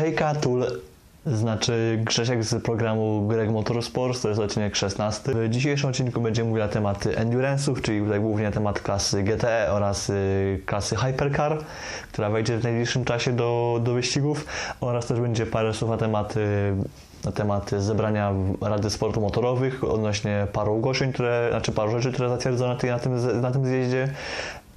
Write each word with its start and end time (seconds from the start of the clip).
Hejka, 0.00 0.34
Tul, 0.34 0.64
znaczy 1.26 1.98
Grzesiek 2.04 2.44
z 2.44 2.62
programu 2.62 3.28
Greg 3.28 3.50
Motorsports, 3.50 4.20
to 4.20 4.28
jest 4.28 4.40
odcinek 4.40 4.76
16. 4.76 5.32
W 5.34 5.48
dzisiejszym 5.48 5.90
odcinku 5.90 6.20
będziemy 6.20 6.48
mówić 6.48 6.62
na 6.62 6.68
tematy 6.68 7.16
endurance'ów, 7.16 7.82
czyli 7.82 8.00
tutaj 8.00 8.20
głównie 8.20 8.44
na 8.44 8.50
temat 8.50 8.80
klasy 8.80 9.22
GTE 9.22 9.72
oraz 9.72 10.10
y, 10.10 10.60
klasy 10.66 10.96
Hypercar, 10.96 11.58
która 12.12 12.30
wejdzie 12.30 12.58
w 12.58 12.62
najbliższym 12.62 13.04
czasie 13.04 13.32
do, 13.32 13.80
do 13.82 13.94
wyścigów 13.94 14.46
oraz 14.80 15.06
też 15.06 15.20
będzie 15.20 15.46
parę 15.46 15.74
słów 15.74 15.90
na 15.90 15.96
tematy 15.96 16.46
na 17.24 17.32
temat 17.32 17.70
zebrania 17.70 18.32
Rady 18.60 18.90
Sportu 18.90 19.20
Motorowych 19.20 19.84
odnośnie 19.84 20.46
paru 20.52 20.74
ogłoszeń, 20.74 21.12
które, 21.12 21.48
znaczy 21.50 21.72
paru 21.72 21.90
rzeczy, 21.90 22.12
które 22.12 22.28
zatwierdzono 22.28 22.76
na 22.82 22.90
na 22.92 22.98
tym, 22.98 23.40
na 23.40 23.50
tym 23.50 23.66
zjeździe 23.66 24.08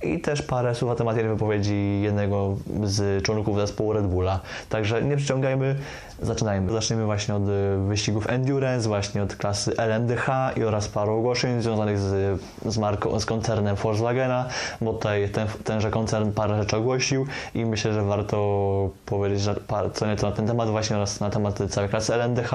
i 0.03 0.19
też 0.19 0.41
parę 0.41 0.75
słów 0.75 0.89
na 0.89 0.95
temat 0.95 1.15
wypowiedzi 1.15 2.01
jednego 2.03 2.57
z 2.83 3.23
członków 3.23 3.57
zespołu 3.57 3.93
Red 3.93 4.07
Bulla. 4.07 4.39
Także 4.69 5.01
nie 5.01 5.17
przyciągajmy, 5.17 5.75
zaczynajmy. 6.21 6.71
Zaczniemy 6.71 7.05
właśnie 7.05 7.35
od 7.35 7.43
wyścigów 7.87 8.29
Endurance, 8.29 8.87
właśnie 8.87 9.23
od 9.23 9.35
klasy 9.35 9.77
LMDH 9.77 10.29
i 10.55 10.63
oraz 10.63 10.87
paru 10.87 11.17
ogłoszeń 11.17 11.61
związanych 11.61 11.99
z, 11.99 12.41
z 12.65 12.77
marką, 12.77 13.19
z 13.19 13.25
koncernem 13.25 13.75
Volkswagena, 13.75 14.45
bo 14.81 14.93
tutaj 14.93 15.29
ten, 15.29 15.47
tenże 15.63 15.91
koncern 15.91 16.31
parę 16.31 16.57
rzeczy 16.57 16.77
ogłosił 16.77 17.25
i 17.55 17.65
myślę, 17.65 17.93
że 17.93 18.03
warto 18.03 18.89
powiedzieć 19.05 19.41
że 19.41 19.55
par, 19.55 19.91
co 19.93 20.07
nieco 20.07 20.29
na 20.29 20.35
ten 20.35 20.47
temat 20.47 20.69
właśnie 20.69 20.95
oraz 20.95 21.19
na 21.19 21.29
temat 21.29 21.59
całej 21.69 21.89
klasy 21.89 22.13
LMDH, 22.13 22.51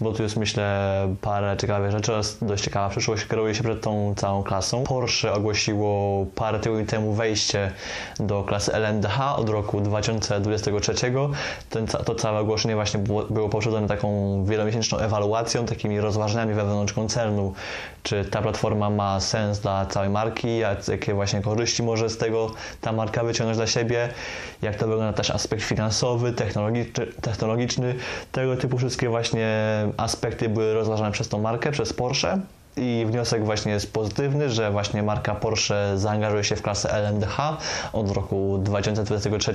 bo 0.00 0.12
tu 0.12 0.22
jest 0.22 0.36
myślę 0.36 0.88
parę 1.20 1.56
ciekawych 1.56 1.90
rzeczy 1.90 2.12
oraz 2.12 2.38
dość 2.42 2.64
ciekawa 2.64 2.88
przyszłość 2.88 3.26
kieruje 3.26 3.54
się 3.54 3.62
przed 3.62 3.80
tą 3.80 4.14
całą 4.16 4.42
klasą. 4.42 4.84
Porsche 4.84 5.32
ogłosiło 5.32 6.26
parę 6.34 6.58
tygodni 6.58 6.77
temu 6.86 7.12
wejście 7.12 7.70
do 8.20 8.42
klasy 8.42 8.72
LMDH 8.72 9.20
od 9.36 9.48
roku 9.48 9.80
2023. 9.80 10.94
Ten, 11.70 11.86
to 11.86 12.14
całe 12.14 12.40
ogłoszenie 12.40 12.74
właśnie 12.74 13.00
było, 13.00 13.22
było 13.22 13.48
poprzedzone 13.48 13.88
taką 13.88 14.08
wielomiesięczną 14.44 14.98
ewaluacją, 14.98 15.66
takimi 15.66 16.00
rozważaniami 16.00 16.54
wewnątrz 16.54 16.92
koncernu, 16.92 17.54
czy 18.02 18.24
ta 18.24 18.42
platforma 18.42 18.90
ma 18.90 19.20
sens 19.20 19.60
dla 19.60 19.86
całej 19.86 20.10
marki, 20.10 20.58
jakie 20.88 21.14
właśnie 21.14 21.42
korzyści 21.42 21.82
może 21.82 22.10
z 22.10 22.18
tego 22.18 22.50
ta 22.80 22.92
marka 22.92 23.24
wyciągnąć 23.24 23.56
dla 23.56 23.66
siebie, 23.66 24.08
jak 24.62 24.76
to 24.76 24.88
wygląda 24.88 25.12
też 25.12 25.30
aspekt 25.30 25.62
finansowy, 25.62 26.32
technologiczny, 26.32 27.06
technologiczny? 27.06 27.94
Tego 28.32 28.56
typu 28.56 28.78
wszystkie 28.78 29.08
właśnie 29.08 29.48
aspekty 29.96 30.48
były 30.48 30.74
rozważane 30.74 31.12
przez 31.12 31.28
tą 31.28 31.40
markę, 31.40 31.70
przez 31.70 31.92
Porsche 31.92 32.40
i 32.78 33.06
wniosek 33.06 33.44
właśnie 33.44 33.72
jest 33.72 33.92
pozytywny, 33.92 34.50
że 34.50 34.70
właśnie 34.70 35.02
marka 35.02 35.34
Porsche 35.34 35.98
zaangażuje 35.98 36.44
się 36.44 36.56
w 36.56 36.62
klasę 36.62 36.92
LMDH 36.92 37.36
od 37.92 38.10
roku 38.10 38.58
2023. 38.62 39.52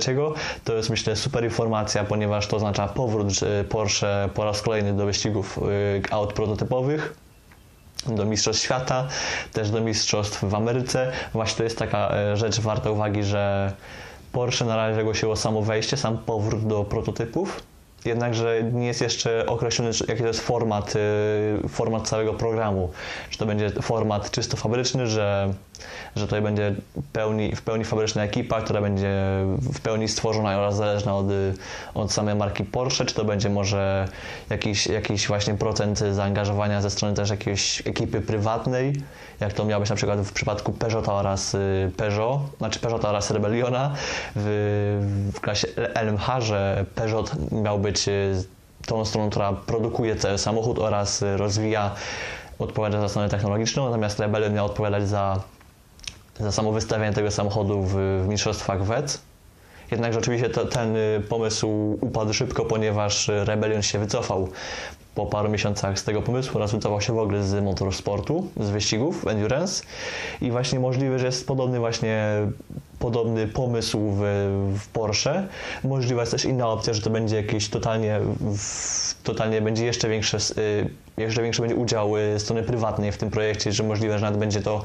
To 0.64 0.74
jest 0.74 0.90
myślę 0.90 1.16
super 1.16 1.44
informacja, 1.44 2.04
ponieważ 2.04 2.46
to 2.46 2.56
oznacza 2.56 2.88
powrót 2.88 3.28
Porsche 3.68 4.28
po 4.34 4.44
raz 4.44 4.62
kolejny 4.62 4.92
do 4.92 5.06
wyścigów 5.06 5.58
y, 5.58 6.02
aut 6.10 6.32
prototypowych 6.32 7.14
do 8.06 8.24
Mistrzostw 8.24 8.62
Świata, 8.62 9.08
też 9.52 9.70
do 9.70 9.80
Mistrzostw 9.80 10.44
w 10.44 10.54
Ameryce. 10.54 11.12
Właśnie 11.32 11.56
to 11.56 11.64
jest 11.64 11.78
taka 11.78 12.14
e, 12.14 12.36
rzecz 12.36 12.60
warta 12.60 12.90
uwagi, 12.90 13.24
że 13.24 13.72
Porsche 14.32 14.64
na 14.64 14.76
razie 14.76 15.00
ogłosiło 15.00 15.36
samo 15.36 15.62
wejście, 15.62 15.96
sam 15.96 16.18
powrót 16.18 16.66
do 16.66 16.84
prototypów 16.84 17.62
jednakże 18.04 18.62
nie 18.72 18.86
jest 18.86 19.00
jeszcze 19.00 19.46
określony, 19.46 19.90
jaki 20.08 20.20
to 20.20 20.26
jest 20.26 20.40
format, 20.40 20.94
y, 21.64 21.68
format 21.68 22.08
całego 22.08 22.34
programu. 22.34 22.90
Czy 23.30 23.38
to 23.38 23.46
będzie 23.46 23.70
format 23.70 24.30
czysto 24.30 24.56
fabryczny, 24.56 25.06
że, 25.06 25.54
że 26.16 26.24
tutaj 26.24 26.42
będzie 26.42 26.74
pełni, 27.12 27.56
w 27.56 27.62
pełni 27.62 27.84
fabryczna 27.84 28.24
ekipa, 28.24 28.62
która 28.62 28.80
będzie 28.80 29.12
w 29.58 29.80
pełni 29.80 30.08
stworzona 30.08 30.58
oraz 30.58 30.76
zależna 30.76 31.16
od, 31.16 31.26
od 31.94 32.12
samej 32.12 32.34
marki 32.34 32.64
Porsche, 32.64 33.04
czy 33.04 33.14
to 33.14 33.24
będzie 33.24 33.50
może 33.50 34.08
jakiś, 34.50 34.86
jakiś 34.86 35.26
właśnie 35.26 35.54
procent 35.54 35.98
zaangażowania 35.98 36.80
ze 36.82 36.90
strony 36.90 37.14
też 37.14 37.30
jakiejś 37.30 37.82
ekipy 37.86 38.20
prywatnej, 38.20 38.92
jak 39.40 39.52
to 39.52 39.64
miało 39.64 39.80
być 39.80 39.90
na 39.90 39.96
przykład 39.96 40.20
w 40.20 40.32
przypadku 40.32 40.72
Peugeota 40.72 41.12
oraz 41.12 41.54
y, 41.54 41.92
Peugeot, 41.96 42.40
znaczy 42.58 42.80
Peugeota 42.80 43.08
oraz 43.08 43.30
Rebelliona? 43.30 43.94
W, 44.36 45.30
w 45.34 45.40
klasie 45.40 45.68
LMH, 45.94 46.40
że 46.40 46.84
Peugeot 46.94 47.52
miał 47.52 47.78
być 47.78 48.08
y, 48.08 48.44
tą 48.86 49.04
stroną, 49.04 49.30
która 49.30 49.52
produkuje 49.52 50.16
cały 50.16 50.38
samochód 50.38 50.78
oraz 50.78 51.22
y, 51.22 51.36
rozwija, 51.36 51.90
odpowiada 52.58 53.00
za 53.00 53.08
stronę 53.08 53.28
technologiczną, 53.28 53.84
natomiast 53.84 54.20
Rebellion 54.20 54.54
miał 54.54 54.66
odpowiadać 54.66 55.08
za, 55.08 55.40
za 56.40 56.52
samo 56.52 56.72
wystawianie 56.72 57.14
tego 57.14 57.30
samochodu 57.30 57.82
w, 57.82 57.94
w 58.24 58.28
mistrzostwach 58.28 58.84
WEC. 58.84 59.18
Jednakże 59.90 60.18
oczywiście 60.18 60.50
to, 60.50 60.64
ten 60.64 60.96
pomysł 61.28 61.98
upadł 62.00 62.32
szybko, 62.32 62.64
ponieważ 62.64 63.28
Rebellion 63.44 63.82
się 63.82 63.98
wycofał 63.98 64.48
po 65.14 65.26
paru 65.26 65.48
miesiącach 65.48 65.98
z 65.98 66.04
tego 66.04 66.22
pomysłu 66.22 66.56
oraz 66.56 66.72
wycofał 66.72 67.00
się 67.00 67.12
w 67.12 67.18
ogóle 67.18 67.42
z 67.42 67.64
motorsportu, 67.64 68.48
z 68.60 68.70
wyścigów, 68.70 69.26
endurance 69.26 69.84
i 70.40 70.50
właśnie 70.50 70.80
możliwe, 70.80 71.18
że 71.18 71.26
jest 71.26 71.46
podobny 71.46 71.78
właśnie 71.78 72.28
podobny 72.98 73.48
pomysł 73.48 73.98
w, 74.10 74.20
w 74.78 74.88
Porsche. 74.88 75.46
Możliwa 75.84 76.22
jest 76.22 76.32
też 76.32 76.44
inna 76.44 76.68
opcja, 76.68 76.94
że 76.94 77.02
to 77.02 77.10
będzie 77.10 77.36
jakieś 77.36 77.68
totalnie, 77.68 78.20
w, 78.58 79.22
totalnie 79.22 79.62
będzie 79.62 79.84
jeszcze 79.84 80.08
większe, 80.08 80.38
y, 80.58 80.90
jeszcze 81.16 81.42
większy 81.42 81.62
będzie 81.62 81.76
udział 81.76 82.16
y, 82.16 82.40
strony 82.40 82.62
prywatnej 82.62 83.12
w 83.12 83.16
tym 83.16 83.30
projekcie, 83.30 83.72
że 83.72 83.82
możliwe, 83.82 84.18
że 84.18 84.24
nawet 84.24 84.40
będzie 84.40 84.60
to 84.60 84.84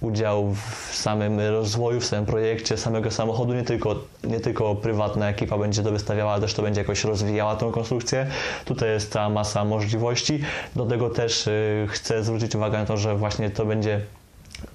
udział 0.00 0.54
w 0.54 0.94
samym 0.94 1.40
rozwoju, 1.40 2.00
w 2.00 2.06
samym 2.06 2.26
projekcie 2.26 2.76
samego 2.76 3.10
samochodu, 3.10 3.54
nie 3.54 3.62
tylko, 3.62 3.96
nie 4.24 4.40
tylko 4.40 4.74
prywatna 4.74 5.28
ekipa 5.28 5.58
będzie 5.58 5.82
to 5.82 5.92
wystawiała, 5.92 6.32
ale 6.32 6.40
też 6.40 6.54
to 6.54 6.62
będzie 6.62 6.80
jakoś 6.80 7.04
rozwijała 7.04 7.56
tą 7.56 7.72
konstrukcję. 7.72 8.26
Tutaj 8.64 8.88
jest 8.88 9.12
ta 9.12 9.28
masa 9.28 9.64
możliwości. 9.64 10.40
Do 10.76 10.86
tego 10.86 11.10
też 11.10 11.46
y, 11.46 11.86
chcę 11.90 12.24
zwrócić 12.24 12.54
uwagę 12.54 12.78
na 12.78 12.86
to, 12.86 12.96
że 12.96 13.16
właśnie 13.16 13.50
to 13.50 13.66
będzie 13.66 14.00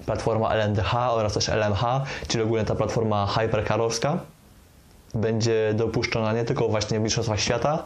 platforma 0.06 0.54
LNDH 0.54 0.94
oraz 0.94 1.34
też 1.34 1.48
LMH, 1.48 1.84
czyli 2.28 2.44
ogólnie 2.44 2.64
ta 2.64 2.74
platforma 2.74 3.26
hypercarowska 3.26 4.18
będzie 5.14 5.72
dopuszczona 5.74 6.32
nie 6.32 6.44
tylko 6.44 6.68
właśnie 6.68 6.98
w 6.98 7.02
Mistrzostwach 7.02 7.40
Świata, 7.40 7.84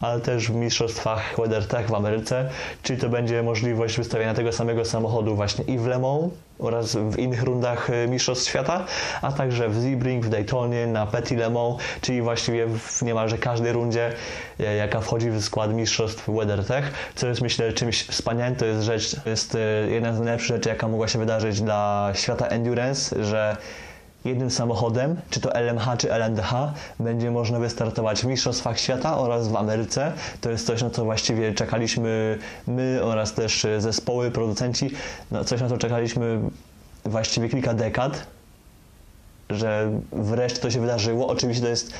ale 0.00 0.20
też 0.20 0.50
w 0.50 0.54
Mistrzostwach 0.54 1.34
WeatherTech 1.38 1.88
w 1.88 1.94
Ameryce, 1.94 2.48
czyli 2.82 3.00
to 3.00 3.08
będzie 3.08 3.42
możliwość 3.42 3.96
wystawiania 3.96 4.34
tego 4.34 4.52
samego 4.52 4.84
samochodu 4.84 5.36
właśnie 5.36 5.64
i 5.64 5.78
w 5.78 5.86
Le 5.86 5.98
Mans 5.98 6.32
oraz 6.58 6.96
w 6.96 7.18
innych 7.18 7.42
rundach 7.42 7.90
e, 7.90 8.08
Mistrzostw 8.08 8.48
Świata, 8.48 8.84
a 9.22 9.32
także 9.32 9.68
w 9.68 9.82
Sebring, 9.82 10.24
w 10.24 10.28
Daytonie, 10.28 10.86
na 10.86 11.06
Petit 11.06 11.38
Le 11.38 11.50
Mans, 11.50 11.76
czyli 12.00 12.22
właściwie 12.22 12.66
w 12.66 13.02
niemalże 13.02 13.38
każdej 13.38 13.72
rundzie, 13.72 14.12
e, 14.60 14.76
jaka 14.76 15.00
wchodzi 15.00 15.30
w 15.30 15.42
skład 15.42 15.74
Mistrzostw 15.74 16.28
WeatherTech, 16.28 16.92
co 17.14 17.26
jest 17.26 17.40
myślę 17.40 17.72
czymś 17.72 18.02
wspaniałym, 18.02 18.56
to 18.56 18.66
jest 18.66 18.82
rzecz, 18.82 19.16
to 19.24 19.30
jest 19.30 19.54
e, 19.54 19.58
jedna 19.90 20.12
z 20.12 20.18
najlepszych 20.18 20.56
rzeczy, 20.56 20.68
jaka 20.68 20.88
mogła 20.88 21.08
się 21.08 21.18
wydarzyć 21.18 21.60
dla 21.60 22.12
świata 22.14 22.46
endurance, 22.46 23.24
że 23.24 23.56
jednym 24.26 24.50
samochodem, 24.50 25.20
czy 25.30 25.40
to 25.40 25.54
LMH, 25.54 25.96
czy 25.98 26.12
LNDH, 26.12 26.52
będzie 27.00 27.30
można 27.30 27.58
wystartować 27.58 28.20
w 28.20 28.24
Mistrzostwach 28.24 28.80
Świata 28.80 29.18
oraz 29.18 29.48
w 29.48 29.56
Ameryce. 29.56 30.12
To 30.40 30.50
jest 30.50 30.66
coś, 30.66 30.82
na 30.82 30.90
co 30.90 31.04
właściwie 31.04 31.54
czekaliśmy 31.54 32.38
my 32.66 33.00
oraz 33.02 33.34
też 33.34 33.66
zespoły, 33.78 34.30
producenci, 34.30 34.90
no 35.30 35.44
coś, 35.44 35.60
na 35.60 35.68
co 35.68 35.78
czekaliśmy 35.78 36.40
właściwie 37.04 37.48
kilka 37.48 37.74
dekad, 37.74 38.26
że 39.50 39.90
wreszcie 40.12 40.60
to 40.60 40.70
się 40.70 40.80
wydarzyło. 40.80 41.28
Oczywiście 41.28 41.62
to 41.62 41.68
jest 41.68 41.92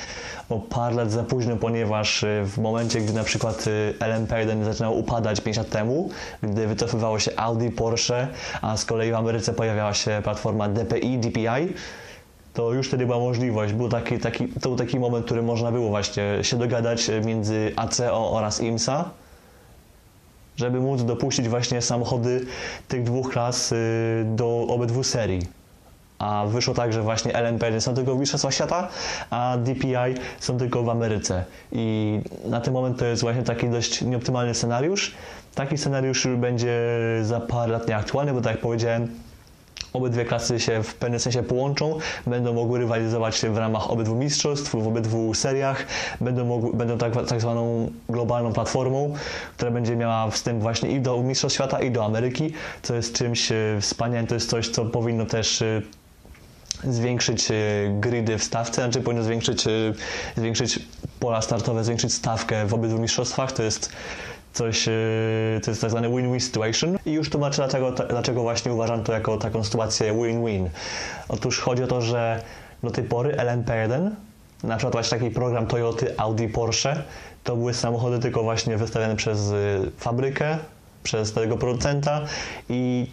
o 0.49 0.59
parę 0.59 0.95
lat 0.95 1.11
za 1.11 1.23
późno, 1.23 1.55
ponieważ 1.55 2.25
w 2.45 2.57
momencie, 2.57 3.01
gdy 3.01 3.13
na 3.13 3.23
przykład 3.23 3.65
LMP1 3.99 4.63
zaczynał 4.63 4.99
upadać 4.99 5.41
5 5.41 5.57
lat 5.57 5.69
temu, 5.69 6.09
gdy 6.43 6.67
wycofywało 6.67 7.19
się 7.19 7.31
Audi, 7.35 7.69
Porsche, 7.69 8.27
a 8.61 8.77
z 8.77 8.85
kolei 8.85 9.11
w 9.11 9.15
Ameryce 9.15 9.53
pojawiała 9.53 9.93
się 9.93 10.21
platforma 10.23 10.69
DPI, 10.69 11.17
DPI, 11.17 11.73
to 12.57 12.73
już 12.73 12.87
wtedy 12.87 13.05
była 13.05 13.19
możliwość. 13.19 13.73
Był 13.73 13.89
taki, 13.89 14.19
taki, 14.19 14.47
to 14.47 14.69
był 14.69 14.77
taki 14.77 14.99
moment, 14.99 15.23
w 15.23 15.25
którym 15.25 15.45
można 15.45 15.71
było 15.71 15.89
właśnie 15.89 16.23
się 16.41 16.57
dogadać 16.57 17.11
między 17.25 17.71
ACO 17.75 18.31
oraz 18.31 18.61
IMSA, 18.61 19.09
żeby 20.55 20.79
móc 20.79 21.03
dopuścić 21.03 21.49
właśnie 21.49 21.81
samochody 21.81 22.45
tych 22.87 23.03
dwóch 23.03 23.29
klas 23.29 23.71
y, 23.71 23.75
do 24.25 24.67
obydwu 24.69 25.03
serii. 25.03 25.41
A 26.19 26.45
wyszło 26.47 26.73
tak, 26.73 26.93
że 26.93 27.01
właśnie 27.01 27.33
LMP 27.33 27.81
są 27.81 27.93
tylko 27.93 28.15
w 28.15 28.19
Mistrzostwach 28.19 28.53
Świata, 28.53 28.87
a 29.29 29.57
DPI 29.57 30.15
są 30.39 30.57
tylko 30.57 30.83
w 30.83 30.89
Ameryce. 30.89 31.43
I 31.71 32.19
na 32.45 32.61
ten 32.61 32.73
moment 32.73 32.99
to 32.99 33.05
jest 33.05 33.21
właśnie 33.21 33.43
taki 33.43 33.69
dość 33.69 34.01
nieoptymalny 34.01 34.53
scenariusz. 34.53 35.15
Taki 35.55 35.77
scenariusz 35.77 36.27
będzie 36.37 36.79
za 37.21 37.39
parę 37.39 37.71
lat 37.71 37.87
nieaktualny, 37.87 38.33
bo 38.33 38.41
tak 38.41 38.51
jak 38.51 38.61
powiedziałem, 38.61 39.09
obydwie 39.97 40.25
klasy 40.25 40.59
się 40.59 40.83
w 40.83 40.95
pewnym 40.95 41.19
sensie 41.19 41.43
połączą, 41.43 41.97
będą 42.27 42.53
mogły 42.53 42.79
rywalizować 42.79 43.41
w 43.41 43.57
ramach 43.57 43.91
obydwu 43.91 44.15
mistrzostw, 44.15 44.71
w 44.71 44.87
obydwu 44.87 45.33
seriach, 45.33 45.85
będą, 46.21 46.45
mogły, 46.45 46.73
będą 46.73 46.97
tak, 46.97 47.27
tak 47.27 47.41
zwaną 47.41 47.91
globalną 48.09 48.53
platformą, 48.53 49.13
która 49.57 49.71
będzie 49.71 49.95
miała 49.95 50.31
wstęp 50.31 50.61
właśnie 50.61 50.91
i 50.91 51.01
do 51.01 51.23
Mistrzostw 51.23 51.55
Świata, 51.55 51.81
i 51.81 51.91
do 51.91 52.05
Ameryki, 52.05 52.53
co 52.81 52.95
jest 52.95 53.15
czymś 53.15 53.51
e, 53.51 53.55
wspaniałym, 53.81 54.27
to 54.27 54.33
jest 54.33 54.49
coś, 54.49 54.69
co 54.69 54.85
powinno 54.85 55.25
też 55.25 55.61
e, 55.61 55.81
zwiększyć 56.83 57.51
e, 57.51 57.53
gridy 57.99 58.37
w 58.37 58.43
stawce, 58.43 58.81
znaczy 58.81 59.01
powinno 59.01 59.23
zwiększyć, 59.23 59.65
zwiększyć 60.37 60.79
pola 61.19 61.41
startowe, 61.41 61.83
zwiększyć 61.83 62.13
stawkę 62.13 62.65
w 62.65 62.73
obydwu 62.73 62.99
mistrzostwach. 62.99 63.51
To 63.51 63.63
jest 63.63 63.91
coś, 64.57 64.87
e, 64.87 64.91
to 65.63 65.71
jest 65.71 65.81
tak 65.81 65.89
zwany 65.89 66.09
win-win 66.09 66.39
situation 66.39 66.97
i 67.05 67.11
już 67.11 67.29
tłumaczę 67.29 67.55
dlaczego, 67.55 67.91
dlaczego 67.91 68.41
właśnie 68.41 68.73
uważam 68.73 69.03
to 69.03 69.13
jako 69.13 69.37
taką 69.37 69.63
sytuację 69.63 70.13
win-win. 70.13 70.69
Otóż 71.29 71.59
chodzi 71.59 71.83
o 71.83 71.87
to, 71.87 72.01
że 72.01 72.41
do 72.83 72.91
tej 72.91 73.03
pory 73.03 73.35
LMP1, 73.35 74.09
na 74.63 74.77
przykład 74.77 74.93
właśnie 74.93 75.19
taki 75.19 75.31
program 75.31 75.67
Toyoty, 75.67 76.13
Audi, 76.17 76.47
Porsche, 76.47 77.03
to 77.43 77.55
były 77.55 77.73
samochody 77.73 78.19
tylko 78.19 78.43
właśnie 78.43 78.77
wystawiane 78.77 79.15
przez 79.15 79.51
y, 79.51 79.91
fabrykę, 79.97 80.57
przez 81.03 81.33
tego 81.33 81.57
producenta 81.57 82.21
i 82.69 83.07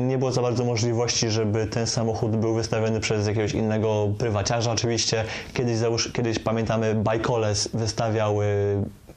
nie 0.00 0.18
było 0.18 0.32
za 0.32 0.42
bardzo 0.42 0.64
możliwości, 0.64 1.30
żeby 1.30 1.66
ten 1.66 1.86
samochód 1.86 2.36
był 2.36 2.54
wystawiony 2.54 3.00
przez 3.00 3.26
jakiegoś 3.26 3.52
innego 3.52 4.08
prywaciarza. 4.18 4.72
Oczywiście 4.72 5.24
kiedyś, 5.54 5.78
kiedyś 6.12 6.38
pamiętamy, 6.38 6.94
Bajkoles 6.94 7.68
wystawiały 7.74 8.46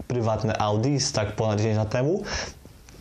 prywatne 0.08 0.58
Audi, 0.58 0.98
tak 1.14 1.32
ponad 1.32 1.60
10 1.60 1.78
lat 1.78 1.90
temu, 1.90 2.24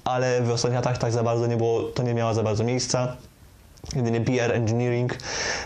ale 0.05 0.43
w 0.43 0.51
ostatnich 0.51 0.77
latach 0.77 0.99
tak 0.99 1.13
za 1.13 1.23
bardzo 1.23 1.47
nie 1.47 1.57
było, 1.57 1.83
to 1.83 2.03
nie 2.03 2.15
miało 2.15 2.35
za 2.35 2.43
bardzo 2.43 2.65
miejsca. 2.65 3.17
Jedynie 3.97 4.21
BR 4.21 4.53
Engineering 4.53 5.17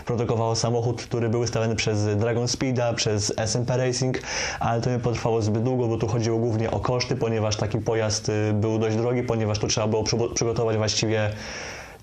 produkowało 0.05 0.55
samochód, 0.55 1.01
który 1.01 1.29
był 1.29 1.39
wystawiony 1.39 1.75
przez 1.75 2.17
Dragon 2.17 2.47
Speeda, 2.47 2.93
przez 2.93 3.33
SMP 3.37 3.77
Racing, 3.77 4.19
ale 4.59 4.81
to 4.81 4.89
nie 4.89 4.99
potrwało 4.99 5.41
zbyt 5.41 5.63
długo, 5.63 5.87
bo 5.87 5.97
tu 5.97 6.07
chodziło 6.07 6.37
głównie 6.37 6.71
o 6.71 6.79
koszty, 6.79 7.15
ponieważ 7.15 7.55
taki 7.55 7.77
pojazd 7.77 8.29
y, 8.29 8.53
był 8.53 8.79
dość 8.79 8.95
drogi, 8.95 9.23
ponieważ 9.23 9.59
tu 9.59 9.67
trzeba 9.67 9.87
było 9.87 10.03
przygotować 10.33 10.77
właściwie 10.77 11.29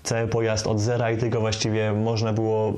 cały 0.03 0.27
pojazd 0.27 0.67
od 0.67 0.79
zera 0.79 1.11
i 1.11 1.17
tylko 1.17 1.39
właściwie 1.39 1.93
można 1.93 2.33
było 2.33 2.73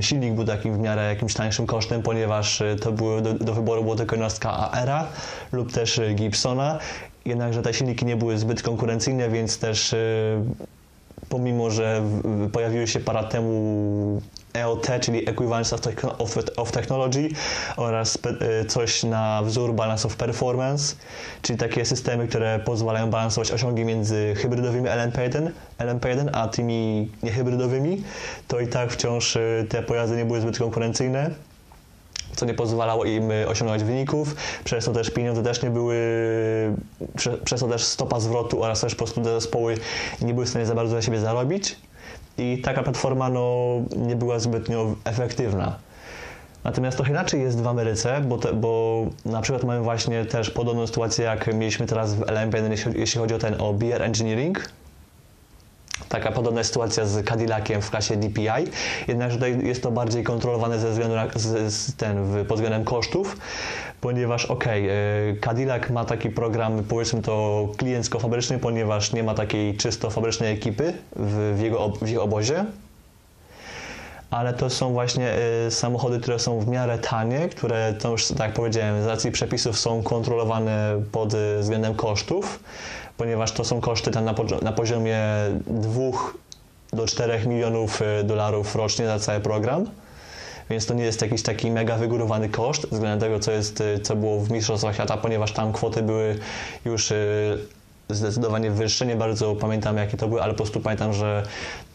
silnik 0.00 0.34
był 0.34 0.44
takim 0.44 0.74
w 0.74 0.78
miarę 0.78 1.02
jakimś 1.02 1.34
tańszym 1.34 1.66
kosztem, 1.66 2.02
ponieważ 2.02 2.60
y, 2.60 2.76
to 2.82 2.92
do, 2.92 3.34
do 3.34 3.54
wyboru 3.54 3.82
było 3.82 3.96
tylko 3.96 4.16
jednostka 4.16 4.70
AERA 4.72 5.06
lub 5.52 5.72
też 5.72 5.98
y, 5.98 6.14
Gibsona, 6.14 6.78
jednakże 7.24 7.62
te 7.62 7.74
silniki 7.74 8.06
nie 8.06 8.16
były 8.16 8.38
zbyt 8.38 8.62
konkurencyjne, 8.62 9.28
więc 9.28 9.58
też 9.58 9.94
pomimo, 11.28 11.70
że 11.70 12.02
pojawiły 12.52 12.86
się 12.86 13.00
parę 13.00 13.24
temu 13.24 14.22
EOT, 14.54 14.86
czyli 15.00 15.28
Equivalence 15.30 15.76
of, 16.18 16.38
of 16.56 16.72
Technology 16.72 17.28
oraz 17.76 18.18
e, 18.40 18.64
coś 18.64 19.02
na 19.02 19.42
wzór 19.42 19.74
Balance 19.74 20.08
of 20.08 20.16
Performance, 20.16 20.94
czyli 21.42 21.58
takie 21.58 21.84
systemy, 21.84 22.28
które 22.28 22.58
pozwalają 22.58 23.10
balansować 23.10 23.52
osiągi 23.52 23.84
między 23.84 24.34
hybrydowymi 24.36 24.88
LMP1, 24.88 25.50
LMP1 25.78 26.28
a 26.32 26.48
tymi 26.48 27.10
niehybrydowymi, 27.22 28.02
to 28.48 28.60
i 28.60 28.68
tak 28.68 28.92
wciąż 28.92 29.36
e, 29.36 29.40
te 29.68 29.82
pojazdy 29.82 30.16
nie 30.16 30.24
były 30.24 30.40
zbyt 30.40 30.58
konkurencyjne 30.58 31.30
co 32.36 32.46
nie 32.46 32.54
pozwalało 32.54 33.04
im 33.04 33.30
y, 33.30 33.48
osiągnąć 33.48 33.84
wyników, 33.84 34.34
przez 34.64 34.84
to 34.84 34.92
też 34.92 35.10
pieniądze 35.10 35.42
też 35.42 35.62
nie 35.62 35.70
były, 35.70 35.96
przez 37.44 37.60
to 37.60 37.68
też 37.68 37.84
stopa 37.84 38.20
zwrotu 38.20 38.62
oraz 38.62 38.80
też 38.80 38.94
po 38.94 38.98
prostu 38.98 39.24
zespoły 39.24 39.74
nie 40.20 40.34
były 40.34 40.46
w 40.46 40.48
stanie 40.48 40.66
za 40.66 40.74
bardzo 40.74 40.94
za 40.94 41.02
siebie 41.02 41.20
zarobić 41.20 41.76
i 42.40 42.58
taka 42.58 42.82
platforma 42.82 43.28
no, 43.28 43.66
nie 43.96 44.16
była 44.16 44.38
zbytnio 44.38 44.94
efektywna. 45.04 45.78
Natomiast 46.64 46.96
trochę 46.96 47.12
inaczej 47.12 47.40
jest 47.40 47.62
w 47.62 47.66
Ameryce, 47.66 48.20
bo, 48.20 48.38
te, 48.38 48.52
bo 48.52 49.06
na 49.24 49.40
przykład 49.40 49.64
mamy 49.64 49.80
właśnie 49.80 50.24
też 50.24 50.50
podobną 50.50 50.86
sytuację, 50.86 51.24
jak 51.24 51.54
mieliśmy 51.54 51.86
teraz 51.86 52.14
w 52.14 52.20
LMP1, 52.20 52.70
jeśli, 52.70 53.00
jeśli 53.00 53.20
chodzi 53.20 53.34
o 53.34 53.38
ten 53.38 53.60
o 53.60 53.72
BR 53.72 54.02
Engineering, 54.02 54.72
taka 56.08 56.32
podobna 56.32 56.64
sytuacja 56.64 57.06
z 57.06 57.26
Cadillaciem 57.26 57.82
w 57.82 57.90
klasie 57.90 58.16
DPI, 58.16 58.70
jednak 59.08 59.32
tutaj 59.32 59.66
jest 59.66 59.82
to 59.82 59.90
bardziej 59.90 60.24
kontrolowane 60.24 60.78
ze 60.78 60.90
względu 60.90 61.16
na, 61.16 61.26
z, 61.34 61.74
z 61.74 61.96
ten, 61.96 62.44
pod 62.48 62.56
względem 62.56 62.84
kosztów, 62.84 63.36
ponieważ 64.00 64.46
ok, 64.46 64.66
e, 64.66 64.80
Cadillac 65.40 65.90
ma 65.90 66.04
taki 66.04 66.30
program 66.30 66.84
powiedzmy 66.88 67.22
to 67.22 67.68
kliencko-fabryczny, 67.76 68.58
ponieważ 68.58 69.12
nie 69.12 69.22
ma 69.22 69.34
takiej 69.34 69.76
czysto 69.76 70.10
fabrycznej 70.10 70.52
ekipy 70.52 70.92
w, 71.16 71.54
w, 71.58 71.60
jego, 71.60 71.92
w 72.02 72.18
obozie, 72.18 72.64
ale 74.30 74.54
to 74.54 74.70
są 74.70 74.92
właśnie 74.92 75.34
y, 75.66 75.70
samochody, 75.70 76.20
które 76.20 76.38
są 76.38 76.60
w 76.60 76.68
miarę 76.68 76.98
tanie, 76.98 77.48
które 77.48 77.94
to 77.94 78.10
już 78.10 78.28
tak 78.28 78.38
jak 78.38 78.52
powiedziałem, 78.52 79.02
z 79.02 79.06
racji 79.06 79.30
przepisów 79.30 79.78
są 79.78 80.02
kontrolowane 80.02 81.02
pod 81.12 81.34
względem 81.60 81.94
kosztów 81.94 82.60
ponieważ 83.20 83.52
to 83.52 83.64
są 83.64 83.80
koszty 83.80 84.10
tam 84.10 84.24
na, 84.24 84.34
na 84.62 84.72
poziomie 84.72 85.18
2 85.66 86.00
do 86.92 87.06
4 87.06 87.46
milionów 87.46 88.02
e, 88.02 88.24
dolarów 88.24 88.76
rocznie 88.76 89.06
za 89.06 89.18
cały 89.18 89.40
program. 89.40 89.86
Więc 90.70 90.86
to 90.86 90.94
nie 90.94 91.04
jest 91.04 91.22
jakiś 91.22 91.42
taki 91.42 91.70
mega 91.70 91.96
wygórowany 91.96 92.48
koszt 92.48 92.86
względem 92.86 93.20
tego, 93.20 93.40
co, 93.40 93.52
jest, 93.52 93.80
e, 93.80 93.98
co 93.98 94.16
było 94.16 94.40
w 94.40 94.50
Mistrzostwach 94.50 94.94
Świata, 94.94 95.16
ponieważ 95.16 95.52
tam 95.52 95.72
kwoty 95.72 96.02
były 96.02 96.38
już 96.84 97.12
e, 97.12 97.16
zdecydowanie 98.14 98.70
wyższe. 98.70 99.06
Nie 99.06 99.16
bardzo 99.16 99.54
pamiętam, 99.54 99.96
jakie 99.96 100.16
to 100.16 100.28
były, 100.28 100.42
ale 100.42 100.52
po 100.52 100.56
prostu 100.56 100.80
pamiętam, 100.80 101.12
że 101.12 101.42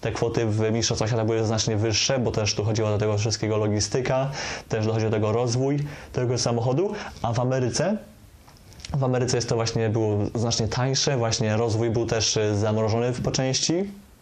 te 0.02 0.12
kwoty 0.12 0.46
w 0.46 0.72
Mistrzostwach 0.72 1.10
Świata 1.10 1.26
były 1.26 1.46
znacznie 1.46 1.78
wyższe, 1.78 2.20
bo 2.20 2.32
też 2.32 2.56
tu 2.56 2.64
chodziło 2.64 2.90
do 2.90 2.98
tego 2.98 3.18
wszystkiego 3.18 3.58
logistyka, 3.58 4.32
też 4.70 4.86
dochodzi 4.86 5.06
do 5.06 5.12
tego 5.12 5.32
rozwój 5.32 5.80
tego 6.14 6.38
samochodu, 6.38 6.94
a 7.22 7.34
w 7.34 7.40
Ameryce 7.40 7.98
w 8.94 9.04
Ameryce 9.04 9.38
jest 9.38 9.50
to 9.50 9.56
właśnie 9.56 9.90
było 9.90 10.18
znacznie 10.36 10.68
tańsze, 10.68 11.18
właśnie 11.18 11.58
rozwój 11.58 11.90
był 11.90 12.06
też 12.06 12.38
e, 12.38 12.56
zamrożony 12.56 13.14
po 13.14 13.32
części, 13.32 13.74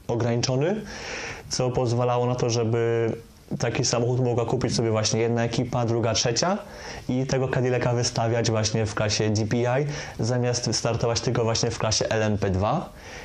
ograniczony, 0.08 0.82
co 1.50 1.72
pozwalało 1.72 2.26
na 2.26 2.36
to, 2.36 2.50
żeby 2.50 3.12
taki 3.60 3.86
samochód 3.86 4.20
mogła 4.20 4.46
kupić 4.46 4.76
sobie 4.76 4.92
właśnie 4.92 5.20
jedna 5.22 5.44
ekipa, 5.44 5.86
druga, 5.86 6.14
trzecia 6.14 6.58
i 7.10 7.26
tego 7.26 7.48
Cadillaca 7.48 7.94
wystawiać 7.94 8.52
właśnie 8.52 8.86
w 8.86 8.96
klasie 8.96 9.30
DPI, 9.30 9.86
zamiast 10.20 10.76
startować 10.76 11.22
tylko 11.22 11.44
właśnie 11.44 11.72
w 11.72 11.80
klasie 11.80 12.06
LMP2 12.06 12.82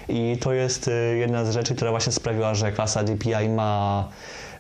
i 0.08 0.38
to 0.40 0.52
jest 0.52 0.88
e, 0.88 0.92
jedna 1.16 1.44
z 1.44 1.50
rzeczy, 1.50 1.74
która 1.74 1.90
właśnie 1.90 2.12
sprawiła, 2.12 2.54
że 2.54 2.72
klasa 2.72 3.04
DPI 3.04 3.48
ma 3.48 4.08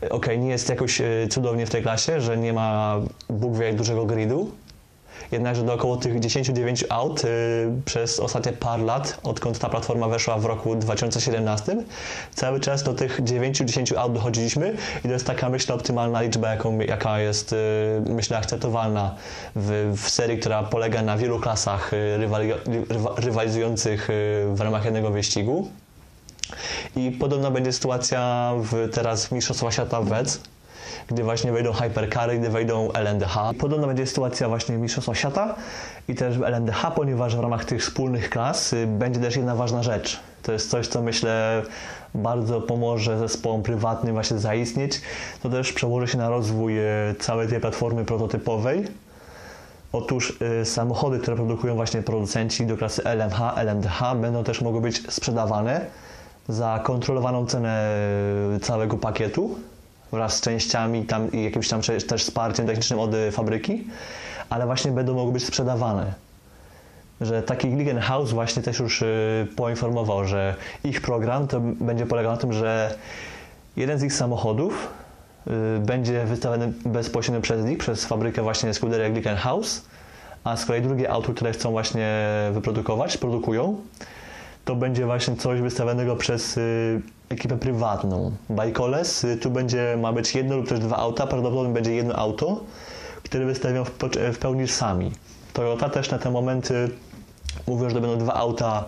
e, 0.02 0.08
ok, 0.08 0.26
nie 0.38 0.48
jest 0.48 0.68
jakoś 0.68 1.02
cudownie 1.30 1.66
w 1.66 1.70
tej 1.70 1.82
klasie, 1.82 2.20
że 2.20 2.36
nie 2.36 2.52
ma 2.52 2.96
Bóg 3.28 3.56
wie 3.56 3.66
jak 3.66 3.76
dużego 3.76 4.06
gridu, 4.06 4.50
Jednakże 5.32 5.62
do 5.62 5.74
około 5.74 5.96
tych 5.96 6.20
10-9 6.20 6.84
aut 6.88 7.24
y, 7.24 7.28
przez 7.84 8.20
ostatnie 8.20 8.52
par 8.52 8.80
lat, 8.80 9.20
odkąd 9.22 9.58
ta 9.58 9.68
platforma 9.68 10.08
weszła 10.08 10.38
w 10.38 10.44
roku 10.44 10.76
2017, 10.76 11.76
cały 12.34 12.60
czas 12.60 12.82
do 12.82 12.94
tych 12.94 13.22
9-10 13.22 13.96
aut 13.96 14.12
dochodziliśmy 14.12 14.74
i 14.98 15.02
to 15.02 15.08
jest 15.08 15.26
taka 15.26 15.48
myślę 15.48 15.74
optymalna 15.74 16.22
liczba, 16.22 16.50
jaką, 16.50 16.78
jaka 16.78 17.20
jest 17.20 17.52
y, 17.52 17.56
myślę 18.06 18.38
akceptowalna 18.38 19.14
w, 19.56 19.94
w 19.96 20.10
serii, 20.10 20.38
która 20.38 20.62
polega 20.62 21.02
na 21.02 21.16
wielu 21.16 21.40
klasach 21.40 21.92
y, 21.92 22.16
rywali, 22.16 22.52
rywalizujących 23.16 24.10
y, 24.10 24.44
w 24.54 24.60
ramach 24.60 24.84
jednego 24.84 25.10
wyścigu. 25.10 25.68
I 26.96 27.10
podobna 27.10 27.50
będzie 27.50 27.72
sytuacja 27.72 28.52
w, 28.62 28.90
teraz 28.92 29.26
w 29.26 29.32
Mistrzostwach 29.32 29.72
Świata 29.72 30.00
w 30.00 30.08
WEC, 30.08 30.40
gdy 31.08 31.22
właśnie 31.22 31.52
wejdą 31.52 31.72
hypercary, 31.72 32.38
gdy 32.38 32.48
wejdą 32.50 32.92
LNDH. 32.92 33.38
Podobna 33.58 33.86
będzie 33.86 34.06
sytuacja 34.06 34.48
właśnie 34.48 34.76
w 34.76 34.80
Mistrzostwach 34.80 35.16
Świata 35.16 35.54
i 36.08 36.14
też 36.14 36.38
w 36.38 36.42
LNDH, 36.42 36.90
ponieważ 36.96 37.36
w 37.36 37.40
ramach 37.40 37.64
tych 37.64 37.80
wspólnych 37.80 38.30
klas 38.30 38.72
y, 38.72 38.86
będzie 38.86 39.20
też 39.20 39.36
jedna 39.36 39.54
ważna 39.54 39.82
rzecz. 39.82 40.20
To 40.42 40.52
jest 40.52 40.70
coś, 40.70 40.86
co 40.86 41.02
myślę 41.02 41.62
bardzo 42.14 42.60
pomoże 42.60 43.18
zespołom 43.18 43.62
prywatnym 43.62 44.14
właśnie 44.14 44.38
zaistnieć. 44.38 45.00
To 45.42 45.48
też 45.48 45.72
przełoży 45.72 46.08
się 46.08 46.18
na 46.18 46.28
rozwój 46.28 46.78
y, 46.78 47.14
całej 47.20 47.48
tej 47.48 47.60
platformy 47.60 48.04
prototypowej. 48.04 48.84
Otóż 49.92 50.38
y, 50.62 50.64
samochody, 50.64 51.18
które 51.18 51.36
produkują 51.36 51.74
właśnie 51.74 52.02
producenci 52.02 52.66
do 52.66 52.76
klasy 52.76 53.02
LMH, 53.04 53.40
LMDH 53.56 54.14
będą 54.20 54.44
też 54.44 54.60
mogły 54.62 54.80
być 54.80 55.12
sprzedawane 55.12 55.80
za 56.48 56.80
kontrolowaną 56.84 57.46
cenę 57.46 57.88
całego 58.62 58.96
pakietu 58.96 59.58
wraz 60.12 60.36
z 60.36 60.40
częściami 60.40 61.04
tam 61.04 61.32
i 61.32 61.44
jakimś 61.44 61.68
tam 61.68 61.80
też 61.82 62.22
wsparciem 62.22 62.66
technicznym 62.66 62.98
od 62.98 63.14
y, 63.14 63.32
fabryki, 63.32 63.86
ale 64.50 64.66
właśnie 64.66 64.90
będą 64.90 65.14
mogły 65.14 65.32
być 65.32 65.44
sprzedawane. 65.44 66.14
Że 67.20 67.42
taki 67.42 67.70
Glickenhaus 67.70 68.30
właśnie 68.30 68.62
też 68.62 68.78
już 68.78 69.02
y, 69.02 69.46
poinformował, 69.56 70.24
że 70.24 70.54
ich 70.84 71.00
program 71.00 71.48
to 71.48 71.60
będzie 71.60 72.06
polegał 72.06 72.32
na 72.32 72.38
tym, 72.38 72.52
że 72.52 72.94
jeden 73.76 73.98
z 73.98 74.02
ich 74.02 74.12
samochodów 74.12 74.88
y, 75.46 75.80
będzie 75.80 76.24
wystawiony 76.24 76.72
bezpośrednio 76.86 77.40
przez 77.40 77.64
nich, 77.64 77.78
przez 77.78 78.04
fabrykę 78.04 78.42
właśnie 78.42 78.74
Scuderia 78.74 79.10
Glickenhaus, 79.10 79.84
a 80.44 80.56
z 80.56 80.64
kolei 80.64 80.82
drugie 80.82 81.10
auto, 81.10 81.34
które 81.34 81.52
chcą 81.52 81.70
właśnie 81.70 82.24
wyprodukować, 82.52 83.16
produkują, 83.16 83.80
to 84.68 84.76
będzie 84.76 85.06
właśnie 85.06 85.36
coś 85.36 85.60
wystawionego 85.60 86.16
przez 86.16 86.56
y, 86.56 87.00
ekipę 87.28 87.56
prywatną. 87.56 88.32
Bajkoles, 88.50 89.24
y, 89.24 89.36
tu 89.36 89.50
będzie, 89.50 89.96
ma 90.00 90.12
być 90.12 90.34
jedno 90.34 90.56
lub 90.56 90.68
też 90.68 90.78
dwa 90.78 90.96
auta, 90.96 91.26
prawdopodobnie 91.26 91.74
będzie 91.74 91.94
jedno 91.94 92.14
auto, 92.14 92.60
które 93.24 93.46
wystawią 93.46 93.84
w, 93.84 93.90
w 94.32 94.38
pełni 94.38 94.68
sami. 94.68 95.12
Toyota 95.52 95.88
też 95.88 96.10
na 96.10 96.18
ten 96.18 96.32
moment 96.32 96.70
y, 96.70 96.90
mówią, 97.66 97.90
że 97.90 98.00
będą 98.00 98.18
dwa 98.18 98.34
auta 98.34 98.84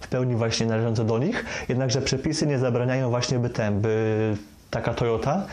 w 0.00 0.08
pełni 0.08 0.36
właśnie 0.36 0.66
należące 0.66 1.04
do 1.04 1.18
nich, 1.18 1.44
jednakże 1.68 2.02
przepisy 2.02 2.46
nie 2.46 2.58
zabraniają 2.58 3.10
właśnie 3.10 3.38
by 3.38 3.50
ten, 3.50 3.80
by 3.80 4.36
taka 4.70 4.94
Toyota 4.94 5.46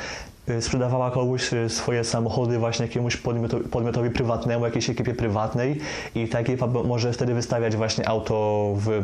y, 0.50 0.62
sprzedawała 0.62 1.12
komuś 1.12 1.50
swoje 1.68 2.04
samochody 2.04 2.58
właśnie 2.58 2.86
jakiemuś 2.86 3.18
podmiotowi, 3.18 3.70
podmiotowi 3.70 4.10
prywatnemu, 4.10 4.66
jakiejś 4.66 4.90
ekipie 4.90 5.14
prywatnej 5.14 5.80
i 6.16 6.28
ta 6.28 6.40
ekipa 6.40 6.68
może 6.68 7.14
wtedy 7.14 7.34
wystawiać 7.34 7.76
właśnie 7.76 8.10
auto 8.10 8.74
w 8.78 9.04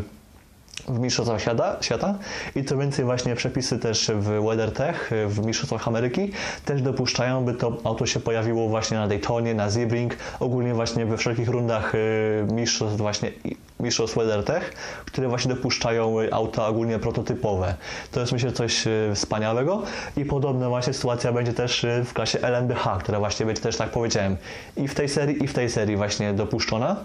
w 0.87 0.99
Mistrzostwach 0.99 1.41
świata, 1.41 1.77
świata 1.81 2.15
i 2.55 2.63
co 2.63 2.77
więcej 2.77 3.05
właśnie 3.05 3.35
przepisy 3.35 3.79
też 3.79 4.11
w 4.15 4.23
WeatherTech, 4.23 5.11
w 5.27 5.45
Mistrzostwach 5.45 5.87
Ameryki 5.87 6.31
też 6.65 6.81
dopuszczają, 6.81 7.45
by 7.45 7.53
to 7.53 7.77
auto 7.83 8.05
się 8.05 8.19
pojawiło 8.19 8.69
właśnie 8.69 8.97
na 8.97 9.07
Daytonie, 9.07 9.53
na 9.53 9.71
Sebring, 9.71 10.17
ogólnie 10.39 10.73
właśnie 10.73 11.05
we 11.05 11.17
wszelkich 11.17 11.49
rundach 11.49 11.95
y, 11.95 12.47
mistrzostw 12.51 12.97
właśnie 12.97 13.31
mistrzostw 13.79 14.17
WeatherTech, 14.17 14.73
które 15.05 15.27
właśnie 15.27 15.55
dopuszczają 15.55 16.15
auta 16.31 16.67
ogólnie 16.67 16.99
prototypowe. 16.99 17.75
To 18.11 18.19
jest 18.19 18.31
myślę 18.31 18.51
coś 18.51 18.87
y, 18.87 19.11
wspaniałego 19.15 19.81
i 20.17 20.25
podobna 20.25 20.69
właśnie 20.69 20.93
sytuacja 20.93 21.31
będzie 21.31 21.53
też 21.53 21.83
y, 21.83 22.03
w 22.05 22.13
klasie 22.13 22.39
LMDH, 22.41 22.87
która 22.99 23.19
właśnie 23.19 23.45
będzie 23.45 23.61
też 23.61 23.77
tak 23.77 23.89
powiedziałem 23.89 24.37
i 24.77 24.87
w 24.87 24.95
tej 24.95 25.09
serii 25.09 25.43
i 25.43 25.47
w 25.47 25.53
tej 25.53 25.69
serii 25.69 25.97
właśnie 25.97 26.33
dopuszczona 26.33 26.95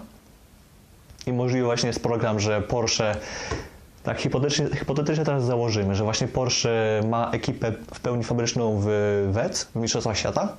i 1.27 1.33
możliwy 1.33 1.65
właśnie 1.65 1.87
jest 1.87 2.03
program, 2.03 2.39
że 2.39 2.61
Porsche 2.61 3.15
tak, 4.03 4.19
hipotetycznie, 4.19 4.65
hipotetycznie 4.79 5.25
teraz 5.25 5.43
założymy, 5.43 5.95
że 5.95 6.03
właśnie 6.03 6.27
Porsche 6.27 7.01
ma 7.09 7.31
ekipę 7.31 7.71
w 7.93 7.99
pełni 7.99 8.23
fabryczną 8.23 8.79
w 8.79 8.85
WEC, 9.31 9.63
w 9.63 9.75
Mistrzostwach 9.75 10.17
Świata, 10.17 10.57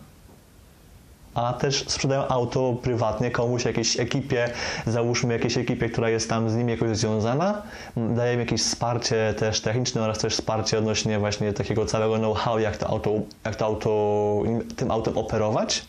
a 1.34 1.52
też 1.52 1.84
sprzedają 1.88 2.28
auto 2.28 2.76
prywatnie 2.82 3.30
komuś, 3.30 3.64
jakiejś 3.64 4.00
ekipie, 4.00 4.50
załóżmy 4.86 5.32
jakiejś 5.34 5.58
ekipie, 5.58 5.88
która 5.88 6.10
jest 6.10 6.28
tam 6.28 6.50
z 6.50 6.56
nimi 6.56 6.72
jakoś 6.72 6.96
związana, 6.96 7.62
daje 7.96 8.34
im 8.34 8.40
jakieś 8.40 8.62
wsparcie 8.62 9.34
też 9.38 9.60
techniczne 9.60 10.02
oraz 10.02 10.18
też 10.18 10.32
wsparcie 10.32 10.78
odnośnie 10.78 11.18
właśnie 11.18 11.52
takiego 11.52 11.86
całego 11.86 12.16
know-how, 12.18 12.58
jak 12.58 12.76
to 12.76 12.86
auto, 12.86 13.10
jak 13.44 13.56
to 13.56 13.64
auto, 13.64 14.42
tym 14.76 14.90
autem 14.90 15.18
operować. 15.18 15.84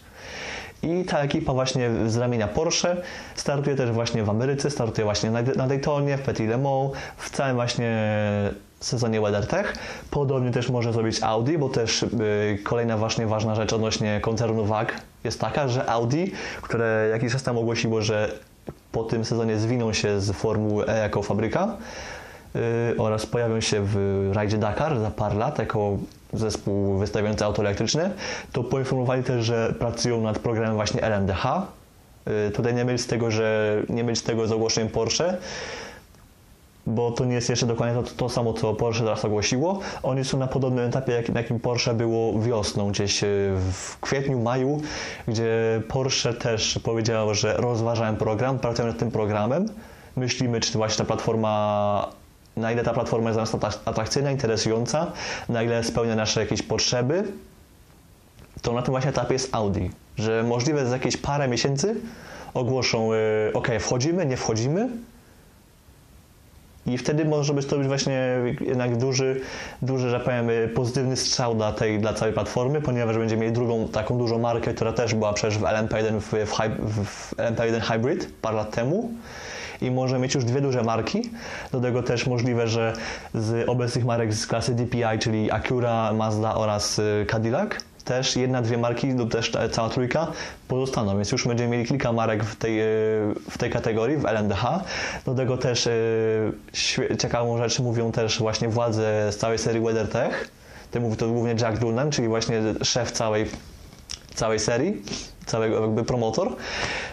I 0.84 1.06
ta 1.06 1.20
ekipa 1.20 1.54
właśnie 1.54 1.90
z 2.08 2.18
ramienia 2.18 2.48
Porsche 2.48 2.98
startuje 3.36 3.76
też 3.76 3.92
właśnie 3.92 4.24
w 4.24 4.30
Ameryce, 4.30 4.70
startuje 4.70 5.06
właśnie 5.06 5.32
na 5.32 5.68
Daytonie, 5.68 6.18
w 6.18 6.22
Petit 6.22 6.50
Le 6.50 6.58
Mans, 6.58 6.92
w 7.18 7.30
całym 7.30 7.56
właśnie 7.56 8.14
sezonie 8.80 9.22
WeatherTech. 9.22 9.76
Podobnie 10.12 10.52
też 10.52 10.70
może 10.70 10.94
zrobić 10.94 11.24
Audi, 11.24 11.58
bo 11.58 11.70
też 11.70 12.02
yy, 12.02 12.58
kolejna 12.64 12.98
właśnie 12.98 13.28
ważna 13.28 13.56
rzecz 13.56 13.74
odnośnie 13.74 14.20
koncernu 14.22 14.66
WAG 14.66 15.02
jest 15.24 15.40
taka, 15.40 15.68
że 15.68 15.90
Audi, 15.90 16.26
które 16.62 17.08
jakiś 17.12 17.32
czas 17.32 17.44
temu 17.44 17.60
ogłosiło, 17.60 18.02
że 18.02 18.32
po 18.92 19.04
tym 19.04 19.26
sezonie 19.26 19.58
zwiną 19.58 19.94
się 19.94 20.22
z 20.22 20.32
Formuły 20.32 20.88
E 20.88 21.00
jako 21.00 21.22
fabryka 21.22 21.78
oraz 22.98 23.26
pojawią 23.26 23.62
się 23.62 23.82
w 23.84 24.30
rajdzie 24.34 24.58
Dakar 24.58 25.00
za 25.00 25.12
parę 25.12 25.36
lat 25.36 25.60
jako 25.60 25.98
zespół 26.34 26.98
wystawiający 26.98 27.46
auto 27.46 27.62
elektryczne, 27.62 28.12
to 28.52 28.64
poinformowali 28.64 29.24
też, 29.24 29.46
że 29.46 29.74
pracują 29.80 30.22
nad 30.22 30.40
programem 30.40 30.76
właśnie 30.76 31.02
LMDH. 31.02 31.46
Y, 32.48 32.52
tutaj 32.52 32.74
nie 32.74 32.86
mylić 32.86 33.02
z 33.02 33.08
tego, 33.08 33.32
że 33.32 33.76
nie 33.90 34.04
mylić 34.04 34.20
z 34.20 34.24
tego 34.24 34.48
z 34.48 34.52
ogłoszeniem 34.52 34.90
Porsche, 34.90 35.38
bo 36.88 37.12
to 37.12 37.26
nie 37.26 37.36
jest 37.36 37.50
jeszcze 37.50 37.66
dokładnie 37.66 38.04
to, 38.04 38.10
to 38.18 38.30
samo, 38.30 38.54
co 38.54 38.74
Porsche 38.74 39.04
teraz 39.04 39.26
ogłosiło. 39.26 39.80
Oni 40.04 40.26
są 40.26 40.38
na 40.38 40.48
podobnym 40.48 40.86
etapie, 40.86 41.12
jak, 41.12 41.30
na 41.30 41.42
jakim 41.42 41.60
Porsche 41.60 41.94
było 41.94 42.42
wiosną, 42.42 42.92
gdzieś 42.92 43.24
y, 43.24 43.28
w 43.72 44.00
kwietniu, 44.02 44.40
maju, 44.40 44.82
gdzie 45.28 45.82
Porsche 45.88 46.34
też 46.34 46.80
powiedziało, 46.84 47.34
że 47.34 47.54
rozważałem 47.58 48.16
program, 48.16 48.60
pracują 48.60 48.88
nad 48.88 48.98
tym 48.98 49.12
programem. 49.12 49.66
Myślimy, 50.16 50.60
czy 50.60 50.78
właśnie 50.78 50.98
ta 50.98 51.06
platforma 51.06 52.23
na 52.58 52.72
ile 52.72 52.84
ta 52.84 52.94
platforma 52.94 53.30
jest 53.30 53.52
dla 53.52 53.60
nas 53.60 53.80
atrakcyjna, 53.86 54.32
interesująca, 54.32 55.12
na 55.50 55.64
ile 55.64 55.84
spełnia 55.84 56.16
nasze 56.16 56.40
jakieś 56.40 56.62
potrzeby, 56.62 57.24
to 58.62 58.74
na 58.74 58.82
tym 58.82 58.92
właśnie 58.92 59.10
etapie 59.10 59.34
jest 59.34 59.56
Audi, 59.56 59.90
że 60.18 60.44
możliwe 60.44 60.86
za 60.86 60.96
jakieś 60.96 61.18
parę 61.18 61.48
miesięcy 61.48 61.96
ogłoszą, 62.54 63.14
yy, 63.14 63.20
ok, 63.54 63.68
wchodzimy, 63.80 64.26
nie 64.26 64.38
wchodzimy, 64.38 64.90
i 66.86 66.98
wtedy 66.98 67.26
może 67.26 67.54
być 67.54 67.66
to 67.66 67.78
być 67.78 67.88
właśnie 67.88 68.38
jednak 68.62 68.98
duży, 68.98 69.42
duży, 69.82 70.10
że 70.10 70.20
powiem, 70.20 70.50
y, 70.50 70.68
pozytywny 70.76 71.18
strzał 71.18 71.56
dla, 71.56 71.72
tej, 71.72 72.00
dla 72.00 72.14
całej 72.14 72.34
platformy, 72.34 72.82
ponieważ 72.82 73.18
będziemy 73.18 73.42
mieli 73.42 73.54
drugą 73.54 73.88
taką 73.88 74.18
dużą 74.18 74.40
markę, 74.40 74.74
która 74.74 74.94
też 74.94 75.14
była 75.14 75.34
przecież 75.34 75.58
w 75.58 75.62
LMP1, 75.62 76.20
w, 76.20 76.26
w, 76.26 77.08
w 77.08 77.36
LMP1 77.36 77.82
Hybrid 77.82 78.30
parę 78.42 78.58
lat 78.58 78.72
temu 78.72 79.12
i 79.82 79.92
może 79.92 80.20
mieć 80.20 80.36
już 80.36 80.46
dwie 80.46 80.62
duże 80.62 80.84
marki. 80.84 81.30
Do 81.72 81.82
tego 81.82 82.04
też 82.04 82.28
możliwe, 82.28 82.68
że 82.68 82.94
z 83.34 83.70
obecnych 83.70 84.06
marek 84.06 84.34
z 84.34 84.48
klasy 84.48 84.76
DPI, 84.76 85.20
czyli 85.20 85.52
Acura, 85.52 86.14
Mazda 86.14 86.56
oraz 86.56 87.00
y, 87.00 87.26
Cadillac, 87.30 87.70
też 88.04 88.36
jedna, 88.36 88.62
dwie 88.62 88.78
marki 88.78 89.12
lub 89.12 89.32
też 89.32 89.52
cała 89.72 89.90
trójka 89.90 90.28
pozostaną, 90.68 91.16
więc 91.16 91.32
już 91.32 91.48
będziemy 91.48 91.70
mieli 91.70 91.86
kilka 91.86 92.12
marek 92.12 92.44
w 92.44 92.56
tej, 92.56 92.82
y, 92.82 92.86
w 93.50 93.58
tej 93.58 93.70
kategorii, 93.70 94.18
w 94.18 94.26
LMDH. 94.26 94.66
Do 95.26 95.36
tego 95.36 95.58
też 95.58 95.88
y, 95.88 96.52
ciekawą 97.20 97.58
rzecz 97.58 97.80
mówią 97.80 98.12
też 98.12 98.40
właśnie 98.40 98.70
władze 98.70 99.32
z 99.32 99.38
całej 99.38 99.58
serii 99.58 99.82
WeatherTech. 99.82 100.52
To 100.92 101.00
mówi 101.00 101.18
to 101.18 101.28
głównie 101.28 101.56
Jack 101.62 101.80
Dunan, 101.80 102.12
czyli 102.12 102.28
właśnie 102.28 102.62
szef 102.84 103.12
całej, 103.12 103.46
całej 104.36 104.60
serii, 104.60 105.02
całego 105.46 105.82
jakby 105.82 106.04
promotor, 106.04 106.56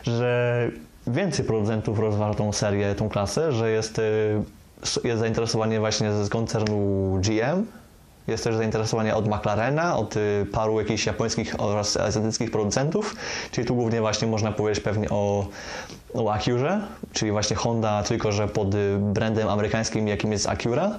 że 0.02 0.70
więcej 1.12 1.44
producentów 1.44 1.98
rozważa 1.98 2.34
tą 2.34 2.52
serię, 2.52 2.94
tą 2.94 3.08
klasę, 3.08 3.52
że 3.52 3.70
jest, 3.70 3.98
y, 3.98 4.42
jest 5.04 5.20
zainteresowanie 5.20 5.80
właśnie 5.80 6.12
z 6.12 6.28
koncernu 6.28 7.18
GM, 7.20 7.66
jest 8.28 8.44
też 8.44 8.56
zainteresowanie 8.56 9.14
od 9.14 9.28
McLarena, 9.28 9.96
od 9.96 10.16
y, 10.16 10.46
paru 10.52 10.80
jakichś 10.80 11.06
japońskich 11.06 11.54
oraz 11.58 11.96
azjatyckich 11.96 12.50
producentów, 12.50 13.16
czyli 13.50 13.66
tu 13.66 13.74
głównie 13.74 14.00
właśnie 14.00 14.28
można 14.28 14.52
powiedzieć 14.52 14.84
pewnie 14.84 15.10
o, 15.10 15.46
o 16.14 16.32
Acurze, 16.32 16.80
czyli 17.12 17.32
właśnie 17.32 17.56
Honda, 17.56 18.02
tylko 18.02 18.32
że 18.32 18.48
pod 18.48 18.68
brandem 18.98 19.48
amerykańskim, 19.48 20.08
jakim 20.08 20.32
jest 20.32 20.48
Acura. 20.48 20.98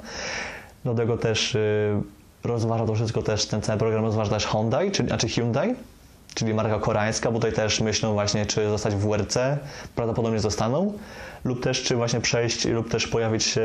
Do 0.85 0.93
tego 0.93 1.17
też 1.17 1.55
y, 1.55 2.01
rozważa 2.43 2.85
to 2.85 2.95
wszystko 2.95 3.21
też, 3.21 3.45
ten 3.45 3.61
cały 3.61 3.79
program 3.79 4.05
rozważa 4.05 4.31
też 4.31 4.47
Hyundai, 4.47 4.91
czyli, 4.91 5.09
znaczy 5.09 5.27
Hyundai, 5.27 5.75
czyli 6.33 6.53
marka 6.53 6.79
koreańska, 6.79 7.31
bo 7.31 7.39
tutaj 7.39 7.53
też 7.53 7.79
myślą 7.81 8.13
właśnie, 8.13 8.45
czy 8.45 8.69
zostać 8.69 8.95
w 8.95 9.07
WRC, 9.07 9.37
prawdopodobnie 9.95 10.39
zostaną, 10.39 10.93
lub 11.43 11.63
też 11.63 11.83
czy 11.83 11.95
właśnie 11.95 12.21
przejść, 12.21 12.65
lub 12.65 12.89
też 12.91 13.07
pojawić 13.07 13.43
się 13.43 13.61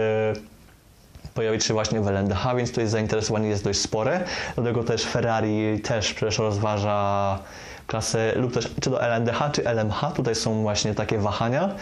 pojawić 1.34 1.64
się 1.64 1.74
właśnie 1.74 2.00
w 2.00 2.08
LNDH, 2.08 2.56
więc 2.56 2.70
tutaj 2.70 2.86
zainteresowanie 2.86 3.48
jest 3.48 3.64
dość 3.64 3.80
spore. 3.80 4.24
Do 4.56 4.62
tego 4.62 4.84
też 4.84 5.04
Ferrari 5.04 5.80
też 5.80 6.14
przecież 6.14 6.38
rozważa 6.38 7.38
klasę 7.86 8.32
lub 8.36 8.54
też 8.54 8.74
czy 8.80 8.90
do 8.90 9.02
LNDH, 9.02 9.50
czy 9.52 9.64
LMH. 9.64 10.12
Tutaj 10.14 10.34
są 10.34 10.62
właśnie 10.62 10.94
takie 10.94 11.18
wahania. 11.18 11.74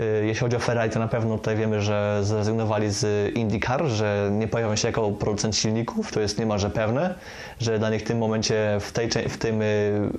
Y, 0.00 0.26
jeśli 0.26 0.40
chodzi 0.40 0.56
o 0.56 0.58
Ferrari, 0.58 0.90
to 0.90 0.98
na 0.98 1.08
pewno 1.08 1.38
tutaj 1.38 1.56
wiemy, 1.56 1.82
że 1.82 2.20
zrezygnowali 2.22 2.90
z 2.90 3.34
IndyCar, 3.36 3.86
że 3.86 4.28
nie 4.32 4.48
pojawią 4.48 4.76
się 4.76 4.88
jako 4.88 5.10
producent 5.10 5.56
silników. 5.56 6.12
To 6.12 6.20
jest 6.20 6.38
niemalże 6.38 6.70
pewne, 6.70 7.14
że 7.60 7.78
dla 7.78 7.90
nich 7.90 8.02
w 8.02 8.04
tym 8.04 8.18
momencie, 8.18 8.78
w, 8.80 8.92
tej, 8.92 9.08
w 9.28 9.38
tym 9.38 9.62
y, 9.62 10.10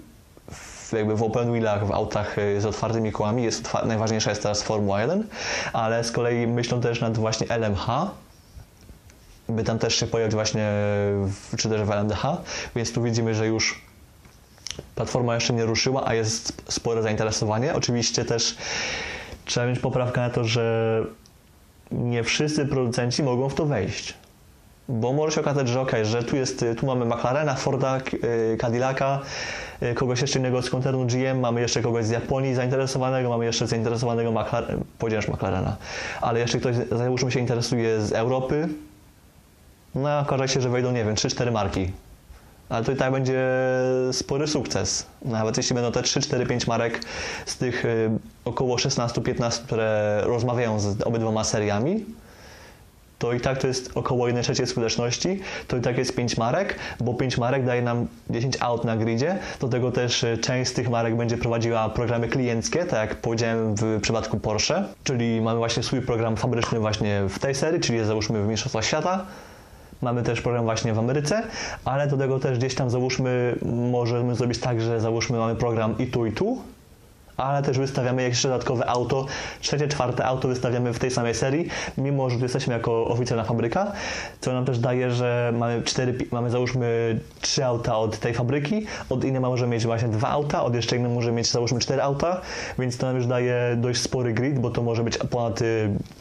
jakby 0.93 1.15
w 1.15 1.23
open 1.23 1.51
wheelach, 1.51 1.87
w 1.87 1.91
autach 1.91 2.37
y, 2.37 2.61
z 2.61 2.65
otwartymi 2.65 3.11
kołami 3.11 3.43
jest 3.43 3.73
najważniejsza 3.85 4.29
jest 4.29 4.41
teraz 4.41 4.63
Formuła 4.63 5.01
1, 5.01 5.27
ale 5.73 6.03
z 6.03 6.11
kolei 6.11 6.47
myślą 6.47 6.81
też 6.81 7.01
nad 7.01 7.17
właśnie 7.17 7.47
LMH, 7.49 7.87
by 9.49 9.63
tam 9.63 9.79
też 9.79 9.95
się 9.95 10.07
pojawić 10.07 10.33
właśnie, 10.33 10.69
w, 11.27 11.57
czy 11.57 11.69
też 11.69 11.81
w 11.81 11.91
LMDH, 11.91 12.23
więc 12.75 12.93
tu 12.93 13.03
widzimy, 13.03 13.35
że 13.35 13.47
już 13.47 13.84
platforma 14.95 15.35
jeszcze 15.35 15.53
nie 15.53 15.65
ruszyła, 15.65 16.07
a 16.07 16.13
jest 16.13 16.63
spore 16.71 17.01
zainteresowanie. 17.01 17.73
Oczywiście 17.73 18.25
też 18.25 18.57
trzeba 19.45 19.67
mieć 19.67 19.79
poprawkę 19.79 20.21
na 20.21 20.29
to, 20.29 20.43
że 20.43 21.01
nie 21.91 22.23
wszyscy 22.23 22.65
producenci 22.65 23.23
mogą 23.23 23.49
w 23.49 23.55
to 23.55 23.65
wejść. 23.65 24.13
Bo 24.89 25.13
może 25.13 25.35
się 25.35 25.41
okazać, 25.41 25.67
że 25.67 25.81
ok, 25.81 25.91
że 26.03 26.23
tu 26.23 26.35
jest, 26.35 26.65
tu 26.77 26.85
mamy 26.85 27.05
McLarena, 27.05 27.55
Forda, 27.55 27.97
y, 28.53 28.57
Cadillaca, 28.57 29.19
y, 29.83 29.93
kogoś 29.93 30.21
jeszcze 30.21 30.39
innego 30.39 30.61
z 30.61 30.69
koncernu 30.69 31.05
GM, 31.05 31.39
mamy 31.39 31.61
jeszcze 31.61 31.81
kogoś 31.81 32.05
z 32.05 32.09
Japonii 32.09 32.55
zainteresowanego, 32.55 33.29
mamy 33.29 33.45
jeszcze 33.45 33.67
zainteresowanego 33.67 34.31
McLaren, 34.31 34.83
McLarena, 35.27 35.75
ale 36.21 36.39
jeszcze 36.39 36.59
ktoś, 36.59 36.75
załóżmy 36.91 37.31
się 37.31 37.39
interesuje 37.39 38.01
z 38.01 38.11
Europy, 38.11 38.67
no 39.95 40.19
okaże 40.19 40.47
się, 40.47 40.61
że 40.61 40.69
wejdą, 40.69 40.91
nie 40.91 41.05
wiem, 41.05 41.15
3-4 41.15 41.51
marki. 41.51 41.91
Ale 42.69 42.85
to 42.85 42.91
i 42.91 42.95
tak 42.95 43.11
będzie 43.11 43.43
spory 44.11 44.47
sukces. 44.47 45.05
Nawet 45.25 45.57
jeśli 45.57 45.73
będą 45.73 45.91
te 45.91 46.03
3, 46.03 46.21
4, 46.21 46.45
5 46.45 46.67
marek 46.67 47.01
z 47.45 47.57
tych 47.57 47.85
y, 47.85 48.09
około 48.45 48.75
16-15, 48.75 49.63
które 49.63 50.21
rozmawiają 50.23 50.79
z 50.79 51.01
obydwoma 51.01 51.43
seriami, 51.43 52.05
to 53.19 53.33
i 53.33 53.39
tak 53.39 53.57
to 53.57 53.67
jest 53.67 53.91
około 53.97 54.27
1 54.27 54.43
trzeciej 54.43 54.67
skuteczności, 54.67 55.39
to 55.67 55.77
i 55.77 55.81
tak 55.81 55.97
jest 55.97 56.15
5 56.15 56.37
marek, 56.37 56.75
bo 56.99 57.13
5 57.13 57.37
marek 57.37 57.65
daje 57.65 57.81
nam 57.81 58.07
10 58.29 58.57
aut 58.59 58.83
na 58.83 58.97
gridzie, 58.97 59.37
do 59.59 59.67
tego 59.67 59.91
też 59.91 60.23
y, 60.23 60.37
część 60.37 60.71
z 60.71 60.73
tych 60.73 60.89
marek 60.89 61.15
będzie 61.15 61.37
prowadziła 61.37 61.89
programy 61.89 62.27
klienckie, 62.27 62.85
tak 62.85 63.09
jak 63.09 63.21
powiedziałem 63.21 63.75
w 63.75 64.01
przypadku 64.01 64.39
Porsche, 64.39 64.83
czyli 65.03 65.41
mamy 65.41 65.57
właśnie 65.57 65.83
swój 65.83 66.01
program 66.01 66.37
fabryczny 66.37 66.79
właśnie 66.79 67.21
w 67.29 67.39
tej 67.39 67.55
serii, 67.55 67.81
czyli 67.81 68.05
załóżmy 68.05 68.43
w 68.43 68.47
Mistrzostwach 68.47 68.85
Świata, 68.85 69.25
Mamy 70.01 70.23
też 70.23 70.41
program 70.41 70.63
właśnie 70.63 70.93
w 70.93 70.99
Ameryce, 70.99 71.43
ale 71.85 72.07
do 72.07 72.17
tego 72.17 72.39
też 72.39 72.57
gdzieś 72.57 72.75
tam 72.75 72.89
załóżmy, 72.89 73.55
możemy 73.91 74.35
zrobić 74.35 74.59
tak, 74.59 74.81
że 74.81 75.01
załóżmy 75.01 75.37
mamy 75.37 75.55
program 75.55 75.97
i 75.97 76.07
tu, 76.07 76.25
i 76.25 76.31
tu, 76.31 76.61
ale 77.37 77.63
też 77.63 77.77
wystawiamy 77.77 78.23
jeszcze 78.23 78.47
dodatkowe 78.47 78.89
auto, 78.89 79.25
trzecie, 79.61 79.87
czwarte 79.87 80.25
auto 80.25 80.47
wystawiamy 80.47 80.93
w 80.93 80.99
tej 80.99 81.11
samej 81.11 81.35
serii, 81.35 81.67
mimo 81.97 82.29
że 82.29 82.37
tu 82.37 82.43
jesteśmy 82.43 82.73
jako 82.73 83.07
oficjalna 83.07 83.43
fabryka, 83.43 83.91
co 84.41 84.53
nam 84.53 84.65
też 84.65 84.79
daje, 84.79 85.11
że 85.11 85.53
mamy 85.57 85.81
cztery, 85.83 86.17
mamy 86.31 86.49
załóżmy 86.49 87.19
trzy 87.41 87.65
auta 87.65 87.97
od 87.97 88.19
tej 88.19 88.33
fabryki, 88.33 88.85
od 89.09 89.23
innej 89.23 89.41
możemy 89.41 89.71
mieć 89.71 89.85
właśnie 89.85 90.07
dwa 90.07 90.29
auta, 90.29 90.63
od 90.63 90.75
jeszcze 90.75 90.95
innej 90.95 91.11
możemy 91.11 91.37
mieć 91.37 91.51
załóżmy 91.51 91.79
cztery 91.79 92.01
auta, 92.01 92.41
więc 92.79 92.97
to 92.97 93.07
nam 93.07 93.15
już 93.15 93.27
daje 93.27 93.75
dość 93.77 94.01
spory 94.01 94.33
grid, 94.33 94.59
bo 94.59 94.69
to 94.69 94.81
może 94.81 95.03
być 95.03 95.17
ponad 95.17 95.59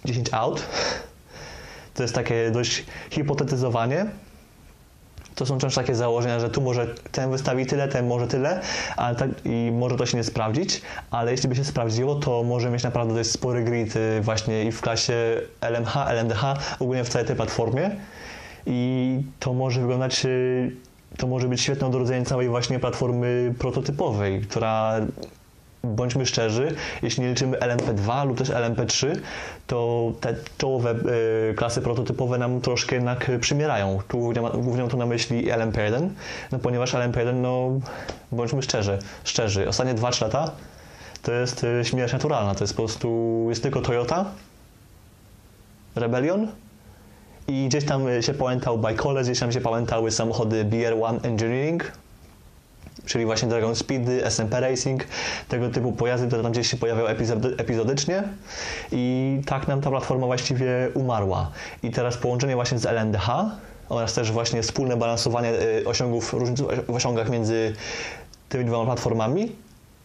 10 0.04 0.28
y, 0.28 0.35
aut. 0.35 0.62
To 1.94 2.02
jest 2.02 2.14
takie 2.14 2.50
dość 2.50 2.84
hipotetyzowanie, 3.10 4.06
to 5.34 5.46
są 5.46 5.58
często 5.58 5.80
takie 5.80 5.94
założenia, 5.94 6.40
że 6.40 6.50
tu 6.50 6.60
może 6.60 6.86
ten 7.12 7.30
wystawi 7.30 7.66
tyle, 7.66 7.88
ten 7.88 8.06
może 8.06 8.26
tyle, 8.26 8.60
ale 8.96 9.16
tak, 9.16 9.30
i 9.44 9.70
może 9.72 9.96
to 9.96 10.06
się 10.06 10.16
nie 10.16 10.24
sprawdzić, 10.24 10.82
ale 11.10 11.30
jeśli 11.30 11.48
by 11.48 11.56
się 11.56 11.64
sprawdziło, 11.64 12.14
to 12.14 12.42
może 12.42 12.70
mieć 12.70 12.82
naprawdę 12.82 13.14
dość 13.14 13.30
spory 13.30 13.64
grid 13.64 13.96
y, 13.96 14.20
właśnie 14.20 14.64
i 14.64 14.72
w 14.72 14.80
klasie 14.80 15.40
LMH, 15.60 15.96
LMDH, 15.96 16.44
ogólnie 16.80 17.04
w 17.04 17.08
całej 17.08 17.26
tej 17.26 17.36
platformie. 17.36 17.90
I 18.66 19.20
to 19.40 19.52
może 19.52 19.80
wyglądać 19.80 20.24
y, 20.24 20.72
to 21.16 21.26
może 21.26 21.48
być 21.48 21.60
świetne 21.60 21.86
odrodzenie 21.86 22.26
całej 22.26 22.48
właśnie 22.48 22.78
platformy 22.78 23.54
prototypowej, 23.58 24.40
która 24.40 25.00
bądźmy 25.84 26.26
szczerzy, 26.26 26.74
jeśli 27.02 27.22
nie 27.22 27.28
liczymy 27.28 27.56
LMP2 27.58 28.26
lub 28.26 28.38
też 28.38 28.50
LMP3, 28.50 29.16
to 29.66 30.12
te 30.20 30.34
czołowe 30.58 30.94
y, 31.50 31.54
klasy 31.54 31.80
prototypowe 31.82 32.38
nam 32.38 32.60
troszkę 32.60 32.94
jednak 32.94 33.30
przymierają. 33.40 33.98
Tu 34.08 34.18
głównie 34.18 34.82
mam 34.82 34.90
tu 34.90 34.96
na 34.96 35.06
myśli 35.06 35.46
LMP1, 35.52 36.08
no 36.52 36.58
ponieważ 36.58 36.94
LMP1, 36.94 37.34
no 37.34 37.80
bądźmy 38.32 38.62
szczerzy, 38.62 38.98
szczerzy, 39.24 39.68
ostatnie 39.68 39.94
2-3 39.94 40.22
lata 40.22 40.50
to 41.22 41.32
jest 41.32 41.64
y, 41.64 41.84
śmierć 41.84 42.12
naturalna, 42.12 42.54
to 42.54 42.64
jest 42.64 42.74
po 42.74 42.82
prostu, 42.82 43.46
jest 43.48 43.62
tylko 43.62 43.80
Toyota, 43.80 44.24
Rebellion 45.96 46.48
i 47.48 47.68
gdzieś 47.68 47.84
tam 47.84 48.22
się 48.22 48.34
pamiętał 48.34 48.78
Bajkole, 48.78 49.22
gdzieś 49.22 49.40
tam 49.40 49.52
się 49.52 49.60
pamiętały 49.60 50.10
samochody 50.10 50.64
BR1 50.64 51.18
Engineering, 51.22 51.92
czyli 53.06 53.24
właśnie 53.24 53.48
Dragon 53.48 53.76
Speedy, 53.76 54.24
SMP 54.26 54.60
Racing, 54.60 55.04
tego 55.48 55.68
typu 55.70 55.92
pojazdy, 55.92 56.26
które 56.26 56.42
tam 56.42 56.52
gdzieś 56.52 56.70
się 56.70 56.76
epizody, 57.08 57.54
epizodycznie 57.58 58.22
i 58.92 59.40
tak 59.46 59.68
nam 59.68 59.80
ta 59.80 59.90
platforma 59.90 60.26
właściwie 60.26 60.68
umarła. 60.94 61.50
I 61.82 61.90
teraz 61.90 62.16
połączenie 62.16 62.54
właśnie 62.54 62.78
z 62.78 62.86
LNDH 62.86 63.28
oraz 63.88 64.14
też 64.14 64.32
właśnie 64.32 64.62
wspólne 64.62 64.96
balansowanie 64.96 65.50
y, 65.50 65.88
osiągów, 65.88 66.32
różnic 66.32 66.60
w 66.88 66.94
osiągach 66.94 67.30
między 67.30 67.74
tymi 68.48 68.64
dwoma 68.64 68.84
platformami 68.84 69.52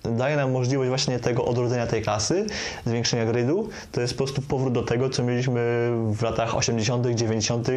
daje 0.04 0.36
nam 0.36 0.52
możliwość 0.52 0.90
właśnie 0.90 1.20
tego 1.20 1.46
odrodzenia 1.46 1.88
tej 1.88 2.02
klasy, 2.02 2.46
zwiększenia 2.86 3.26
gridu. 3.26 3.70
To 3.92 4.02
jest 4.02 4.14
po 4.14 4.18
prostu 4.18 4.42
powrót 4.42 4.74
do 4.74 4.84
tego, 4.84 5.10
co 5.10 5.24
mieliśmy 5.24 5.90
w 6.12 6.22
latach 6.22 6.56
80., 6.56 7.08
90. 7.08 7.68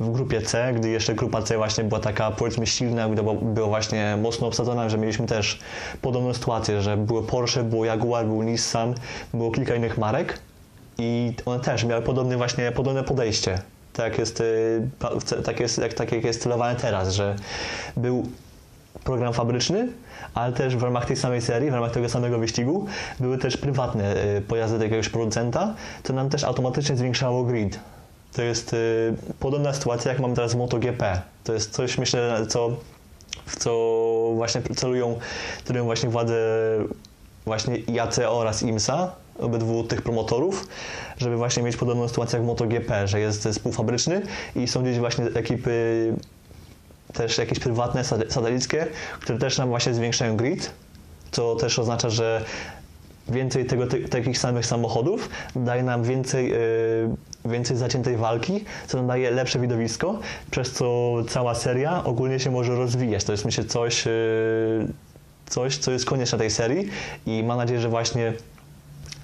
w 0.00 0.12
grupie 0.12 0.42
C, 0.42 0.72
gdy 0.72 0.88
jeszcze 0.88 1.14
grupa 1.14 1.42
C 1.42 1.56
właśnie 1.56 1.84
była 1.84 2.00
taka 2.00 2.30
powiedzmy 2.30 2.66
silna, 2.66 3.08
gdy 3.08 3.22
była 3.42 3.66
właśnie 3.66 4.18
mocno 4.22 4.46
obsadzona, 4.46 4.88
że 4.88 4.98
mieliśmy 4.98 5.26
też 5.26 5.60
podobną 6.02 6.34
sytuację, 6.34 6.82
że 6.82 6.96
było 6.96 7.22
Porsche, 7.22 7.64
było 7.64 7.84
Jaguar, 7.84 8.26
był 8.26 8.42
Nissan, 8.42 8.94
było 9.34 9.50
kilka 9.50 9.74
innych 9.74 9.98
marek 9.98 10.38
i 10.98 11.32
one 11.46 11.60
też 11.60 11.84
miały 11.84 12.02
podobne 12.02 12.36
właśnie, 12.36 12.72
podobne 12.72 13.04
podejście. 13.04 13.58
Tak 13.92 14.18
jest, 14.18 14.40
y, 14.40 14.82
tak 15.44 15.60
jest, 15.60 15.78
jak, 15.78 15.94
tak 15.94 16.12
jak 16.12 16.24
jest 16.24 16.42
celowane 16.42 16.76
teraz, 16.76 17.12
że 17.14 17.36
był 17.96 18.26
program 19.04 19.32
fabryczny, 19.32 19.88
ale 20.34 20.52
też 20.52 20.76
w 20.76 20.82
ramach 20.82 21.06
tej 21.06 21.16
samej 21.16 21.42
serii, 21.42 21.70
w 21.70 21.74
ramach 21.74 21.92
tego 21.92 22.08
samego 22.08 22.38
wyścigu 22.38 22.86
były 23.20 23.38
też 23.38 23.56
prywatne 23.56 24.24
y, 24.36 24.40
pojazdy 24.40 24.84
jakiegoś 24.84 25.08
producenta, 25.08 25.74
co 26.02 26.12
nam 26.12 26.30
też 26.30 26.44
automatycznie 26.44 26.96
zwiększało 26.96 27.44
grid. 27.44 27.78
To 28.32 28.42
jest 28.42 28.72
y, 28.72 29.14
podobna 29.40 29.72
sytuacja, 29.72 30.12
jak 30.12 30.20
mamy 30.20 30.34
teraz 30.34 30.52
w 30.52 30.56
MotoGP. 30.56 31.22
To 31.44 31.52
jest 31.52 31.70
coś, 31.70 31.98
myślę, 31.98 32.46
co, 32.48 32.70
w 33.46 33.56
co 33.56 33.72
właśnie 34.34 34.62
celują, 34.62 35.18
celują 35.64 35.84
właśnie 35.84 36.08
władze 36.08 36.36
właśnie 37.46 37.76
IAC 37.76 38.18
oraz 38.18 38.62
IMSA, 38.62 39.12
obydwu 39.38 39.84
tych 39.84 40.02
promotorów, 40.02 40.68
żeby 41.18 41.36
właśnie 41.36 41.62
mieć 41.62 41.76
podobną 41.76 42.08
sytuację 42.08 42.36
jak 42.36 42.44
w 42.44 42.46
MotoGP, 42.46 43.08
że 43.08 43.20
jest 43.20 43.42
zespół 43.42 43.72
fabryczny 43.72 44.22
i 44.56 44.68
są 44.68 44.82
gdzieś 44.82 44.98
właśnie 44.98 45.24
ekipy 45.24 46.12
też 47.12 47.38
jakieś 47.38 47.58
prywatne, 47.58 48.04
satelickie, 48.04 48.86
które 49.20 49.38
też 49.38 49.58
nam 49.58 49.68
właśnie 49.68 49.94
zwiększają 49.94 50.36
grid, 50.36 50.70
co 51.30 51.56
też 51.56 51.78
oznacza, 51.78 52.10
że 52.10 52.44
więcej 53.28 53.66
tego, 53.66 53.84
takich 54.10 54.38
samych 54.38 54.66
samochodów 54.66 55.28
daje 55.56 55.82
nam 55.82 56.02
więcej, 56.02 56.50
yy, 56.50 57.50
więcej 57.50 57.76
zaciętej 57.76 58.16
walki, 58.16 58.64
co 58.86 58.98
nam 58.98 59.06
daje 59.06 59.30
lepsze 59.30 59.60
widowisko, 59.60 60.18
przez 60.50 60.72
co 60.72 61.14
cała 61.28 61.54
seria 61.54 62.04
ogólnie 62.04 62.40
się 62.40 62.50
może 62.50 62.74
rozwijać. 62.74 63.24
To 63.24 63.32
jest 63.32 63.44
myślę 63.44 63.64
coś, 63.64 64.06
yy, 64.06 64.12
coś 65.46 65.76
co 65.76 65.92
jest 65.92 66.04
konieczne 66.04 66.38
tej 66.38 66.50
serii 66.50 66.88
i 67.26 67.42
mam 67.42 67.58
nadzieję, 67.58 67.80
że 67.80 67.88
właśnie 67.88 68.32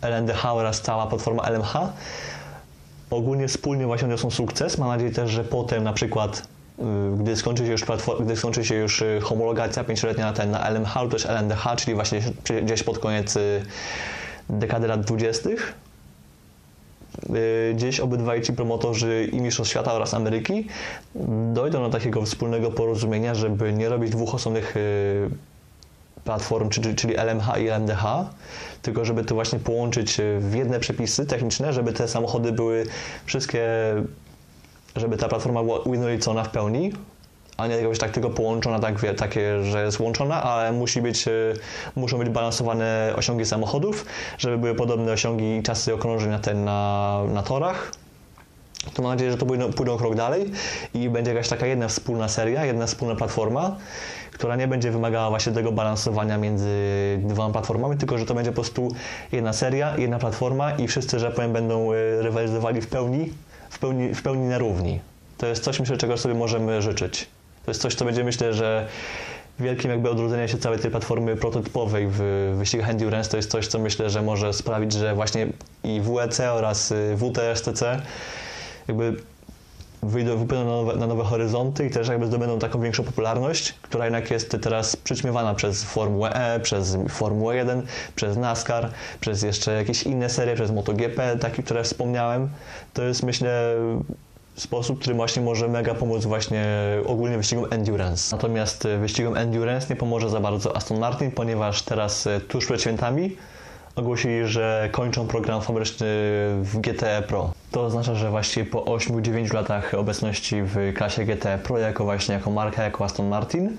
LNDH 0.02 0.44
oraz 0.44 0.80
cała 0.80 1.06
platforma 1.06 1.42
LMH 1.42 1.76
ogólnie 3.10 3.48
wspólnie 3.48 3.86
właśnie 3.86 4.08
niosą 4.08 4.30
sukces. 4.30 4.78
Mam 4.78 4.88
nadzieję 4.88 5.10
też, 5.10 5.30
że 5.30 5.44
potem 5.44 5.84
na 5.84 5.92
przykład 5.92 6.42
gdy 7.18 7.36
skończy 7.36 7.66
się 7.66 7.72
już, 7.72 7.84
gdy 8.20 8.36
skończy 8.36 8.64
się 8.64 8.74
już 8.74 9.02
y, 9.02 9.20
homologacja 9.22 9.84
pięcioletnia 9.84 10.24
na 10.24 10.32
ten 10.32 10.50
na 10.50 10.68
LMH 10.68 11.02
lub 11.02 11.12
też 11.12 11.26
LNDH, 11.26 11.76
czyli 11.76 11.94
właśnie 11.94 12.20
gdzieś 12.62 12.82
pod 12.82 12.98
koniec 12.98 13.36
y, 13.36 13.62
dekady 14.50 14.86
lat 14.86 15.00
dwudziestych, 15.00 15.74
gdzieś 17.74 18.00
obydwaj 18.00 18.42
ci 18.42 18.52
promotorzy 18.52 19.28
i 19.32 19.40
Mistrzostw 19.40 19.70
Świata 19.70 19.92
oraz 19.92 20.14
Ameryki 20.14 20.68
dojdą 21.52 21.82
do 21.82 21.90
takiego 21.90 22.22
wspólnego 22.22 22.70
porozumienia, 22.70 23.34
żeby 23.34 23.72
nie 23.72 23.88
robić 23.88 24.10
dwóch 24.10 24.34
osobnych 24.34 24.74
platform, 26.24 26.68
czyli 26.96 27.16
LMH 27.16 27.58
i 27.58 27.68
LMDH, 27.68 28.04
tylko 28.82 29.04
żeby 29.04 29.24
to 29.24 29.34
właśnie 29.34 29.58
połączyć 29.58 30.16
w 30.38 30.54
jedne 30.54 30.80
przepisy 30.80 31.26
techniczne, 31.26 31.72
żeby 31.72 31.92
te 31.92 32.08
samochody 32.08 32.52
były 32.52 32.86
wszystkie 33.26 33.64
żeby 34.96 35.16
ta 35.16 35.28
platforma 35.28 35.62
była 35.62 35.78
ujednolicona 35.78 36.44
w 36.44 36.50
pełni, 36.50 36.92
a 37.56 37.66
nie 37.66 37.76
jakoś 37.76 37.98
tak 37.98 38.10
tylko 38.10 38.30
połączona, 38.30 38.78
tak, 38.78 39.00
wie, 39.00 39.14
takie, 39.14 39.64
że 39.64 39.84
jest 39.84 40.00
łączona, 40.00 40.42
ale 40.42 40.72
musi 40.72 41.02
być, 41.02 41.28
e, 41.28 41.30
muszą 41.96 42.18
być 42.18 42.28
balansowane 42.28 43.12
osiągi 43.16 43.44
samochodów, 43.44 44.06
żeby 44.38 44.58
były 44.58 44.74
podobne 44.74 45.12
osiągi 45.12 45.56
i 45.56 45.62
czasy 45.62 45.94
okrążeń 45.94 46.30
na, 46.30 46.38
ten, 46.38 46.64
na, 46.64 47.20
na 47.32 47.42
torach. 47.42 47.92
To 48.94 49.02
mam 49.02 49.12
nadzieję, 49.12 49.30
że 49.30 49.38
to 49.38 49.46
pójdą, 49.46 49.72
pójdą 49.72 49.96
krok 49.96 50.14
dalej 50.14 50.50
i 50.94 51.10
będzie 51.10 51.30
jakaś 51.30 51.48
taka 51.48 51.66
jedna 51.66 51.88
wspólna 51.88 52.28
seria, 52.28 52.64
jedna 52.64 52.86
wspólna 52.86 53.14
platforma, 53.14 53.76
która 54.32 54.56
nie 54.56 54.68
będzie 54.68 54.90
wymagała 54.90 55.30
właśnie 55.30 55.52
tego 55.52 55.72
balansowania 55.72 56.38
między 56.38 56.68
dwoma 57.22 57.52
platformami, 57.52 57.96
tylko 57.96 58.18
że 58.18 58.26
to 58.26 58.34
będzie 58.34 58.50
po 58.50 58.54
prostu 58.54 58.88
jedna 59.32 59.52
seria, 59.52 59.96
jedna 59.96 60.18
platforma 60.18 60.72
i 60.72 60.88
wszyscy, 60.88 61.18
że 61.18 61.30
powiem, 61.30 61.52
będą 61.52 61.92
e, 61.92 62.22
rywalizowali 62.22 62.80
w 62.80 62.86
pełni 62.86 63.32
w 63.74 63.78
pełni, 63.78 64.14
w 64.14 64.22
pełni 64.22 64.46
na 64.46 64.58
równi. 64.58 65.00
To 65.38 65.46
jest 65.46 65.64
coś, 65.64 65.80
myślę, 65.80 65.96
czego 65.96 66.16
sobie 66.16 66.34
możemy 66.34 66.82
życzyć. 66.82 67.28
To 67.64 67.70
jest 67.70 67.80
coś, 67.80 67.94
co 67.94 68.04
będzie, 68.04 68.24
myślę, 68.24 68.54
że 68.54 68.88
wielkim 69.58 69.90
jakby 69.90 70.10
odrodzeniem 70.10 70.48
się 70.48 70.58
całej 70.58 70.78
tej 70.78 70.90
platformy 70.90 71.36
prototypowej 71.36 72.06
w 72.10 72.20
wyścigach 72.58 72.90
Endurance 72.90 73.30
to 73.30 73.36
jest 73.36 73.50
coś, 73.50 73.66
co 73.66 73.78
myślę, 73.78 74.10
że 74.10 74.22
może 74.22 74.52
sprawić, 74.52 74.92
że 74.92 75.14
właśnie 75.14 75.46
i 75.84 76.00
WEC 76.00 76.40
oraz 76.40 76.92
y, 76.92 77.16
WTSTC 77.16 78.00
jakby 78.88 79.16
wyjdą, 80.04 80.46
na 80.46 80.64
nowe, 80.64 80.96
na 80.96 81.06
nowe 81.06 81.24
horyzonty 81.24 81.86
i 81.86 81.90
też 81.90 82.08
jakby 82.08 82.26
zdobędą 82.26 82.58
taką 82.58 82.80
większą 82.80 83.04
popularność, 83.04 83.72
która 83.72 84.04
jednak 84.04 84.30
jest 84.30 84.56
teraz 84.62 84.96
przyćmiewana 84.96 85.54
przez 85.54 85.84
Formułę 85.84 86.30
E, 86.34 86.60
przez 86.60 86.96
Formułę 87.08 87.56
1, 87.56 87.82
przez 88.16 88.36
NASCAR, 88.36 88.90
przez 89.20 89.42
jeszcze 89.42 89.72
jakieś 89.72 90.02
inne 90.02 90.30
serie, 90.30 90.54
przez 90.54 90.70
MotoGP, 90.70 91.36
takie, 91.36 91.62
które 91.62 91.84
wspomniałem. 91.84 92.48
To 92.94 93.02
jest 93.02 93.22
myślę 93.22 93.74
sposób, 94.56 95.00
który 95.00 95.14
właśnie 95.14 95.42
może 95.42 95.68
mega 95.68 95.94
pomóc 95.94 96.24
właśnie 96.24 96.66
ogólnie 97.06 97.36
wyścigom 97.36 97.66
endurance. 97.70 98.36
Natomiast 98.36 98.88
wyścigom 99.00 99.36
endurance 99.36 99.86
nie 99.90 99.96
pomoże 99.96 100.30
za 100.30 100.40
bardzo 100.40 100.76
Aston 100.76 100.98
Martin, 100.98 101.30
ponieważ 101.30 101.82
teraz 101.82 102.28
tuż 102.48 102.66
przed 102.66 102.80
świętami 102.80 103.36
ogłosili, 103.96 104.46
że 104.46 104.88
kończą 104.92 105.26
program 105.26 105.62
fabryczny 105.62 106.06
w 106.62 106.78
GTE 106.80 107.22
Pro. 107.22 107.52
To 107.70 107.84
oznacza, 107.84 108.14
że 108.14 108.30
właściwie 108.30 108.70
po 108.70 108.80
8-9 108.80 109.54
latach 109.54 109.94
obecności 109.94 110.62
w 110.62 110.94
klasie 110.94 111.24
GTE 111.24 111.58
Pro, 111.58 111.78
jako 111.78 112.04
właśnie 112.04 112.34
jako 112.34 112.50
marka, 112.50 112.82
jako 112.82 113.04
Aston 113.04 113.28
Martin, 113.28 113.76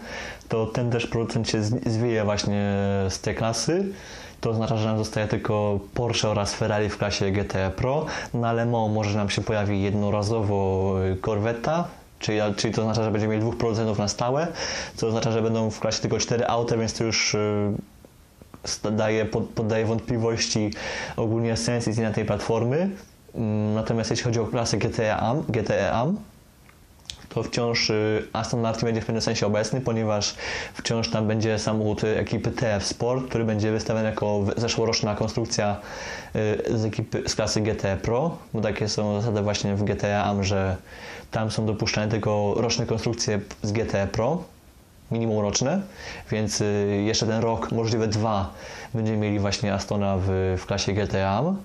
to 0.49 0.65
ten 0.65 0.91
też 0.91 1.07
producent 1.07 1.49
się 1.49 1.63
zwieje 1.85 2.23
właśnie 2.23 2.73
z 3.09 3.19
tej 3.19 3.35
klasy. 3.35 3.85
To 4.41 4.49
oznacza, 4.49 4.77
że 4.77 4.87
nam 4.87 4.97
zostaje 4.97 5.27
tylko 5.27 5.79
Porsche 5.93 6.29
oraz 6.29 6.53
Ferrari 6.53 6.89
w 6.89 6.97
klasie 6.97 7.31
GTE 7.31 7.71
Pro. 7.75 8.05
Na 8.33 8.53
Le 8.53 8.65
Mans 8.65 8.93
może 8.93 9.17
nam 9.17 9.29
się 9.29 9.41
pojawi 9.41 9.81
jednorazowo 9.81 10.95
Corvetta, 11.25 11.87
Czyli, 12.19 12.39
czyli 12.55 12.73
to 12.73 12.81
oznacza, 12.81 13.03
że 13.03 13.11
będziemy 13.11 13.33
mieli 13.33 13.41
dwóch 13.41 13.57
producentów 13.57 13.99
na 13.99 14.07
stałe, 14.07 14.47
co 14.95 15.07
oznacza, 15.07 15.31
że 15.31 15.41
będą 15.41 15.69
w 15.69 15.79
klasie 15.79 16.01
tylko 16.01 16.17
cztery 16.17 16.47
auta, 16.47 16.77
więc 16.77 16.93
to 16.93 17.03
już 17.03 17.35
y, 17.35 17.71
daje, 18.91 19.25
poddaje 19.55 19.85
wątpliwości 19.85 20.71
ogólnie 21.17 21.57
sens 21.57 21.87
istnienia 21.87 22.11
tej 22.11 22.25
platformy. 22.25 22.89
Mm, 23.35 23.73
natomiast 23.73 24.09
jeśli 24.09 24.23
chodzi 24.23 24.39
o 24.39 24.45
klasę 24.45 24.77
GTE 24.77 25.17
AM, 25.17 25.43
AM 25.91 26.17
to 27.35 27.43
wciąż 27.43 27.89
y, 27.89 28.27
Aston 28.33 28.59
Martin 28.59 28.85
będzie 28.85 29.01
w 29.01 29.05
pewnym 29.05 29.21
sensie 29.21 29.47
obecny, 29.47 29.81
ponieważ 29.81 30.35
wciąż 30.73 31.09
tam 31.09 31.27
będzie 31.27 31.59
samochód 31.59 32.03
ekipy 32.03 32.51
TF 32.51 32.85
Sport, 32.85 33.29
który 33.29 33.45
będzie 33.45 33.71
wystawiony 33.71 34.05
jako 34.05 34.45
zeszłoroczna 34.57 35.15
konstrukcja 35.15 35.75
y, 36.35 36.77
z 36.77 36.85
ekipy 36.85 37.23
z 37.27 37.35
klasy 37.35 37.61
GT 37.61 37.97
Pro, 38.01 38.37
bo 38.53 38.61
takie 38.61 38.89
są 38.89 39.21
zasady 39.21 39.41
właśnie 39.41 39.75
w 39.75 39.83
GTA 39.83 40.23
AM, 40.23 40.43
że 40.43 40.77
tam 41.31 41.51
są 41.51 41.65
dopuszczane 41.65 42.07
tylko 42.07 42.53
roczne 42.57 42.85
konstrukcje 42.85 43.39
z 43.63 43.71
GT 43.71 44.07
Pro, 44.11 44.43
minimum 45.15 45.39
roczne, 45.39 45.81
więc 46.31 46.61
y, 46.61 47.03
jeszcze 47.05 47.25
ten 47.25 47.41
rok, 47.41 47.71
możliwe 47.71 48.07
dwa, 48.07 48.53
będziemy 48.93 49.17
mieli 49.17 49.39
właśnie 49.39 49.73
Astona 49.73 50.17
w, 50.17 50.55
w 50.57 50.65
klasie 50.65 50.93
GTA 50.93 51.55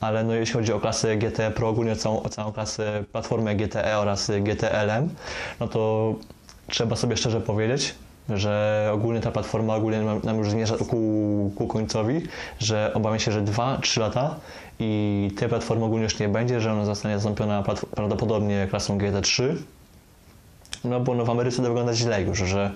ale 0.00 0.24
no 0.24 0.34
jeśli 0.34 0.54
chodzi 0.54 0.72
o 0.72 0.80
klasę 0.80 1.16
GT 1.16 1.50
Pro, 1.50 1.68
ogólnie 1.68 1.96
całą, 1.96 2.20
całą 2.20 2.52
klasę 2.52 3.04
platformę 3.12 3.56
GTE 3.56 3.98
oraz 3.98 4.30
GTLM, 4.30 5.08
no 5.60 5.68
to 5.68 6.14
trzeba 6.68 6.96
sobie 6.96 7.16
szczerze 7.16 7.40
powiedzieć, 7.40 7.94
że 8.28 8.90
ogólnie 8.94 9.20
ta 9.20 9.30
platforma 9.30 9.74
ogólnie 9.74 10.02
nam 10.24 10.38
już 10.38 10.50
zmierza 10.50 10.76
ku, 10.76 11.52
ku 11.56 11.66
końcowi, 11.66 12.22
że 12.58 12.90
obawiam 12.94 13.18
się, 13.18 13.32
że 13.32 13.42
2-3 13.42 14.00
lata 14.00 14.34
i 14.78 15.30
tej 15.38 15.48
platformy 15.48 15.84
ogólnie 15.84 16.04
już 16.04 16.18
nie 16.18 16.28
będzie, 16.28 16.60
że 16.60 16.72
ona 16.72 16.84
zostanie 16.84 17.14
zastąpiona 17.14 17.64
prawdopodobnie 17.90 18.66
klasą 18.70 18.98
GT3. 18.98 19.56
No 20.84 21.00
bo 21.00 21.14
no 21.14 21.24
w 21.24 21.30
Ameryce 21.30 21.56
to 21.56 21.62
wygląda 21.62 21.94
źle 21.94 22.22
już, 22.22 22.38
że, 22.38 22.70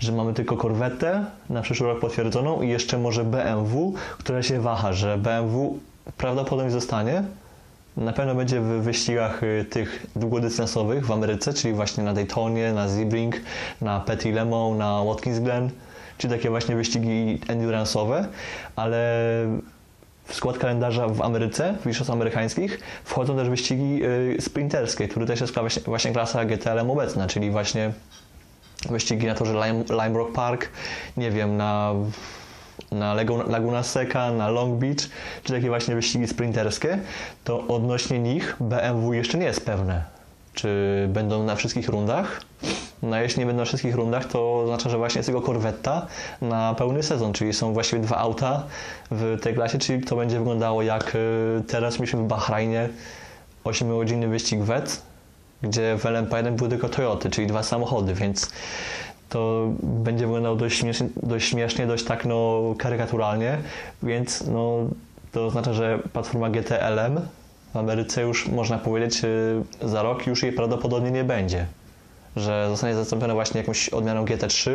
że 0.00 0.12
mamy 0.12 0.34
tylko 0.34 0.56
korwetę 0.56 1.24
na 1.50 1.62
przyszły 1.62 1.86
rok 1.86 2.00
potwierdzoną 2.00 2.62
i 2.62 2.68
jeszcze 2.68 2.98
może 2.98 3.24
BMW, 3.24 3.94
która 4.18 4.42
się 4.42 4.60
waha, 4.60 4.92
że 4.92 5.18
BMW 5.18 5.78
prawdopodobnie 6.16 6.70
zostanie. 6.70 7.22
Na 7.96 8.12
pewno 8.12 8.34
będzie 8.34 8.60
w 8.60 8.64
wyścigach 8.64 9.42
y, 9.42 9.66
tych 9.70 10.06
długodystansowych 10.16 11.06
w 11.06 11.12
Ameryce, 11.12 11.54
czyli 11.54 11.74
właśnie 11.74 12.04
na 12.04 12.14
Daytonie, 12.14 12.72
na 12.72 12.88
Sebring, 12.88 13.36
na 13.80 14.00
Petit 14.00 14.34
Le 14.34 14.44
Mans, 14.44 14.78
na 14.78 15.04
Watkins 15.04 15.38
Glen, 15.38 15.70
czyli 16.18 16.34
takie 16.34 16.50
właśnie 16.50 16.76
wyścigi 16.76 17.40
endurance'owe, 17.48 18.24
ale 18.76 19.24
w 20.30 20.34
skład 20.34 20.58
kalendarza 20.58 21.08
w 21.08 21.22
Ameryce, 21.22 21.74
w 21.82 21.86
mistrzostwach 21.86 22.16
amerykańskich, 22.16 22.80
wchodzą 23.04 23.36
też 23.36 23.48
wyścigi 23.48 24.04
y, 24.04 24.40
sprinterskie, 24.40 25.08
które 25.08 25.26
też 25.26 25.40
jest 25.40 25.54
właśnie 25.86 26.12
klasa 26.12 26.44
GTLM 26.44 26.90
obecna, 26.90 27.26
czyli 27.26 27.50
właśnie 27.50 27.92
wyścigi 28.88 29.26
na 29.26 29.34
torze 29.34 29.52
Lime, 29.52 29.84
Lime 29.90 30.18
Rock 30.18 30.32
Park, 30.32 30.68
nie 31.16 31.30
wiem, 31.30 31.56
na 31.56 31.94
na 32.90 33.14
Laguna 33.48 33.82
Seca, 33.82 34.32
na 34.32 34.48
Long 34.48 34.78
Beach, 34.78 35.08
czy 35.44 35.52
takie 35.52 35.68
właśnie 35.68 35.94
wyścigi 35.94 36.26
sprinterskie, 36.26 36.98
to 37.44 37.66
odnośnie 37.68 38.18
nich 38.18 38.56
BMW 38.60 39.12
jeszcze 39.12 39.38
nie 39.38 39.46
jest 39.46 39.66
pewne. 39.66 40.04
Czy 40.54 41.06
będą 41.08 41.44
na 41.44 41.56
wszystkich 41.56 41.88
rundach? 41.88 42.40
No 43.02 43.16
jeśli 43.16 43.40
nie 43.40 43.46
będą 43.46 43.60
na 43.60 43.64
wszystkich 43.64 43.94
rundach, 43.94 44.24
to 44.24 44.60
oznacza, 44.60 44.90
że 44.90 44.98
właśnie 44.98 45.18
jest 45.18 45.26
tylko 45.26 45.40
korwetta 45.40 46.06
na 46.42 46.74
pełny 46.74 47.02
sezon, 47.02 47.32
czyli 47.32 47.52
są 47.52 47.72
właściwie 47.72 48.02
dwa 48.02 48.16
auta 48.16 48.62
w 49.10 49.38
tej 49.42 49.54
klasie, 49.54 49.78
czyli 49.78 50.04
to 50.04 50.16
będzie 50.16 50.38
wyglądało 50.38 50.82
jak 50.82 51.14
y, 51.14 51.62
teraz 51.66 51.98
mieliśmy 51.98 52.20
w 52.20 52.26
Bahrajnie 52.26 52.88
8-godzinny 53.64 54.28
wyścig 54.28 54.60
WET, 54.60 55.02
gdzie 55.62 55.96
w 55.98 56.04
LMP1 56.04 56.52
były 56.52 56.70
tylko 56.70 56.88
Toyoty, 56.88 57.30
czyli 57.30 57.46
dwa 57.46 57.62
samochody, 57.62 58.14
więc 58.14 58.52
to 59.28 59.68
będzie 59.82 60.26
wyglądało 60.26 60.56
dość 60.56 60.78
śmiesznie, 60.78 61.08
dość, 61.22 61.48
śmiesznie, 61.48 61.86
dość 61.86 62.04
tak 62.04 62.24
no, 62.24 62.62
karykaturalnie, 62.78 63.58
więc 64.02 64.44
no, 64.46 64.76
to 65.32 65.46
oznacza, 65.46 65.72
że 65.72 65.98
platforma 66.12 66.50
GTLM 66.50 67.20
w 67.74 67.76
Ameryce 67.76 68.22
już 68.22 68.48
można 68.48 68.78
powiedzieć 68.78 69.24
y, 69.24 69.88
za 69.88 70.02
rok 70.02 70.26
już 70.26 70.42
jej 70.42 70.52
prawdopodobnie 70.52 71.10
nie 71.10 71.24
będzie. 71.24 71.66
Że 72.36 72.68
zostanie 72.68 72.94
zastąpiona 72.94 73.34
właśnie 73.34 73.60
jakąś 73.60 73.88
odmianą 73.88 74.24
GT3, 74.24 74.70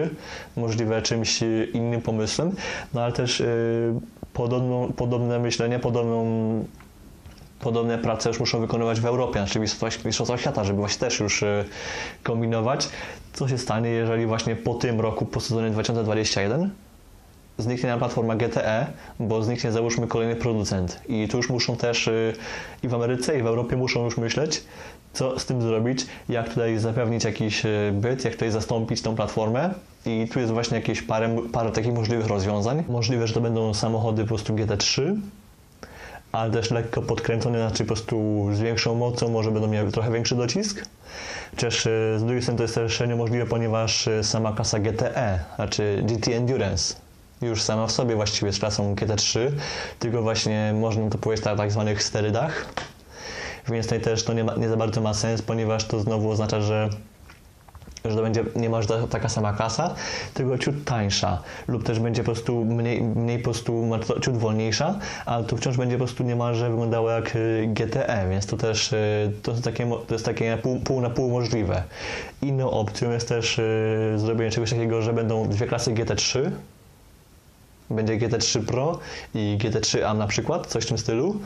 możliwe 0.58 1.02
czymś 1.02 1.40
innym 1.74 2.02
pomysłem, 2.02 2.56
no 2.94 3.02
ale 3.02 3.14
też 3.14 3.40
yy, 3.40 3.46
podobną, 4.34 4.94
podobne 4.94 5.40
myślenie, 5.40 5.80
podobną 5.80 6.26
podobne 7.60 7.98
prace 7.98 8.30
już 8.30 8.40
muszą 8.40 8.60
wykonywać 8.60 9.00
w 9.00 9.06
Europie, 9.06 9.40
znaczy 9.40 9.60
Mistrzostwach 10.06 10.40
Świata, 10.40 10.64
żeby 10.64 10.80
właśnie 10.80 11.00
też 11.00 11.20
już 11.20 11.44
y, 11.44 11.66
kombinować. 12.24 12.90
Co 13.34 13.48
się 13.48 13.58
stanie, 13.58 13.90
jeżeli 13.90 14.26
właśnie 14.26 14.56
po 14.56 14.74
tym 14.74 15.02
roku, 15.02 15.26
po 15.26 15.40
sezonie 15.40 15.70
2021 15.70 16.70
zniknie 17.58 17.90
na 17.90 17.98
platforma 17.98 18.36
GTE, 18.36 18.86
bo 19.20 19.44
zniknie 19.44 19.72
załóżmy 19.72 20.08
kolejny 20.08 20.36
producent 20.36 21.02
i 21.10 21.28
tu 21.28 21.38
już 21.38 21.50
muszą 21.50 21.78
też 21.78 22.08
y, 22.08 22.34
i 22.84 22.88
w 22.88 22.94
Ameryce 22.94 23.40
i 23.40 23.44
w 23.44 23.48
Europie 23.48 23.78
muszą 23.78 24.06
już 24.06 24.18
myśleć, 24.18 24.64
co 25.14 25.40
z 25.40 25.46
tym 25.46 25.62
zrobić, 25.62 26.08
jak 26.30 26.50
tutaj 26.50 26.78
zapewnić 26.78 27.24
jakiś 27.24 27.66
y, 27.66 27.92
byt, 27.94 28.26
jak 28.26 28.34
tutaj 28.34 28.52
zastąpić 28.52 29.02
tą 29.02 29.16
platformę 29.16 29.74
i 30.06 30.28
tu 30.34 30.40
jest 30.40 30.52
właśnie 30.52 30.78
jakieś 30.78 31.02
parę, 31.02 31.36
parę 31.52 31.72
takich 31.72 31.94
możliwych 31.94 32.28
rozwiązań. 32.28 32.84
Możliwe, 32.88 33.28
że 33.28 33.34
to 33.34 33.42
będą 33.42 33.74
samochody 33.74 34.22
po 34.22 34.28
prostu 34.28 34.54
GT3, 34.54 35.16
ale 36.32 36.52
też 36.52 36.72
lekko 36.72 37.02
podkręcone, 37.02 37.60
znaczy 37.60 37.84
po 37.84 37.88
prostu 37.88 38.48
z 38.54 38.60
większą 38.60 38.96
mocą, 38.96 39.30
może 39.30 39.52
będą 39.52 39.68
miały 39.68 39.92
trochę 39.92 40.12
większy 40.12 40.36
docisk. 40.36 40.86
Chociaż 41.52 41.88
e, 41.88 42.20
z 42.20 42.24
drugiej 42.24 42.42
strony 42.42 42.58
to 42.58 42.64
jest 42.64 42.76
też 42.76 43.00
niemożliwe, 43.00 43.46
ponieważ 43.46 44.08
e, 44.08 44.24
sama 44.24 44.54
klasa 44.54 44.80
GTE, 44.80 45.40
znaczy 45.56 46.04
GT 46.04 46.28
Endurance, 46.28 46.96
już 47.42 47.62
sama 47.62 47.88
w 47.88 47.92
sobie 47.92 48.16
właściwie 48.16 48.48
jest 48.48 48.60
klasą 48.60 48.96
GT3, 48.96 49.52
tylko 50.00 50.22
właśnie 50.22 50.74
można 50.76 51.10
to 51.10 51.18
powiedzieć 51.18 51.46
na 51.46 51.56
tak 51.56 51.72
zwanych 51.72 52.04
sterydach. 52.04 52.66
Więc 53.70 53.86
tutaj 53.86 54.02
też 54.02 54.24
to 54.24 54.34
nie, 54.34 54.44
ma, 54.44 54.56
nie 54.56 54.70
za 54.70 54.78
bardzo 54.78 55.02
ma 55.02 55.14
sens, 55.14 55.42
ponieważ 55.42 55.86
to 55.86 56.00
znowu 56.00 56.32
oznacza, 56.32 56.62
że 56.62 56.90
że 58.10 58.16
to 58.16 58.22
będzie 58.22 58.44
niemalże 58.56 59.08
taka 59.08 59.30
sama 59.30 59.54
klasa, 59.54 59.96
tylko 60.34 60.58
ciut 60.58 60.86
tańsza 60.86 61.42
lub 61.68 61.84
też 61.84 62.00
będzie 62.00 62.24
po 62.24 62.32
prostu 62.32 62.66
mniej, 62.66 63.02
mniej 63.02 63.38
po 63.38 63.44
prostu 63.44 63.90
ciut 64.22 64.38
wolniejsza, 64.38 65.00
ale 65.26 65.44
to 65.44 65.58
wciąż 65.58 65.78
będzie 65.78 65.98
po 65.98 66.04
prostu 66.04 66.24
niemalże 66.24 66.70
wyglądało 66.70 67.10
jak 67.12 67.36
y, 67.36 67.68
GTE, 67.74 68.28
więc 68.30 68.46
to 68.46 68.58
też 68.58 68.94
y, 68.94 69.32
to 69.44 69.52
jest 69.52 69.64
takie, 69.64 69.90
to 70.08 70.16
jest 70.16 70.26
takie 70.26 70.58
pół, 70.58 70.80
pół 70.80 71.02
na 71.02 71.10
pół 71.10 71.32
możliwe. 71.32 71.84
Inną 72.42 72.72
opcją 72.72 73.12
jest 73.12 73.30
też 73.30 73.60
y, 73.60 74.14
zrobienie 74.16 74.52
czegoś 74.52 74.70
takiego, 74.70 75.02
że 75.02 75.14
będą 75.14 75.50
dwie 75.50 75.68
klasy 75.68 75.92
GT3, 75.92 76.52
będzie 77.90 78.18
GT3 78.18 78.66
Pro 78.66 79.00
i 79.34 79.58
GT3 79.62 80.02
A 80.02 80.14
na 80.14 80.28
przykład, 80.28 80.68
coś 80.68 80.84
w 80.84 80.88
tym 80.88 80.98
stylu 80.98 81.40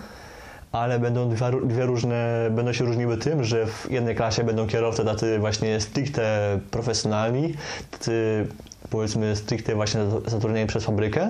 ale 0.71 0.99
będą 0.99 1.29
dwie, 1.29 1.51
dwie, 1.65 1.85
różne, 1.85 2.49
będą 2.51 2.73
się 2.73 2.85
różniły 2.85 3.17
tym, 3.17 3.43
że 3.43 3.65
w 3.65 3.87
jednej 3.91 4.15
klasie 4.15 4.43
będą 4.43 4.67
kierowcy 4.67 5.05
tacy 5.05 5.39
właśnie 5.39 5.81
stricte 5.81 6.59
profesjonalni, 6.71 7.53
tacy 7.91 8.47
powiedzmy 8.89 9.35
stricte 9.35 9.75
właśnie 9.75 10.01
zatrudnieni 10.27 10.67
przez 10.67 10.83
fabrykę, 10.83 11.29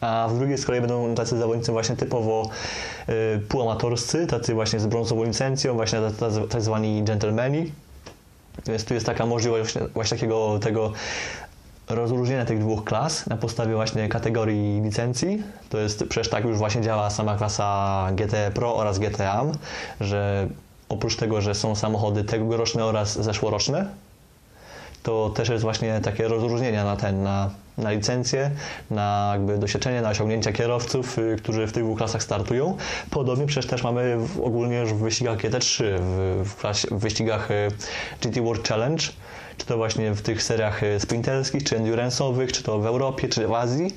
a 0.00 0.28
w 0.30 0.38
drugiej 0.38 0.58
z 0.58 0.66
kolei 0.66 0.80
będą 0.80 1.14
tacy 1.14 1.38
zawodnicy 1.38 1.72
właśnie 1.72 1.96
typowo 1.96 2.50
y, 3.08 3.38
półamatorscy, 3.48 4.26
tacy 4.26 4.54
właśnie 4.54 4.80
z 4.80 4.86
brązową 4.86 5.24
licencją, 5.24 5.74
właśnie 5.74 5.98
tak 6.50 6.62
zwani 6.62 7.02
gentlemani. 7.02 7.72
Więc 8.66 8.84
tu 8.84 8.94
jest 8.94 9.06
taka 9.06 9.26
możliwość 9.26 9.72
właśnie, 9.72 9.88
właśnie 9.94 10.16
takiego 10.16 10.58
tego 10.58 10.92
rozróżnienia 11.90 12.44
tych 12.44 12.58
dwóch 12.58 12.84
klas 12.84 13.26
na 13.26 13.36
podstawie 13.36 13.74
właśnie 13.74 14.08
kategorii 14.08 14.80
licencji. 14.80 15.42
To 15.68 15.78
jest 15.78 16.04
przecież 16.08 16.30
tak 16.30 16.44
już 16.44 16.58
właśnie 16.58 16.82
działa 16.82 17.10
sama 17.10 17.36
klasa 17.36 18.08
GT 18.12 18.50
Pro 18.54 18.76
oraz 18.76 18.98
GT 18.98 19.20
AM, 19.20 19.52
że 20.00 20.48
oprócz 20.88 21.16
tego, 21.16 21.40
że 21.40 21.54
są 21.54 21.74
samochody 21.74 22.24
tegoroczne 22.24 22.84
oraz 22.84 23.22
zeszłoroczne, 23.22 23.86
to 25.02 25.30
też 25.30 25.48
jest 25.48 25.62
właśnie 25.62 26.00
takie 26.00 26.28
rozróżnienia 26.28 26.84
na 26.84 26.96
ten, 26.96 27.22
na, 27.22 27.50
na 27.78 27.90
licencję, 27.90 28.50
na 28.90 29.30
jakby 29.32 29.58
doświadczenie, 29.58 30.02
na 30.02 30.10
osiągnięcia 30.10 30.52
kierowców, 30.52 31.18
y, 31.18 31.36
którzy 31.36 31.66
w 31.66 31.72
tych 31.72 31.84
dwóch 31.84 31.98
klasach 31.98 32.22
startują. 32.22 32.76
Podobnie 33.10 33.46
przecież 33.46 33.66
też 33.66 33.82
mamy 33.82 34.16
w, 34.18 34.40
ogólnie 34.40 34.78
już 34.78 34.92
w 34.92 34.96
wyścigach 34.96 35.38
GT3, 35.38 35.84
w, 35.98 36.42
w, 36.48 36.56
klasie, 36.56 36.88
w 36.90 36.98
wyścigach 36.98 37.50
y, 37.50 37.68
GT 38.22 38.40
World 38.40 38.68
Challenge, 38.68 39.04
czy 39.60 39.66
to 39.66 39.76
właśnie 39.76 40.14
w 40.14 40.22
tych 40.22 40.42
seriach 40.42 40.82
e, 40.82 41.00
sprinterskich, 41.00 41.64
czy 41.64 41.78
endurance'owych, 41.78 42.52
czy 42.52 42.62
to 42.62 42.78
w 42.78 42.86
Europie, 42.86 43.28
czy 43.28 43.46
w 43.46 43.52
Azji, 43.52 43.94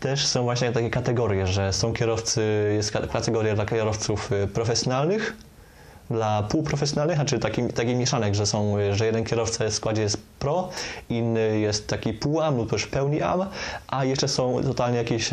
też 0.00 0.26
są 0.26 0.42
właśnie 0.42 0.72
takie 0.72 0.90
kategorie, 0.90 1.46
że 1.46 1.72
są 1.72 1.92
kierowcy, 1.92 2.72
jest 2.76 2.90
kategoria 3.12 3.54
dla 3.54 3.66
kierowców 3.66 4.32
e, 4.32 4.46
profesjonalnych, 4.46 5.36
dla 6.10 6.42
półprofesjonalnych, 6.42 7.16
znaczy 7.16 7.38
taki, 7.38 7.62
taki 7.62 7.94
mieszanek, 7.94 8.34
że 8.34 8.46
są, 8.46 8.78
e, 8.78 8.94
że 8.94 9.06
jeden 9.06 9.24
kierowca 9.24 9.68
w 9.68 9.74
składzie 9.74 10.02
jest 10.02 10.18
pro, 10.38 10.68
inny 11.08 11.58
jest 11.58 11.88
taki 11.88 12.12
pół-am 12.12 12.56
lub 12.56 12.70
też 12.70 12.86
pełni 12.86 13.22
am, 13.22 13.46
a 13.88 14.04
jeszcze 14.04 14.28
są 14.28 14.62
totalnie 14.62 14.98
jakieś 14.98 15.30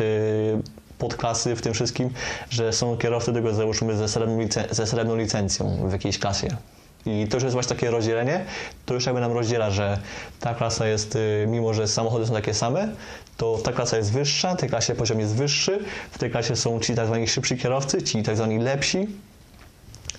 podklasy 0.98 1.56
w 1.56 1.62
tym 1.62 1.74
wszystkim, 1.74 2.10
że 2.50 2.72
są 2.72 2.98
kierowcy 2.98 3.32
tego 3.32 3.54
załóżmy 3.54 3.96
ze 3.96 4.08
srebrną, 4.08 4.48
ze 4.70 4.86
srebrną 4.86 5.16
licencją 5.16 5.88
w 5.88 5.92
jakiejś 5.92 6.18
klasie. 6.18 6.56
I 7.06 7.26
to 7.28 7.36
już 7.36 7.42
jest 7.44 7.52
właśnie 7.52 7.76
takie 7.76 7.90
rozdzielenie, 7.90 8.44
to 8.86 8.94
już 8.94 9.06
jakby 9.06 9.20
nam 9.20 9.32
rozdziela, 9.32 9.70
że 9.70 9.98
ta 10.40 10.54
klasa 10.54 10.86
jest, 10.86 11.16
y, 11.16 11.46
mimo 11.48 11.74
że 11.74 11.88
samochody 11.88 12.26
są 12.26 12.32
takie 12.32 12.54
same, 12.54 12.88
to 13.36 13.58
ta 13.58 13.72
klasa 13.72 13.96
jest 13.96 14.12
wyższa, 14.12 14.54
w 14.54 14.60
tej 14.60 14.68
klasie 14.68 14.94
poziom 14.94 15.20
jest 15.20 15.34
wyższy, 15.34 15.78
w 16.10 16.18
tej 16.18 16.30
klasie 16.30 16.56
są 16.56 16.80
ci 16.80 16.94
tak 16.94 17.06
zwani 17.06 17.28
szybsi 17.28 17.56
kierowcy, 17.56 18.02
ci 18.02 18.22
tak 18.22 18.36
zwani 18.36 18.58
lepsi, 18.58 19.06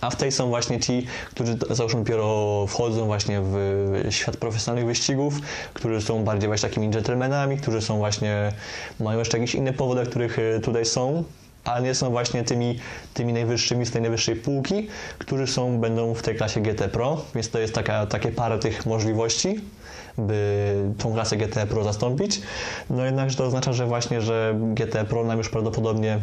a 0.01 0.09
w 0.09 0.15
tej 0.15 0.31
są 0.31 0.47
właśnie 0.49 0.79
ci, 0.79 1.05
którzy 1.31 1.57
załóżmy 1.69 1.99
dopiero 1.99 2.65
wchodzą 2.67 3.05
właśnie 3.05 3.41
w 3.41 4.07
świat 4.09 4.37
profesjonalnych 4.37 4.87
wyścigów, 4.87 5.33
którzy 5.73 6.01
są 6.01 6.23
bardziej 6.23 6.47
właśnie 6.47 6.69
takimi 6.69 6.89
gentlemanami, 6.89 7.57
którzy 7.57 7.81
są 7.81 7.97
właśnie, 7.97 8.51
mają 8.99 9.19
jeszcze 9.19 9.37
jakieś 9.37 9.55
inne 9.55 9.73
powody, 9.73 10.05
których 10.05 10.39
y, 10.39 10.59
tutaj 10.63 10.85
są, 10.85 11.23
ale 11.65 11.81
nie 11.81 11.95
są 11.95 12.09
właśnie 12.09 12.43
tymi, 12.43 12.79
tymi 13.13 13.33
najwyższymi 13.33 13.85
z 13.85 13.91
tej 13.91 14.01
najwyższej 14.01 14.35
półki, 14.35 14.87
którzy 15.17 15.47
są, 15.47 15.79
będą 15.79 16.13
w 16.13 16.21
tej 16.21 16.35
klasie 16.35 16.61
GT 16.61 16.89
Pro, 16.91 17.21
więc 17.35 17.49
to 17.49 17.59
jest 17.59 17.73
taka, 17.73 18.05
takie 18.05 18.31
parę 18.31 18.59
tych 18.59 18.85
możliwości, 18.85 19.61
by 20.17 20.75
tą 20.97 21.13
klasę 21.13 21.37
GT 21.37 21.65
Pro 21.67 21.83
zastąpić. 21.83 22.41
No 22.89 23.05
jednakże 23.05 23.37
to 23.37 23.45
oznacza, 23.45 23.73
że 23.73 23.85
właśnie, 23.85 24.21
że 24.21 24.55
GT 24.73 25.05
Pro 25.09 25.23
nam 25.23 25.37
już 25.37 25.49
prawdopodobnie 25.49 26.19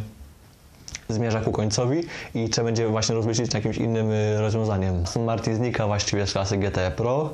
zmierza 1.09 1.41
ku 1.41 1.53
końcowi 1.53 2.01
i 2.35 2.49
trzeba 2.49 2.65
będzie 2.65 2.89
właśnie 2.89 3.15
rozmyślić 3.15 3.55
jakimś 3.55 3.77
innym 3.77 4.11
y, 4.11 4.41
rozwiązaniem. 4.41 5.05
Martin 5.25 5.55
znika 5.55 5.87
właściwie 5.87 6.27
z 6.27 6.33
klasy 6.33 6.59
GT 6.59 6.91
Pro, 6.97 7.31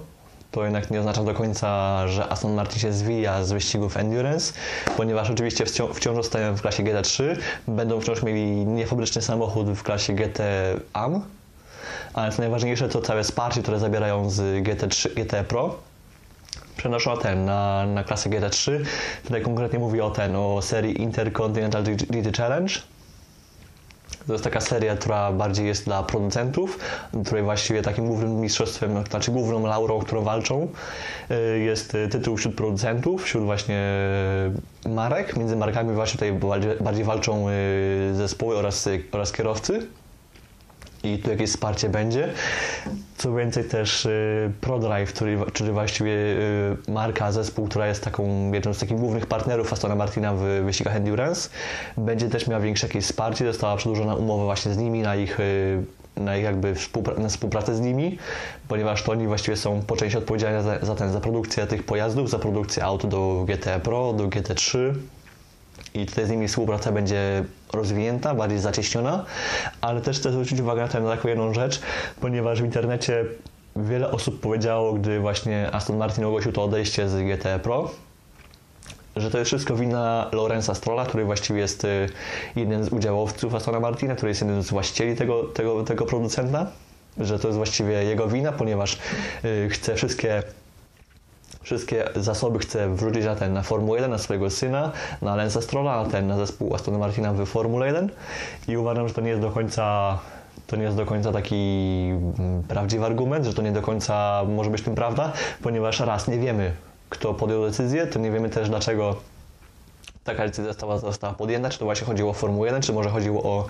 to 0.51 0.65
jednak 0.65 0.91
nie 0.91 1.01
oznacza 1.01 1.25
do 1.25 1.35
końca, 1.35 2.09
że 2.09 2.29
Aston 2.29 2.55
Martin 2.55 2.79
się 2.79 2.93
zwija 2.93 3.45
z 3.45 3.53
wyścigów 3.53 3.97
Endurance, 3.97 4.53
ponieważ 4.97 5.31
oczywiście 5.31 5.65
wciąż 5.95 6.17
zostają 6.17 6.57
w 6.57 6.63
klasie 6.63 6.83
GT3, 6.83 7.37
będą 7.69 8.01
wciąż 8.01 8.23
mieli 8.23 8.67
niefabryczny 8.67 9.23
samochód 9.23 9.71
w 9.71 9.83
klasie 9.83 10.13
GT 10.13 10.43
AM, 10.93 11.23
ale 12.15 12.33
co 12.33 12.43
najważniejsze 12.43 12.89
to 12.89 13.03
całe 13.03 13.23
wsparcie, 13.23 13.63
które 13.63 13.79
zabierają 13.79 14.31
z 14.31 14.65
GT3, 14.65 15.15
GT 15.15 15.45
Pro, 15.45 15.75
przenoszą 16.77 17.17
ten 17.17 17.45
na, 17.45 17.87
na 17.87 18.05
klasę 18.05 18.31
GT3. 18.31 18.85
Tutaj 19.25 19.43
konkretnie 19.43 19.79
mówię 19.79 20.05
o 20.05 20.11
ten, 20.11 20.37
o 20.37 20.63
serii 20.63 21.03
Intercontinental 21.03 21.83
GT 21.85 22.37
Challenge, 22.37 22.75
to 24.29 24.33
jest 24.33 24.45
taka 24.45 24.61
seria, 24.61 24.97
która 24.97 25.33
bardziej 25.33 25.67
jest 25.67 25.85
dla 25.85 26.03
producentów, 26.03 26.79
której 27.25 27.43
właściwie 27.43 27.83
takim 27.83 28.07
głównym 28.07 28.41
mistrzostwem, 28.41 29.05
znaczy 29.11 29.31
główną 29.31 29.67
laurą, 29.67 29.99
którą 29.99 30.23
walczą, 30.23 30.69
y, 31.31 31.59
jest 31.59 31.97
tytuł 32.11 32.37
wśród 32.37 32.55
producentów, 32.55 33.25
wśród 33.25 33.45
właśnie 33.45 33.83
marek. 34.87 35.37
Między 35.37 35.57
markami 35.57 35.95
właśnie 35.95 36.13
tutaj 36.13 36.33
bardziej, 36.81 37.05
walczą 37.05 37.49
y, 37.49 38.15
zespoły 38.15 38.57
oraz, 38.57 38.89
oraz 39.13 39.33
kierowcy 39.33 39.87
i 41.03 41.19
tu 41.19 41.31
jakieś 41.31 41.51
wsparcie 41.51 41.89
będzie. 41.89 42.29
Co 43.17 43.35
więcej 43.35 43.65
też 43.65 44.07
y, 44.07 44.53
ProDrive, 44.61 45.13
który, 45.13 45.39
czyli 45.53 45.71
właściwie 45.71 46.13
y, 46.13 46.77
marka, 46.89 47.33
zespół, 47.33 47.69
która 47.69 47.87
jest 47.87 48.05
taką 48.05 48.53
jedną 48.53 48.75
z 48.75 48.79
takich 48.79 48.97
głównych 48.97 49.27
partnerów 49.27 49.73
Astona 49.73 49.95
Martina 49.95 50.35
w 50.35 50.41
wyścigach 50.41 50.97
Endurance, 50.97 51.49
będzie 51.97 52.29
też 52.29 52.47
miała 52.47 52.61
większe 52.61 52.87
jakieś 52.87 53.05
wsparcie. 53.05 53.47
Została 53.47 53.77
przedłużona 53.77 54.15
umowa 54.15 54.45
właśnie 54.45 54.73
z 54.73 54.77
nimi 54.77 55.03
na 55.03 55.17
ich 55.17 55.41
y, 55.41 55.85
na 56.17 56.37
ich 56.37 56.45
jakby 56.45 56.75
współpra 56.75 57.15
na 57.15 57.29
współpracę 57.29 57.75
z 57.75 57.81
nimi, 57.81 58.19
ponieważ 58.69 59.03
to 59.03 59.13
oni 59.13 59.27
właściwie 59.27 59.57
są 59.57 59.83
po 59.83 59.97
części 59.97 60.19
odpowiedzialni 60.19 60.63
za, 60.65 60.87
za, 60.87 60.95
ten, 60.95 61.13
za 61.13 61.21
produkcję 61.21 61.67
tych 61.67 61.83
pojazdów, 61.83 62.31
za 62.31 62.39
produkcję 62.39 62.85
aut 62.85 63.07
do 63.07 63.45
GT 63.49 63.81
Pro, 63.83 64.13
do 64.13 64.25
GT3, 64.25 64.95
i 65.95 66.07
tutaj 66.07 66.27
z 66.27 66.31
nimi 66.31 66.49
współpraca 66.49 66.93
będzie 66.93 67.45
rozwinięta, 67.73 68.35
bardziej 68.35 68.59
zacieśniona, 68.59 69.25
ale 69.81 70.01
też 70.01 70.19
chcę 70.19 70.33
zwrócić 70.33 70.61
uwagę 70.61 70.89
na, 70.95 71.01
na 71.01 71.11
taką 71.17 71.29
jedną 71.29 71.55
rzecz, 71.55 71.81
ponieważ 72.21 72.63
w 72.63 72.65
internecie 72.65 73.25
wiele 73.77 74.11
osób 74.11 74.41
powiedziało, 74.41 74.93
gdy 74.93 75.21
właśnie 75.21 75.71
Aston 75.73 75.97
Martin 75.97 76.25
ogłosił 76.25 76.53
to 76.53 76.65
odejście 76.65 77.09
z 77.09 77.23
GT 77.23 77.59
Pro, 77.63 77.91
że 79.17 79.31
to 79.31 79.39
jest 79.39 79.49
wszystko 79.49 79.77
wina 79.77 80.31
Lorenza 80.33 80.75
Strolla, 80.75 81.07
który 81.07 81.25
właściwie 81.25 81.61
jest 81.61 81.85
y, 81.85 82.09
jednym 82.57 82.85
z 82.85 82.89
udziałowców 82.89 83.55
Astona 83.55 83.81
Martina, 83.81 84.15
który 84.15 84.31
jest 84.31 84.41
jednym 84.41 84.63
z 84.63 84.71
właścicieli 84.71 85.17
tego, 85.17 85.43
tego, 85.43 85.85
tego 85.85 86.07
producenta, 86.07 86.67
że 87.19 87.39
to 87.39 87.49
jest 87.49 87.57
właściwie 87.57 88.05
jego 88.05 88.29
wina, 88.29 88.53
ponieważ 88.53 88.99
y, 89.45 89.69
chce 89.71 89.95
wszystkie 89.95 90.43
wszystkie 91.69 92.09
zasoby 92.17 92.59
chce 92.59 92.95
wrzucić 92.95 93.25
na 93.25 93.37
ten, 93.37 93.53
na 93.53 93.63
Formułę 93.63 93.99
1, 93.99 94.11
na 94.11 94.19
swojego 94.19 94.51
syna, 94.51 94.93
na 95.23 95.37
Lensa 95.37 95.61
Strolla, 95.61 96.05
na 96.05 96.11
ten, 96.11 96.27
na 96.27 96.37
zespół 96.37 96.75
Astona 96.75 96.99
Martina 96.99 97.33
w 97.33 97.47
Formule 97.47 97.87
1 97.87 98.11
i 98.69 98.77
uważam, 98.77 99.09
że 99.09 99.15
to 99.15 99.21
nie 99.21 99.29
jest 99.29 99.43
do 99.43 99.51
końca 99.51 100.19
to 100.67 100.77
nie 100.77 100.83
jest 100.83 100.97
do 100.97 101.07
końca 101.07 101.33
taki 101.33 101.55
mm, 102.39 102.63
prawdziwy 102.63 103.07
argument, 103.07 103.45
że 103.45 103.55
to 103.55 103.63
nie 103.63 103.73
do 103.73 103.83
końca 103.83 104.43
może 104.49 104.71
być 104.71 104.83
tym 104.83 104.95
prawda, 104.95 105.33
ponieważ 105.63 106.01
raz 106.01 106.29
nie 106.29 106.39
wiemy, 106.39 106.73
kto 107.09 107.35
podjął 107.35 107.63
decyzję, 107.63 108.07
to 108.07 108.19
nie 108.19 108.31
wiemy 108.31 108.49
też 108.49 108.69
dlaczego 108.69 109.17
taka 110.29 110.47
decyzja 110.47 110.71
została, 110.71 110.99
została 110.99 111.35
podjęta, 111.35 111.71
czy 111.71 111.79
to 111.79 111.85
właśnie 111.85 112.07
chodziło 112.07 112.31
o 112.31 112.33
Formułę 112.33 112.67
1, 112.67 112.83
czy 112.83 112.93
może 112.93 113.11
chodziło 113.11 113.43
o 113.43 113.67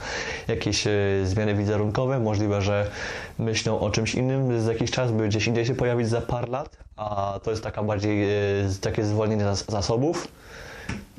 jakieś 0.48 0.86
e, 0.86 0.90
zmiany 1.24 1.54
wizerunkowe, 1.54 2.18
możliwe, 2.18 2.62
że 2.62 2.90
myślą 3.38 3.80
o 3.80 3.90
czymś 3.90 4.14
innym 4.14 4.60
za 4.60 4.72
jakiś 4.72 4.90
czas, 4.90 5.12
by 5.12 5.28
gdzieś 5.28 5.46
indziej 5.46 5.66
się 5.66 5.74
pojawić 5.74 6.08
za 6.08 6.20
parę 6.20 6.46
lat, 6.46 6.76
a 6.96 7.40
to 7.42 7.50
jest 7.50 7.62
taka 7.62 7.82
bardziej 7.82 8.24
e, 8.24 8.28
takie 8.80 9.04
zwolnienie 9.04 9.44
zasobów, 9.68 10.28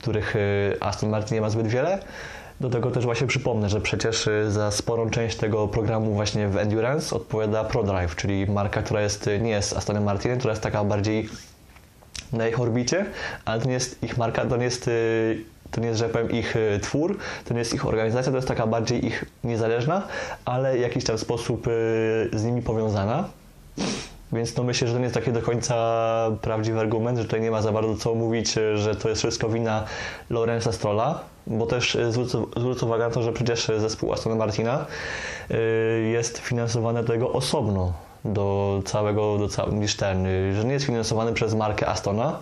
których 0.02 0.36
e, 0.36 0.40
Aston 0.80 1.10
Martin 1.10 1.36
nie 1.36 1.42
ma 1.42 1.50
zbyt 1.50 1.68
wiele. 1.68 2.00
Do 2.60 2.70
tego 2.70 2.92
też 2.92 3.06
właśnie 3.06 3.28
przypomnę, 3.28 3.70
że 3.70 3.82
przecież 3.82 4.30
za 4.50 4.72
sporą 4.72 5.10
część 5.10 5.38
tego 5.38 5.68
programu 5.68 6.14
właśnie 6.14 6.48
w 6.48 6.58
Endurance 6.58 7.16
odpowiada 7.16 7.64
ProDrive, 7.64 8.16
czyli 8.16 8.48
marka, 8.48 8.82
która 8.82 9.02
jest, 9.02 9.30
nie 9.42 9.50
jest 9.50 9.78
Astonem 9.78 10.04
Martinem, 10.04 10.38
która 10.38 10.52
jest 10.52 10.64
taka 10.64 10.84
bardziej 10.84 11.30
na 12.34 12.48
ich 12.48 12.60
orbicie, 12.60 13.06
ale 13.46 13.62
to 13.62 13.68
nie 13.68 13.74
jest 13.74 14.04
ich 14.04 14.18
marka, 14.18 14.46
to 14.46 14.58
nie 14.58 14.64
jest, 14.64 14.88
y, 14.88 15.44
to 15.72 15.82
nie 15.82 15.88
jest, 15.88 16.00
że 16.00 16.10
powiem, 16.10 16.32
ich 16.32 16.56
y, 16.56 16.80
twór, 16.82 17.18
to 17.46 17.54
nie 17.54 17.60
jest 17.60 17.74
ich 17.74 17.86
organizacja, 17.86 18.32
to 18.32 18.38
jest 18.38 18.48
taka 18.48 18.68
bardziej 18.68 19.06
ich 19.06 19.26
niezależna, 19.44 20.08
ale 20.46 20.78
w 20.78 20.80
jakiś 20.80 21.04
tam 21.04 21.18
sposób 21.18 21.68
y, 21.68 21.72
z 22.34 22.44
nimi 22.44 22.62
powiązana. 22.62 23.30
Więc 24.34 24.56
no 24.56 24.64
myślę, 24.64 24.88
że 24.88 24.94
to 24.94 25.00
nie 25.00 25.04
jest 25.04 25.16
taki 25.16 25.32
do 25.32 25.42
końca 25.42 25.76
prawdziwy 26.42 26.80
argument, 26.80 27.18
że 27.18 27.24
tutaj 27.24 27.42
nie 27.42 27.52
ma 27.52 27.62
za 27.62 27.72
bardzo 27.72 27.96
co 27.96 28.16
mówić, 28.16 28.56
że 28.76 28.96
to 28.96 29.10
jest 29.10 29.22
wszystko 29.22 29.50
wina 29.50 29.86
Lorenza 30.30 30.72
Strolla, 30.72 31.20
bo 31.48 31.66
też 31.66 31.98
zwrócę 32.56 32.86
uwagę 32.86 33.04
na 33.04 33.10
to, 33.10 33.22
że 33.22 33.34
przecież 33.34 33.72
zespół 33.78 34.14
Aston 34.14 34.38
Martina 34.38 34.86
jest 36.12 36.38
finansowany 36.38 37.04
do 37.04 37.14
tego 37.14 37.34
osobno 37.34 37.94
do 38.26 38.82
całego, 38.86 39.38
do 39.38 39.48
cał 39.48 39.72
niż 39.72 39.96
ten, 39.96 40.28
że 40.56 40.66
nie 40.66 40.74
jest 40.74 40.86
finansowany 40.86 41.34
przez 41.34 41.54
markę 41.54 41.88
Astona, 41.88 42.40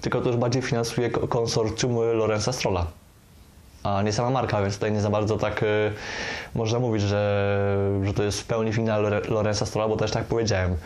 tylko 0.00 0.20
to 0.20 0.28
już 0.28 0.36
bardziej 0.36 0.62
finansuje 0.62 1.10
konsorcjum 1.10 1.96
Lorenza 1.96 2.52
Strolla, 2.52 2.86
a 3.82 4.02
nie 4.02 4.12
sama 4.12 4.30
marka, 4.30 4.62
więc 4.62 4.74
tutaj 4.74 4.92
nie 4.92 5.00
za 5.00 5.10
bardzo 5.10 5.36
tak 5.36 5.62
y, 5.62 5.92
można 6.54 6.78
mówić, 6.78 7.02
że, 7.02 8.00
że 8.04 8.14
to 8.14 8.22
jest 8.22 8.40
w 8.40 8.44
pełni 8.44 8.70
wina 8.70 8.98
Lorenza 9.28 9.66
Strolla, 9.66 9.88
bo 9.88 9.96
też 9.96 10.10
tak 10.10 10.24
powiedziałem. 10.24 10.76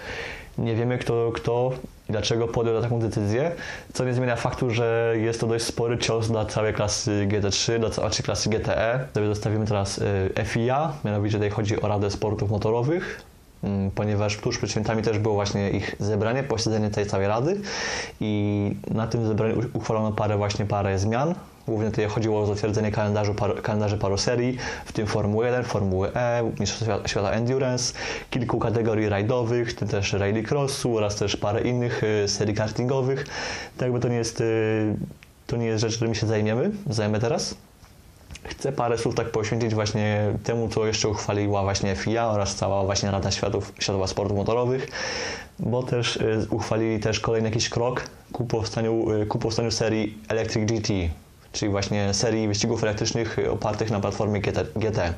Nie 0.59 0.75
wiemy 0.75 0.99
kto, 0.99 1.33
kto 1.35 1.73
i 2.09 2.13
dlaczego 2.13 2.49
podjął 2.49 2.83
taką 2.83 3.01
decyzję, 3.01 3.53
co 3.93 4.05
nie 4.05 4.15
zmienia 4.15 4.37
faktu, 4.37 4.71
że 4.71 5.15
jest 5.17 5.41
to 5.41 5.47
dość 5.47 5.65
spory 5.65 5.99
cios 5.99 6.29
dla 6.29 6.45
całej 6.45 6.75
klasy 6.75 7.29
GT3, 7.31 7.79
dla 7.79 7.91
całej 7.91 8.13
klasy 8.13 8.51
GTE. 8.51 9.07
Zostawimy 9.27 9.67
teraz 9.67 9.99
y, 9.99 10.45
FIA, 10.45 10.93
mianowicie 11.05 11.35
tutaj 11.35 11.51
chodzi 11.51 11.83
o 11.83 11.89
Radę 11.89 12.11
Sportów 12.11 12.51
Motorowych, 12.51 13.23
ponieważ 13.95 14.37
tuż 14.37 14.59
przed 14.59 14.71
świętami 14.71 15.03
też 15.03 15.19
było 15.19 15.35
właśnie 15.35 15.71
ich 15.71 15.97
zebranie, 16.01 16.43
posiedzenie 16.43 16.91
tej 16.91 17.07
całej 17.07 17.27
rady 17.27 17.61
i 18.21 18.75
na 18.91 19.07
tym 19.07 19.27
zebraniu 19.27 19.61
uchwalono 19.73 20.13
parę 20.13 20.37
właśnie 20.37 20.67
parę 20.67 20.99
zmian. 20.99 21.35
Głównie 21.67 21.91
tutaj 21.91 22.07
chodziło 22.09 22.41
o 22.41 22.47
zatwierdzenie 22.47 22.93
kalendarzu, 22.93 23.35
par, 23.35 23.63
kalendarzy 23.63 23.99
paroserii, 23.99 24.59
w 24.85 24.93
tym 24.93 25.07
Formuły 25.07 25.47
1, 25.47 25.65
Formuły 25.65 26.15
E, 26.15 26.53
Mistrzostwa 26.61 27.09
Świata 27.09 27.31
Endurance, 27.31 27.95
kilku 28.31 28.59
kategorii 28.59 29.09
rajdowych, 29.09 29.71
w 29.71 29.75
tym 29.75 29.89
też 29.89 30.13
rallycrossu 30.13 30.97
oraz 30.97 31.17
też 31.17 31.37
parę 31.37 31.61
innych 31.61 32.03
y, 32.05 32.29
serii 32.29 32.55
kartingowych. 32.55 33.27
Tak 33.77 33.83
jakby 33.83 34.01
to 34.01 34.09
nie 34.09 34.17
jest, 34.17 34.41
y, 34.41 34.95
to 35.47 35.57
nie 35.57 35.67
jest 35.67 35.81
rzecz, 35.81 35.97
którymi 35.97 36.17
się 36.17 36.27
zajmiemy, 36.27 36.71
zajmę 36.91 37.21
teraz. 37.21 37.55
Chcę 38.45 38.73
parę 38.73 38.99
słów 38.99 39.15
tak 39.15 39.31
poświęcić 39.31 39.75
właśnie 39.75 40.33
temu, 40.45 40.69
co 40.69 40.87
jeszcze 40.87 41.09
uchwaliła 41.09 41.63
właśnie 41.63 41.97
FIA 41.97 42.27
oraz 42.27 42.55
cała 42.55 42.85
właśnie 42.85 43.11
Rada 43.11 43.31
Światów, 43.31 43.73
Światowa 43.79 44.07
Sportów 44.07 44.37
Motorowych, 44.37 44.89
bo 45.59 45.83
też 45.83 46.17
y, 46.17 46.47
uchwalili 46.51 47.01
też 47.01 47.21
kolejny 47.21 47.49
jakiś 47.49 47.69
krok 47.69 48.03
ku 48.33 48.45
powstaniu, 48.45 49.11
y, 49.23 49.27
ku 49.27 49.39
powstaniu 49.39 49.71
serii 49.71 50.19
Electric 50.29 50.73
GT, 50.73 50.89
czyli 51.53 51.73
właśnie 51.73 52.15
serii 52.15 52.49
wyścigów 52.49 52.83
elektrycznych 52.83 53.37
opartych 53.51 53.91
na 53.91 54.01
platformie 54.01 54.41
GT. 54.77 55.15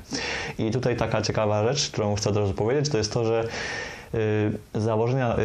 I 0.58 0.70
tutaj 0.70 0.96
taka 0.96 1.22
ciekawa 1.22 1.68
rzecz, 1.68 1.90
którą 1.90 2.14
chcę 2.14 2.30
od 2.30 2.36
razu 2.36 2.54
powiedzieć, 2.54 2.88
to 2.88 2.98
jest 2.98 3.12
to, 3.12 3.24
że 3.24 3.48
y, 4.14 4.80
założenia 4.80 5.36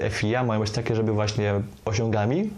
y, 0.00 0.10
FIA 0.10 0.44
mają 0.44 0.60
być 0.60 0.70
takie, 0.70 0.96
żeby 0.96 1.12
właśnie 1.12 1.54
osiągami 1.84 2.50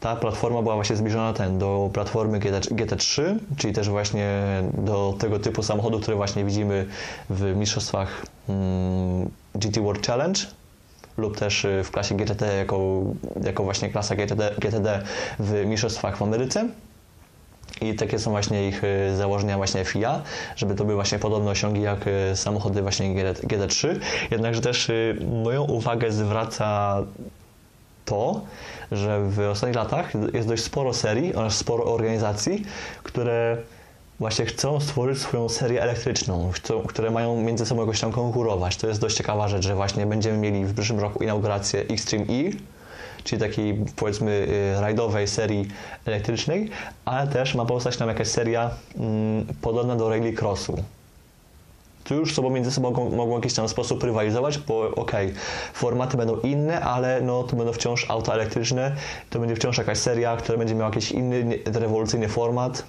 ta 0.00 0.16
platforma 0.16 0.62
była 0.62 0.74
właśnie 0.74 0.96
zbliżona 0.96 1.32
ten, 1.32 1.58
do 1.58 1.90
platformy 1.92 2.38
GT, 2.38 2.60
GT3, 2.60 3.22
czyli 3.56 3.74
też 3.74 3.88
właśnie 3.88 4.28
do 4.74 5.14
tego 5.18 5.38
typu 5.38 5.62
samochodu, 5.62 6.00
które 6.00 6.16
właśnie 6.16 6.44
widzimy 6.44 6.86
w 7.30 7.56
mistrzostwach 7.56 8.26
mm, 8.48 9.30
GT 9.54 9.80
World 9.80 10.06
Challenge 10.06 10.40
lub 11.16 11.36
też 11.36 11.64
y, 11.64 11.84
w 11.84 11.90
klasie 11.90 12.14
GTD 12.16 12.56
jako, 12.56 13.02
jako 13.44 13.64
właśnie 13.64 13.88
klasa 13.88 14.16
GTD, 14.16 14.54
GTD 14.58 15.02
w 15.38 15.66
mistrzostwach 15.66 16.16
w 16.16 16.22
Ameryce. 16.22 16.68
I 17.80 17.94
takie 17.94 18.18
są 18.18 18.30
właśnie 18.30 18.68
ich 18.68 18.84
y, 18.84 19.16
założenia 19.16 19.56
właśnie 19.56 19.84
FIA, 19.84 20.22
żeby 20.56 20.74
to 20.74 20.84
były 20.84 20.94
właśnie 20.94 21.18
podobne 21.18 21.50
osiągi 21.50 21.80
jak 21.80 22.06
y, 22.06 22.36
samochody 22.36 22.82
właśnie 22.82 23.14
GT3. 23.42 23.96
Jednakże 24.30 24.60
też 24.60 24.90
moją 25.44 25.62
uwagę 25.62 26.12
zwraca 26.12 26.98
to, 28.04 28.40
że 28.92 29.20
w 29.28 29.40
ostatnich 29.40 29.76
latach 29.76 30.12
jest 30.32 30.48
dość 30.48 30.62
sporo 30.62 30.94
serii 30.94 31.34
oraz 31.34 31.56
sporo 31.56 31.84
organizacji, 31.84 32.64
które 33.02 33.56
właśnie 34.20 34.46
chcą 34.46 34.80
stworzyć 34.80 35.18
swoją 35.18 35.48
serię 35.48 35.82
elektryczną, 35.82 36.52
które 36.86 37.10
mają 37.10 37.42
między 37.42 37.66
sobą 37.66 37.80
jakoś 37.80 38.00
tam 38.00 38.12
konkurować. 38.12 38.76
To 38.76 38.86
jest 38.86 39.00
dość 39.00 39.16
ciekawa 39.16 39.48
rzecz, 39.48 39.64
że 39.64 39.74
właśnie 39.74 40.06
będziemy 40.06 40.38
mieli 40.38 40.64
w 40.64 40.74
przyszłym 40.74 41.00
roku 41.00 41.24
inaugurację 41.24 41.80
Extreme 41.80 42.24
E, 42.24 42.50
czyli 43.24 43.40
takiej 43.40 43.84
powiedzmy 43.96 44.30
y, 44.30 44.80
rajdowej 44.80 45.28
serii 45.28 45.68
elektrycznej, 46.04 46.70
ale 47.04 47.26
też 47.26 47.54
ma 47.54 47.64
powstać 47.64 47.98
nam 47.98 48.08
jakaś 48.08 48.28
seria 48.28 48.70
mm, 48.96 49.46
podobna 49.60 49.96
do 49.96 50.08
Rallycrossu. 50.08 50.84
Już 52.14 52.34
sobą 52.34 52.50
między 52.50 52.70
sobą 52.70 52.90
mogą, 52.90 53.10
mogą 53.10 53.32
w 53.32 53.34
jakiś 53.34 53.54
tam 53.54 53.68
sposób 53.68 54.04
rywalizować, 54.04 54.58
bo 54.58 54.80
okej, 54.80 55.26
okay, 55.26 55.40
formaty 55.72 56.16
będą 56.16 56.40
inne, 56.40 56.80
ale 56.80 57.20
no 57.20 57.42
to 57.42 57.56
będą 57.56 57.72
wciąż 57.72 58.10
auta 58.10 58.32
elektryczne, 58.32 58.96
to 59.30 59.40
będzie 59.40 59.56
wciąż 59.56 59.78
jakaś 59.78 59.98
seria, 59.98 60.36
która 60.36 60.58
będzie 60.58 60.74
miała 60.74 60.88
jakiś 60.88 61.12
inny, 61.12 61.58
rewolucyjny 61.64 62.28
format, 62.28 62.82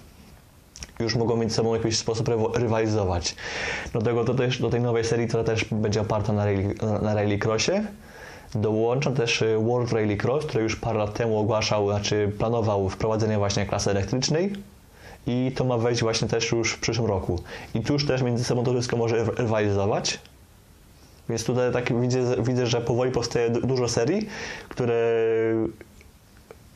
już 1.00 1.16
mogą 1.16 1.36
między 1.36 1.56
sobą 1.56 1.72
w 1.72 1.76
jakiś 1.76 1.98
sposób 1.98 2.30
rywalizować. 2.54 3.36
Do 3.94 4.02
tego 4.02 4.26
to 4.26 4.34
też, 4.34 4.62
do 4.62 4.70
tej 4.70 4.82
nowej 4.82 5.04
serii, 5.04 5.28
która 5.28 5.44
też 5.44 5.66
będzie 5.72 6.02
oparta 6.02 6.34
na, 6.34 6.46
rally, 6.46 6.76
na 7.02 7.14
rallycrossie, 7.14 7.72
dołącza 8.56 9.12
też 9.12 9.42
y, 9.42 9.58
World 9.58 9.92
Rallycross, 9.92 10.46
który 10.46 10.64
już 10.64 10.76
parę 10.76 11.00
lat 11.00 11.14
temu 11.14 11.38
ogłaszał, 11.38 11.90
znaczy 11.90 12.32
planował 12.38 12.90
wprowadzenie 12.90 13.38
właśnie 13.38 13.66
klasy 13.66 13.92
elektrycznej 13.92 14.54
i 15.28 15.52
to 15.56 15.64
ma 15.64 15.78
wejść 15.78 16.02
właśnie 16.02 16.28
też 16.28 16.52
już 16.52 16.74
w 16.74 16.80
przyszłym 16.80 17.08
roku. 17.08 17.40
I 17.76 17.82
tu 17.82 17.94
już 17.94 18.06
też 18.06 18.22
między 18.22 18.44
sobą 18.44 18.64
to 18.64 18.74
wszystko 18.74 18.98
może 18.98 19.24
rywalizować. 19.24 20.20
Więc 21.30 21.44
tutaj 21.44 21.72
tak 21.72 22.02
widzę, 22.02 22.36
widzę, 22.44 22.68
że 22.68 22.82
powoli 22.82 23.12
powstaje 23.12 23.50
dużo 23.50 23.88
serii, 23.90 24.28
które 24.70 24.96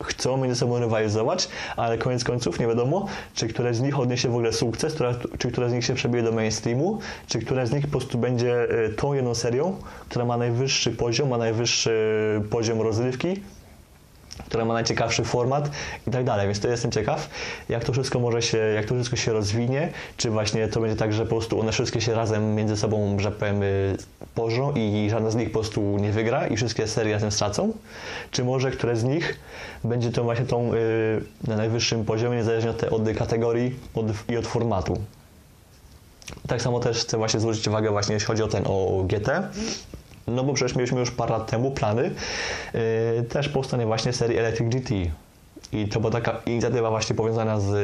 chcą 0.03 0.37
między 0.37 0.55
sobą 0.55 0.79
rywalizować, 0.79 1.49
ale 1.75 1.97
koniec 1.97 2.23
końców 2.23 2.59
nie 2.59 2.67
wiadomo, 2.67 3.07
czy 3.33 3.47
które 3.47 3.73
z 3.73 3.81
nich 3.81 3.99
odniesie 3.99 4.29
w 4.29 4.31
ogóle 4.31 4.53
sukces, 4.53 4.93
która, 4.93 5.15
czy 5.37 5.51
które 5.51 5.69
z 5.69 5.73
nich 5.73 5.85
się 5.85 5.93
przebije 5.93 6.23
do 6.23 6.31
mainstreamu, 6.31 6.99
czy 7.27 7.39
które 7.39 7.67
z 7.67 7.71
nich 7.71 7.85
po 7.85 7.91
prostu 7.91 8.17
będzie 8.17 8.69
e, 8.85 8.89
tą 8.89 9.13
jedną 9.13 9.35
serią, 9.35 9.77
która 10.09 10.25
ma 10.25 10.37
najwyższy 10.37 10.91
poziom, 10.91 11.29
ma 11.29 11.37
najwyższy 11.37 12.41
poziom 12.49 12.81
rozrywki, 12.81 13.41
która 14.45 14.65
ma 14.65 14.73
najciekawszy 14.73 15.23
format 15.23 15.69
i 16.07 16.11
tak 16.11 16.23
dalej. 16.23 16.47
Więc 16.47 16.59
to 16.59 16.67
jestem 16.67 16.91
ciekaw, 16.91 17.29
jak 17.69 17.83
to 17.83 17.93
wszystko 17.93 18.19
może 18.19 18.41
się, 18.41 18.57
jak 18.57 18.85
to 18.85 18.95
wszystko 18.95 19.15
się 19.15 19.33
rozwinie, 19.33 19.89
czy 20.17 20.29
właśnie 20.29 20.67
to 20.67 20.81
będzie 20.81 20.95
tak, 20.95 21.13
że 21.13 21.23
po 21.23 21.29
prostu 21.29 21.59
one 21.59 21.71
wszystkie 21.71 22.01
się 22.01 22.13
razem 22.13 22.55
między 22.55 22.77
sobą, 22.77 23.19
że 23.19 23.31
powiem, 23.31 23.63
y, 23.63 23.97
i 24.75 25.09
żadna 25.09 25.31
z 25.31 25.35
nich 25.35 25.51
po 25.51 25.59
prostu 25.59 25.97
nie 25.97 26.11
wygra 26.11 26.47
i 26.47 26.57
wszystkie 26.57 26.87
serie 26.87 27.13
razem 27.13 27.31
stracą, 27.31 27.73
czy 28.31 28.43
może 28.43 28.71
które 28.71 28.95
z 28.95 29.03
nich 29.03 29.39
będzie 29.83 30.11
to 30.11 30.23
właśnie 30.23 30.45
tą 30.45 30.73
yy, 30.73 31.23
na 31.47 31.55
najwyższym 31.55 32.05
poziomie, 32.05 32.37
niezależnie 32.37 32.69
od, 32.69 32.77
te, 32.77 32.89
od 32.89 33.03
kategorii 33.17 33.75
od, 33.95 34.05
i 34.29 34.37
od 34.37 34.47
formatu. 34.47 34.97
Tak 36.47 36.61
samo 36.61 36.79
też 36.79 37.01
chcę 37.01 37.17
właśnie 37.17 37.39
zwrócić 37.39 37.67
uwagę 37.67 37.91
właśnie 37.91 38.13
jeśli 38.13 38.27
chodzi 38.27 38.43
o 38.43 38.47
ten 38.47 38.63
o 38.67 39.03
GT, 39.07 39.29
no 40.27 40.43
bo 40.43 40.53
przecież 40.53 40.75
mieliśmy 40.75 40.99
już 40.99 41.11
parę 41.11 41.31
lat 41.31 41.51
temu 41.51 41.71
plany 41.71 42.11
yy, 42.73 43.23
też 43.23 43.49
powstanie 43.49 43.85
właśnie 43.85 44.13
serii 44.13 44.37
Electric 44.37 44.75
GT. 44.75 44.91
I 45.71 45.87
to 45.87 45.99
była 45.99 46.11
taka 46.11 46.41
inicjatywa 46.45 46.89
właśnie 46.89 47.15
powiązana 47.15 47.59
z 47.59 47.75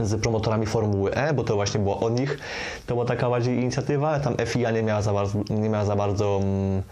z 0.00 0.20
promotorami 0.20 0.66
Formuły 0.66 1.14
E, 1.14 1.34
bo 1.34 1.44
to 1.44 1.54
właśnie 1.54 1.80
było 1.80 2.00
od 2.00 2.20
nich. 2.20 2.38
To 2.86 2.94
była 2.94 3.06
taka 3.06 3.30
bardziej 3.30 3.56
inicjatywa, 3.56 4.20
tam 4.20 4.36
FIA 4.46 4.70
nie 4.70 4.82
miała 4.82 5.02
za 5.02 5.12
bardzo, 5.12 5.38
nie 5.50 5.68
miała 5.68 5.84
za 5.84 5.96
bardzo 5.96 6.40
mm, 6.42 6.82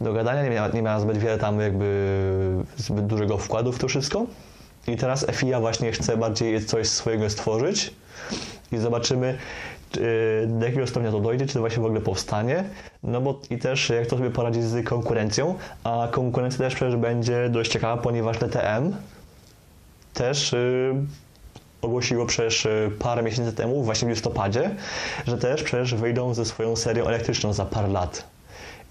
do 0.00 0.12
gadania, 0.12 0.42
nie 0.42 0.50
miała, 0.50 0.68
nie 0.68 0.82
miała 0.82 1.00
zbyt 1.00 1.18
wiele 1.18 1.38
tam 1.38 1.60
jakby 1.60 2.64
zbyt 2.76 3.06
dużego 3.06 3.38
wkładu 3.38 3.72
w 3.72 3.78
to 3.78 3.88
wszystko. 3.88 4.26
I 4.88 4.96
teraz 4.96 5.26
FIA 5.32 5.60
właśnie 5.60 5.92
chce 5.92 6.16
bardziej 6.16 6.64
coś 6.64 6.88
swojego 6.88 7.30
stworzyć 7.30 7.94
i 8.72 8.78
zobaczymy, 8.78 9.38
do 10.46 10.66
jakiego 10.66 10.86
stopnia 10.86 11.10
to 11.10 11.20
dojdzie, 11.20 11.46
czy 11.46 11.54
to 11.54 11.60
właśnie 11.60 11.82
w 11.82 11.86
ogóle 11.86 12.00
powstanie, 12.00 12.64
no 13.02 13.20
bo 13.20 13.40
i 13.50 13.58
też 13.58 13.90
jak 13.90 14.06
to 14.06 14.16
sobie 14.16 14.30
poradzić 14.30 14.64
z 14.64 14.86
konkurencją, 14.86 15.54
a 15.84 16.08
konkurencja 16.10 16.58
też 16.58 16.74
przecież 16.74 16.96
będzie 16.96 17.48
dość 17.48 17.72
ciekawa, 17.72 18.02
ponieważ 18.02 18.38
DTM 18.38 18.92
też 20.14 20.52
yy, 20.52 20.94
ogłosiło 21.82 22.26
przecież 22.26 22.66
y, 22.66 22.90
parę 22.98 23.22
miesięcy 23.22 23.52
temu, 23.52 23.82
właśnie 23.82 24.08
w 24.08 24.10
listopadzie, 24.10 24.70
że 25.26 25.38
też 25.38 25.62
przecież 25.62 25.94
wyjdą 25.94 26.34
ze 26.34 26.44
swoją 26.44 26.76
serią 26.76 27.06
elektryczną 27.06 27.52
za 27.52 27.64
parę 27.64 27.88
lat 27.88 28.29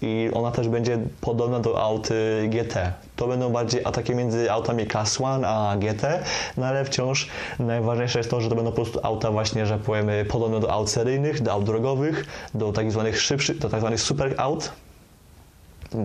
i 0.02 0.30
ona 0.34 0.50
też 0.50 0.68
będzie 0.68 0.98
podobna 1.20 1.60
do 1.60 1.82
aut 1.82 2.08
GT. 2.48 2.92
To 3.16 3.26
będą 3.26 3.50
bardziej 3.50 3.84
ataki 3.84 4.14
między 4.14 4.52
autami 4.52 4.86
Class 4.86 5.18
1 5.18 5.44
a 5.44 5.76
GT, 5.76 6.22
no 6.56 6.66
ale 6.66 6.84
wciąż 6.84 7.28
najważniejsze 7.58 8.18
jest 8.18 8.30
to, 8.30 8.40
że 8.40 8.48
to 8.48 8.54
będą 8.54 8.70
po 8.70 8.76
prostu 8.76 9.00
auta 9.02 9.30
właśnie, 9.30 9.66
że 9.66 9.78
powiemy 9.78 10.24
podobne 10.24 10.60
do 10.60 10.72
aut 10.72 10.90
seryjnych, 10.90 11.42
do 11.42 11.52
aut 11.52 11.64
drogowych, 11.64 12.26
do 12.54 12.72
tak 12.72 12.92
zwanych 12.92 13.20
szybszych, 13.20 13.58
do 13.58 13.70
tak 13.70 13.80
zwanych 13.80 14.00
super 14.00 14.34
aut, 14.38 14.72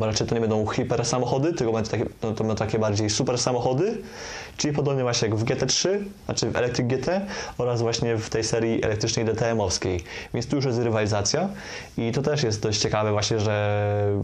raczej 0.01 0.27
to 0.27 0.35
nie 0.35 0.41
będą 0.41 0.67
hiper 0.67 1.05
samochody, 1.05 1.53
tylko 1.53 1.81
takie, 1.81 2.05
no, 2.23 2.33
to 2.33 2.43
będą 2.43 2.55
takie 2.55 2.79
bardziej 2.79 3.09
super 3.09 3.37
samochody, 3.37 3.97
czyli 4.57 4.73
podobnie 4.73 5.03
właśnie 5.03 5.27
jak 5.27 5.37
w 5.37 5.45
GT3, 5.45 5.89
znaczy 6.25 6.51
w 6.51 6.55
Electric 6.55 6.87
GT 6.87 7.21
oraz 7.57 7.81
właśnie 7.81 8.17
w 8.17 8.29
tej 8.29 8.43
serii 8.43 8.83
elektrycznej 8.83 9.25
DTM-owskiej. 9.25 10.03
Więc 10.33 10.47
tu 10.47 10.55
już 10.55 10.65
jest 10.65 10.79
rywalizacja 10.79 11.49
i 11.97 12.11
to 12.11 12.21
też 12.21 12.43
jest 12.43 12.61
dość 12.61 12.79
ciekawe 12.79 13.11
właśnie, 13.11 13.39
że 13.39 14.21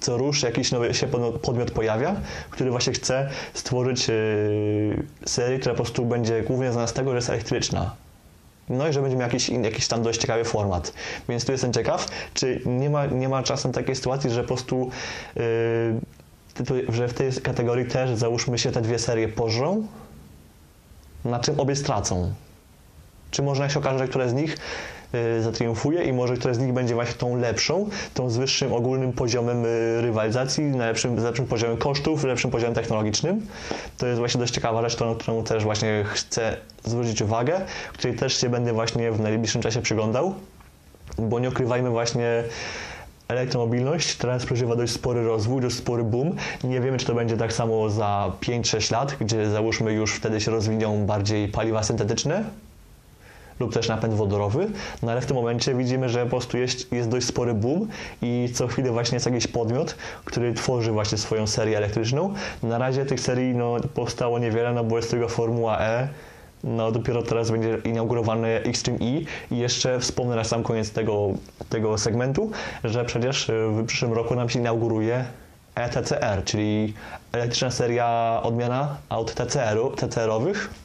co 0.00 0.16
rusz 0.18 0.42
jakiś 0.42 0.72
nowy 0.72 0.94
się 0.94 1.06
podmiot 1.42 1.70
pojawia, 1.70 2.16
który 2.50 2.70
właśnie 2.70 2.92
chce 2.92 3.28
stworzyć 3.54 4.08
yy, 4.08 4.14
serię, 5.26 5.58
która 5.58 5.74
po 5.74 5.82
prostu 5.82 6.04
będzie 6.04 6.42
głównie 6.42 6.72
znana 6.72 6.86
z 6.86 6.92
tego, 6.92 7.10
że 7.10 7.16
jest 7.16 7.30
elektryczna. 7.30 7.96
No 8.72 8.88
i 8.88 8.92
że 8.92 9.02
będzie 9.02 9.16
miał 9.16 9.28
jakiś, 9.28 9.48
jakiś 9.48 9.88
tam 9.88 10.02
dość 10.02 10.20
ciekawy 10.20 10.44
format. 10.44 10.92
Więc 11.28 11.44
tu 11.44 11.52
jestem 11.52 11.72
ciekaw, 11.72 12.08
czy 12.34 12.60
nie 12.66 12.90
ma, 12.90 13.06
nie 13.06 13.28
ma 13.28 13.42
czasem 13.42 13.72
takiej 13.72 13.96
sytuacji, 13.96 14.30
że 14.30 14.40
po 14.40 14.48
prostu 14.48 14.90
yy, 15.36 15.42
że 16.88 17.08
w 17.08 17.14
tej 17.14 17.32
kategorii 17.32 17.86
też 17.86 18.14
załóżmy 18.14 18.58
się 18.58 18.72
te 18.72 18.82
dwie 18.82 18.98
serie 18.98 19.28
pożrą, 19.28 19.86
na 21.24 21.40
czym 21.40 21.60
obie 21.60 21.76
stracą. 21.76 22.32
Czy 23.30 23.42
można 23.42 23.68
się 23.68 23.78
okaże, 23.78 23.98
że 23.98 24.08
które 24.08 24.28
z 24.28 24.34
nich 24.34 24.56
zatriumfuje 25.40 26.04
i 26.04 26.12
może 26.12 26.36
które 26.36 26.54
z 26.54 26.58
nich 26.58 26.72
będzie 26.72 26.94
właśnie 26.94 27.14
tą 27.14 27.36
lepszą, 27.36 27.88
tą 28.14 28.30
z 28.30 28.36
wyższym 28.36 28.72
ogólnym 28.72 29.12
poziomem 29.12 29.64
y, 29.64 30.02
rywalizacji, 30.02 30.64
na 30.64 30.86
lepszym, 30.86 31.20
z 31.20 31.22
lepszym 31.22 31.46
poziomem 31.46 31.76
kosztów, 31.76 32.24
lepszym 32.24 32.50
poziomem 32.50 32.74
technologicznym. 32.74 33.46
To 33.98 34.06
jest 34.06 34.18
właśnie 34.18 34.40
dość 34.40 34.54
ciekawa 34.54 34.82
rzecz, 34.82 34.94
którą, 34.94 35.14
którą 35.14 35.44
też 35.44 35.64
właśnie 35.64 36.04
chcę 36.08 36.56
zwrócić 36.84 37.22
uwagę, 37.22 37.60
której 37.92 38.16
też 38.16 38.40
się 38.40 38.48
będę 38.48 38.72
właśnie 38.72 39.12
w 39.12 39.20
najbliższym 39.20 39.62
czasie 39.62 39.82
przyglądał, 39.82 40.34
bo 41.18 41.40
nie 41.40 41.48
ukrywajmy 41.48 41.90
właśnie 41.90 42.44
elektromobilność 43.28 44.16
teraz 44.16 44.46
przeżywa 44.46 44.76
dość 44.76 44.92
spory 44.92 45.24
rozwój, 45.24 45.62
dość 45.62 45.76
spory 45.76 46.04
boom. 46.04 46.36
Nie 46.64 46.80
wiemy, 46.80 46.98
czy 46.98 47.06
to 47.06 47.14
będzie 47.14 47.36
tak 47.36 47.52
samo 47.52 47.90
za 47.90 48.32
5-6 48.40 48.92
lat, 48.92 49.16
gdzie 49.20 49.50
załóżmy 49.50 49.92
już 49.92 50.14
wtedy 50.14 50.40
się 50.40 50.50
rozwiną 50.50 51.06
bardziej 51.06 51.48
paliwa 51.48 51.82
syntetyczne, 51.82 52.44
lub 53.62 53.72
też 53.74 53.88
napęd 53.88 54.14
wodorowy, 54.14 54.66
no 55.02 55.12
ale 55.12 55.20
w 55.20 55.26
tym 55.26 55.36
momencie 55.36 55.74
widzimy, 55.74 56.08
że 56.08 56.24
po 56.24 56.30
prostu 56.30 56.58
jest, 56.58 56.92
jest 56.92 57.08
dość 57.08 57.26
spory 57.26 57.54
boom 57.54 57.88
i 58.22 58.48
co 58.54 58.66
chwilę 58.66 58.90
właśnie 58.90 59.16
jest 59.16 59.26
jakiś 59.26 59.46
podmiot, 59.46 59.96
który 60.24 60.52
tworzy 60.52 60.92
właśnie 60.92 61.18
swoją 61.18 61.46
serię 61.46 61.76
elektryczną. 61.76 62.34
Na 62.62 62.78
razie 62.78 63.06
tych 63.06 63.20
serii 63.20 63.54
no, 63.54 63.76
powstało 63.94 64.38
niewiele, 64.38 64.72
no 64.72 64.84
bo 64.84 64.96
jest 64.96 65.10
tylko 65.10 65.28
Formuła 65.28 65.80
E, 65.80 66.08
no 66.64 66.92
dopiero 66.92 67.22
teraz 67.22 67.50
będzie 67.50 67.78
inaugurowany 67.84 68.48
Extreme 68.48 68.98
E. 68.98 69.20
I 69.50 69.58
jeszcze 69.58 70.00
wspomnę 70.00 70.36
na 70.36 70.44
sam 70.44 70.62
koniec 70.62 70.90
tego, 70.90 71.28
tego 71.68 71.98
segmentu, 71.98 72.50
że 72.84 73.04
przecież 73.04 73.50
w 73.68 73.86
przyszłym 73.86 74.12
roku 74.12 74.34
nam 74.34 74.48
się 74.48 74.58
inauguruje 74.58 75.24
ETCR, 75.74 76.44
czyli 76.44 76.94
elektryczna 77.32 77.70
seria 77.70 78.40
odmiana 78.42 78.96
aut 79.08 79.34
TCR-owych 79.96 80.81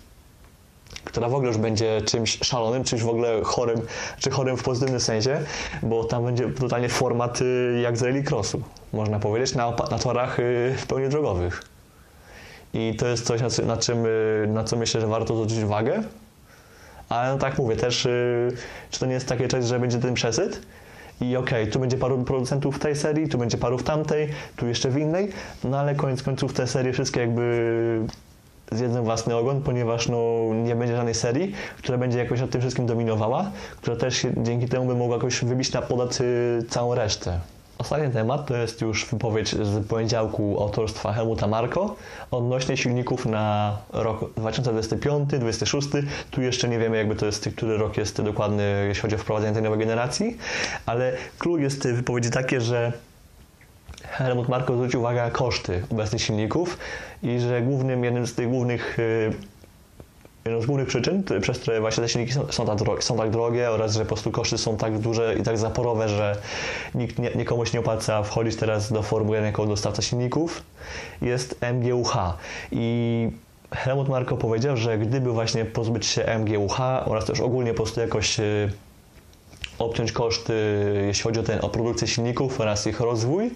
która 1.04 1.30
w 1.30 1.34
ogóle 1.34 1.48
już 1.48 1.58
będzie 1.58 2.02
czymś 2.02 2.40
szalonym, 2.42 2.84
czymś 2.84 3.02
w 3.02 3.10
ogóle 3.10 3.44
chorym, 3.44 3.82
czy 4.20 4.30
chorym 4.32 4.58
w 4.58 4.64
pozytywnym 4.64 5.00
sensie, 5.00 5.40
bo 5.84 6.04
tam 6.04 6.26
będzie 6.26 6.50
totalnie 6.50 6.90
format 6.90 7.42
y, 7.42 7.80
jak 7.84 7.98
z 7.98 8.02
rallycrossu, 8.02 8.62
można 8.94 9.20
powiedzieć, 9.20 9.56
na, 9.56 9.74
na 9.92 10.00
torach 10.00 10.40
y, 10.40 10.76
w 10.78 10.88
pełni 10.88 11.10
drogowych. 11.10 11.62
I 12.74 12.96
to 13.00 13.08
jest 13.08 13.26
coś, 13.26 13.42
na, 13.66 13.78
czym, 13.78 14.06
y, 14.06 14.48
na 14.48 14.64
co 14.64 14.76
myślę, 14.78 15.02
że 15.02 15.08
warto 15.08 15.36
zwrócić 15.36 15.64
uwagę. 15.64 16.04
Ale 17.10 17.34
no 17.34 17.38
tak 17.38 17.58
mówię, 17.58 17.76
też 17.76 18.08
czy 18.92 19.00
to 19.00 19.06
nie 19.06 19.14
jest 19.14 19.28
takie 19.28 19.48
coś, 19.48 19.66
że 19.66 19.80
będzie 19.80 20.00
ten 20.00 20.14
przesyt 20.14 20.62
i 21.22 21.38
okej, 21.38 21.68
tu 21.68 21.80
będzie 21.80 21.98
paru 21.98 22.24
producentów 22.24 22.80
tej 22.80 22.96
serii, 22.96 23.30
tu 23.30 23.38
będzie 23.38 23.58
paru 23.58 23.78
w 23.78 23.84
tamtej, 23.84 24.30
tu 24.56 24.68
jeszcze 24.68 24.90
w 24.90 24.98
innej, 24.98 25.30
no 25.64 25.80
ale 25.80 25.96
koniec 25.96 26.24
końców 26.24 26.54
te 26.54 26.68
serie 26.68 26.94
wszystkie 26.94 27.20
jakby 27.20 28.08
zjedzą 28.72 29.04
własny 29.04 29.36
ogon, 29.36 29.62
ponieważ 29.62 30.08
no, 30.08 30.50
nie 30.54 30.76
będzie 30.76 30.96
żadnej 30.96 31.14
serii, 31.14 31.54
która 31.78 31.98
będzie 31.98 32.18
jakoś 32.18 32.42
nad 32.42 32.50
tym 32.50 32.62
wszystkim 32.62 32.86
dominowała, 32.86 33.52
która 33.82 33.96
też 33.96 34.28
dzięki 34.38 34.68
temu 34.68 34.86
by 34.86 34.96
mogła 34.96 35.16
jakoś 35.16 35.44
wybić 35.46 35.72
na 35.72 35.82
podat 35.82 36.22
y, 36.22 36.66
całą 36.70 36.96
resztę. 36.96 37.40
Ostatni 37.78 38.14
temat 38.14 38.46
to 38.46 38.58
jest 38.58 38.82
już 38.82 39.06
wypowiedź 39.06 39.50
z 39.50 39.88
poniedziałku 39.88 40.62
autorstwa 40.62 41.14
Helmuta 41.14 41.48
Marko 41.48 41.96
odnośnie 42.32 42.78
silników 42.78 43.26
na 43.26 43.78
rok 43.94 44.20
2025-2026. 44.38 46.04
Tu 46.32 46.42
jeszcze 46.42 46.70
nie 46.70 46.80
wiemy, 46.80 46.98
jakby 46.98 47.16
to 47.16 47.26
jest, 47.26 47.50
który 47.56 47.78
rok 47.78 47.98
jest 47.98 48.22
dokładny, 48.22 48.86
jeśli 48.88 49.02
chodzi 49.02 49.16
o 49.16 49.18
wprowadzenie 49.18 49.54
tej 49.54 49.64
nowej 49.64 49.80
generacji, 49.80 50.38
ale 50.86 51.14
clue 51.40 51.58
jest 51.58 51.88
wypowiedzi 51.88 52.30
takie, 52.30 52.62
że 52.62 52.94
Helmut 54.18 54.50
Marko 54.50 54.74
zwrócił 54.74 55.00
uwagę 55.00 55.22
na 55.22 55.32
koszty 55.32 55.84
obecnych 55.92 56.22
silników 56.22 56.78
i 57.24 57.40
że 57.40 57.62
głównym, 57.62 58.04
jednym 58.04 58.28
z 58.28 58.36
tych 58.36 58.50
głównych 58.50 59.00
y, 59.00 59.34
jedną 60.46 60.62
z 60.62 60.66
głównych 60.66 60.88
przyczyn, 60.88 61.24
przez 61.42 61.60
które 61.60 61.82
właśnie 61.82 62.04
te 62.04 62.10
silniki 62.10 62.34
są, 62.50 62.66
tak 62.66 62.78
drogie, 62.78 63.02
są 63.02 63.18
tak 63.18 63.30
drogie 63.30 63.72
oraz 63.72 63.94
że 63.94 64.00
po 64.00 64.06
prostu 64.06 64.32
koszty 64.32 64.58
są 64.58 64.78
tak 64.78 65.00
duże 65.00 65.36
i 65.40 65.44
tak 65.44 65.58
zaporowe, 65.58 66.10
że 66.10 66.38
nikt 66.96 67.20
nie, 67.20 67.32
nikomu 67.36 67.66
się 67.66 67.74
nie 67.74 67.80
opłaca 67.80 68.24
wchodzić 68.24 68.56
teraz 68.56 68.92
do 68.92 69.04
Formuły 69.04 69.36
1 69.36 69.46
jako 69.46 69.66
dostawca 69.66 70.02
silników, 70.02 70.64
jest 71.22 71.62
MGUH. 71.74 72.18
I 72.72 73.30
Helmut 73.72 74.10
Marko 74.10 74.38
powiedział, 74.38 74.78
że 74.78 74.98
gdyby 74.98 75.32
właśnie 75.32 75.66
pozbyć 75.66 76.06
się 76.06 76.40
MGUH 76.40 76.80
oraz 77.06 77.26
też 77.26 77.40
ogólnie 77.40 77.72
po 77.72 77.78
prostu 77.78 78.02
jakoś 78.02 78.40
y, 78.40 78.72
obciąć 79.80 80.12
koszty, 80.12 80.54
jeśli 81.08 81.24
chodzi 81.24 81.40
o, 81.40 81.44
ten, 81.44 81.60
o 81.62 81.70
produkcję 81.70 82.08
silników 82.08 82.62
oraz 82.62 82.88
ich 82.88 83.00
rozwój, 83.00 83.52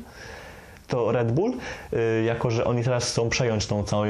to 0.92 1.12
Red 1.12 1.32
Bull, 1.32 1.54
y, 1.94 2.24
jako 2.24 2.52
że 2.52 2.66
oni 2.66 2.84
teraz 2.84 3.12
chcą 3.12 3.30
przejąć 3.30 3.66
tą 3.68 3.84
całą 3.84 4.04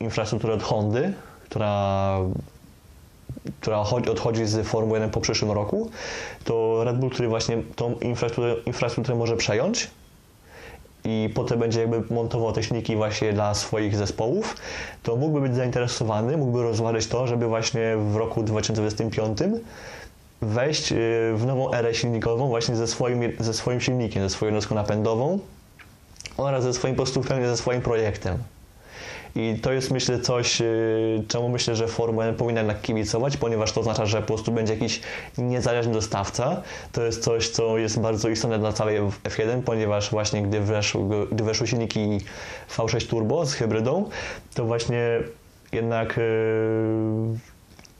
infrastrukturę, 0.00 0.54
od 0.54 0.62
Hondy, 0.62 1.12
która, 1.44 2.18
która 3.60 3.84
chodzi- 3.84 4.10
odchodzi 4.10 4.46
z 4.46 4.66
Formuły 4.66 4.98
1 4.98 5.10
po 5.10 5.20
przyszłym 5.20 5.50
roku, 5.50 5.90
to 6.44 6.84
Red 6.84 6.98
Bull, 6.98 7.10
który 7.10 7.28
właśnie 7.28 7.58
tą 7.76 7.94
infrastrukturę, 7.94 8.54
infrastrukturę 8.66 9.18
może 9.18 9.36
przejąć 9.36 9.90
i 11.04 11.30
potem 11.34 11.58
będzie 11.58 11.80
jakby 11.80 12.14
montował 12.14 12.52
te 12.52 12.62
silniki 12.62 12.96
właśnie 12.96 13.32
dla 13.32 13.54
swoich 13.54 13.96
zespołów, 13.96 14.56
to 15.02 15.16
mógłby 15.16 15.40
być 15.40 15.54
zainteresowany, 15.54 16.36
mógłby 16.36 16.62
rozważyć 16.62 17.06
to, 17.06 17.26
żeby 17.26 17.46
właśnie 17.46 17.96
w 17.96 18.16
roku 18.16 18.42
2025 18.42 19.38
wejść 20.42 20.92
y, 20.92 20.96
w 21.34 21.44
nową 21.46 21.72
erę 21.74 21.94
silnikową 21.94 22.48
właśnie 22.48 22.76
ze 22.76 22.86
swoim, 22.86 23.20
ze 23.40 23.54
swoim 23.54 23.80
silnikiem, 23.80 24.22
ze 24.22 24.30
swoją 24.30 24.48
jednostką 24.48 24.74
napędową 24.74 25.38
oraz 26.36 26.64
ze 26.64 26.72
swoim 26.72 26.94
po 26.94 27.02
prostu 27.02 27.20
pełnie 27.20 27.48
ze 27.48 27.56
swoim 27.56 27.80
projektem. 27.80 28.38
I 29.34 29.58
to 29.62 29.72
jest 29.72 29.90
myślę 29.90 30.20
coś, 30.20 30.60
y, 30.60 31.24
czemu 31.28 31.48
myślę, 31.48 31.76
że 31.76 31.88
Formuła 31.88 32.24
1 32.26 32.38
powinna 32.38 32.60
jednak 32.60 32.80
kibicować, 32.80 33.36
ponieważ 33.36 33.72
to 33.72 33.80
oznacza, 33.80 34.06
że 34.06 34.20
po 34.20 34.26
prostu 34.26 34.52
będzie 34.52 34.74
jakiś 34.74 35.00
niezależny 35.38 35.92
dostawca. 35.92 36.62
To 36.92 37.04
jest 37.04 37.22
coś, 37.22 37.48
co 37.48 37.78
jest 37.78 38.00
bardzo 38.00 38.28
istotne 38.28 38.58
dla 38.58 38.72
całej 38.72 39.00
F1, 39.00 39.62
ponieważ 39.62 40.10
właśnie 40.10 40.42
gdy 40.42 40.60
weszły, 40.60 41.02
gdy 41.32 41.44
weszły 41.44 41.66
silniki 41.66 42.20
V6 42.76 43.08
Turbo 43.08 43.46
z 43.46 43.54
hybrydą, 43.54 44.08
to 44.54 44.64
właśnie 44.64 45.20
jednak 45.72 46.16
yy, 46.16 47.51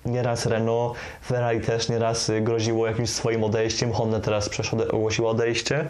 Nieraz 0.05 0.46
Renault, 0.46 0.96
Ferrari 1.24 1.61
też 1.61 1.88
nieraz 1.88 2.28
y, 2.28 2.40
groziło 2.40 2.86
jakimś 2.86 3.11
swoim 3.11 3.44
odejściem, 3.44 3.92
Honda 3.92 4.20
teraz 4.20 4.48
przeszło, 4.48 4.78
ogłosiła 4.90 5.30
odejście. 5.30 5.88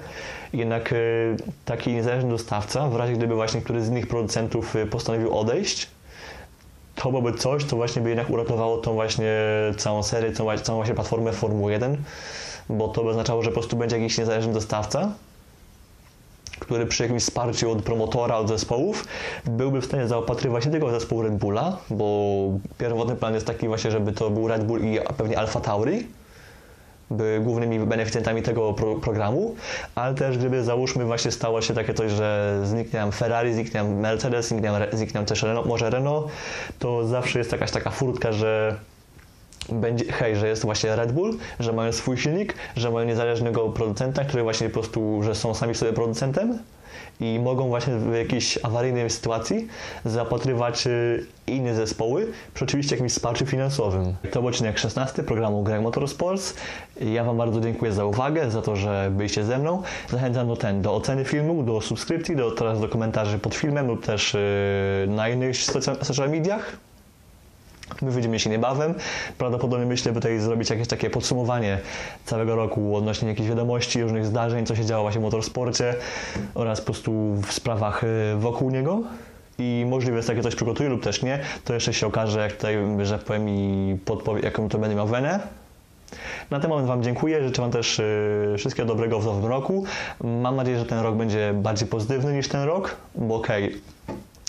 Jednak 0.53 0.93
y, 0.93 1.37
taki 1.65 1.93
niezależny 1.93 2.31
dostawca, 2.31 2.89
w 2.89 2.97
razie 2.97 3.13
gdyby 3.13 3.35
właśnie 3.35 3.61
któryś 3.61 3.83
z 3.83 3.89
innych 3.89 4.07
producentów 4.07 4.77
y, 4.77 4.87
postanowił 4.87 5.39
odejść, 5.39 5.87
to 6.95 7.09
byłoby 7.09 7.33
coś, 7.39 7.65
co 7.65 7.77
właśnie 7.77 8.03
by 8.03 8.09
jednak 8.09 8.31
uratowało 8.31 8.79
tą 8.79 8.93
właśnie 8.93 9.33
całą 9.77 10.03
serię, 10.03 10.33
całą, 10.33 10.77
właśnie 10.77 10.95
platformę 10.95 11.33
Formuły 11.33 11.73
1, 11.73 11.97
bo 12.69 12.89
to 12.89 13.05
by 13.05 13.11
oznaczało, 13.11 13.43
że 13.43 13.51
po 13.51 13.55
prostu 13.55 13.77
będzie 13.77 13.99
jakiś 13.99 14.19
niezależny 14.19 14.53
dostawca, 14.53 15.13
który 16.59 16.87
przy 16.87 17.03
jakimś 17.03 17.23
wsparciu 17.23 17.71
od 17.73 17.83
promotora, 17.83 18.37
od 18.37 18.49
zespołów 18.49 19.05
byłby 19.45 19.81
w 19.81 19.85
stanie 19.85 20.09
zaopatrywać 20.09 20.67
nie 20.67 20.73
tylko 20.73 20.91
zespół 20.91 21.23
Red 21.23 21.37
Bulla, 21.37 21.77
bo 21.91 22.15
pierwotny 22.79 23.17
plan 23.17 23.35
jest 23.35 23.47
taki 23.47 23.69
właśnie, 23.69 23.91
żeby 23.91 24.13
to 24.13 24.31
był 24.31 24.49
Red 24.49 24.65
Bull 24.65 24.81
i 24.85 24.99
pewnie 25.17 25.39
Alfa 25.39 25.61
Tauri, 25.61 26.07
by 27.11 27.41
głównymi 27.45 27.79
beneficjentami 27.79 28.43
tego 28.43 28.73
pro 28.73 28.95
programu, 28.95 29.55
ale 29.95 30.15
też 30.15 30.39
gdyby 30.39 30.65
załóżmy 30.65 31.05
właśnie 31.05 31.31
stało 31.31 31.63
się 31.63 31.75
takie 31.75 31.95
coś, 31.95 32.13
że 32.13 32.61
zniknie 32.65 33.01
nam 33.01 33.13
Ferrari, 33.13 33.55
zniknie 33.55 33.83
nam 33.83 33.95
Mercedes, 33.95 34.47
zniknie 34.93 35.15
nam 35.15 35.27
też 35.27 35.43
Renault, 35.43 35.67
może 35.67 35.91
Renault, 35.91 36.27
to 36.79 37.07
zawsze 37.07 37.39
jest 37.39 37.53
jakaś 37.53 37.71
taka 37.71 37.91
furtka, 37.91 38.33
że 38.33 38.77
będzie, 39.69 40.13
hej, 40.13 40.37
że 40.37 40.49
jest 40.49 40.65
właśnie 40.65 40.97
Red 40.97 41.13
Bull, 41.13 41.39
że 41.61 41.73
mają 41.73 41.93
swój 41.93 42.19
silnik, 42.19 42.55
że 42.77 42.91
mają 42.91 43.07
niezależnego 43.07 43.69
producenta, 43.69 44.25
który 44.25 44.43
właśnie 44.43 44.69
po 44.69 44.73
prostu, 44.73 45.23
że 45.23 45.35
są 45.35 45.55
sami 45.55 45.75
sobie 45.75 45.93
producentem 45.93 46.59
i 47.21 47.41
mogą 47.43 47.69
właśnie 47.69 47.95
w 47.95 48.15
jakiejś 48.15 48.59
awaryjnej 48.63 49.11
sytuacji 49.11 49.69
zapatrywać 50.05 50.87
y, 50.87 51.27
inne 51.47 51.75
zespoły 51.75 52.33
przy 52.55 52.65
oczywiście 52.65 52.95
jakimś 52.95 53.13
wsparciu 53.13 53.47
finansowym. 53.47 54.15
To 54.31 54.41
był 54.41 54.49
odcinek 54.49 54.79
16 54.79 55.23
programu 55.23 55.63
Greg 55.63 55.83
Motorsports. 55.83 56.55
Ja 57.01 57.25
Wam 57.25 57.37
bardzo 57.37 57.61
dziękuję 57.61 57.93
za 57.93 58.05
uwagę, 58.05 58.51
za 58.51 58.63
to, 58.63 58.77
że 58.77 59.11
byliście 59.17 59.45
ze 59.45 59.59
mną. 59.59 59.83
Zachęcam 60.11 60.49
do, 60.49 60.57
ten, 60.57 60.83
do 60.83 60.95
oceny 60.95 61.25
filmu, 61.25 61.63
do 61.63 61.81
subskrypcji, 61.81 62.37
do, 62.37 62.51
teraz 62.51 62.81
do 62.81 62.89
komentarzy 62.89 63.39
pod 63.39 63.55
filmem 63.55 63.87
lub 63.87 64.07
też 64.07 64.35
y, 64.35 64.39
na 65.09 65.29
innych 65.29 65.57
social, 65.57 65.97
social 66.03 66.31
mediach. 66.31 66.77
My 68.03 68.11
widzimy 68.11 68.39
się 68.39 68.51
niebawem. 68.51 68.95
Prawdopodobnie 69.39 69.87
myślę, 69.87 70.13
by 70.13 70.21
tutaj 70.21 70.39
zrobić 70.39 70.71
jakieś 70.71 70.89
takie 70.89 71.11
podsumowanie 71.11 71.79
całego 72.25 72.57
roku 72.57 72.97
odnośnie 72.97 73.29
jakichś 73.29 73.49
wiadomości, 73.49 74.03
różnych 74.03 74.27
zdarzeń, 74.27 74.67
co 74.67 74.77
się 74.77 74.85
działo 74.85 75.03
właśnie 75.03 75.21
w 75.21 75.25
motorsporcie 75.25 75.95
oraz 76.55 76.81
po 76.81 76.85
prostu 76.85 77.35
w 77.35 77.53
sprawach 77.53 78.05
y, 78.05 78.37
wokół 78.37 78.71
niego. 78.71 79.03
I 79.59 79.87
możliwe 79.89 80.17
jest 80.17 80.29
takie 80.29 80.43
coś 80.43 80.55
przygotuję 80.55 80.89
lub 80.89 81.03
też 81.03 81.23
nie. 81.23 81.39
To 81.65 81.75
jeszcze 81.75 81.95
się 81.95 82.07
okaże, 82.07 82.41
jak 82.41 82.53
tutaj, 82.53 82.77
że 83.03 83.19
powiem 83.19 83.49
i 83.49 83.99
podpowie, 84.05 84.41
jaką 84.43 84.69
to 84.69 84.79
będę 84.79 84.97
miał 84.97 85.07
wenę. 85.07 85.41
Na 86.51 86.61
ten 86.61 86.71
moment 86.71 86.89
Wam 86.89 87.03
dziękuję. 87.03 87.45
Życzę 87.45 87.63
Wam 87.63 87.71
też 87.71 87.99
y, 87.99 88.55
wszystkiego 88.59 88.89
dobrego 88.89 89.21
w 89.21 89.25
nowym 89.25 89.51
roku. 89.51 89.85
Mam 90.25 90.57
nadzieję, 90.57 90.79
że 90.79 90.85
ten 90.85 90.99
rok 90.99 91.17
będzie 91.17 91.55
bardziej 91.55 91.89
pozytywny 91.89 92.33
niż 92.33 92.49
ten 92.49 92.63
rok, 92.63 92.97
bo 93.15 93.35
okej, 93.35 93.81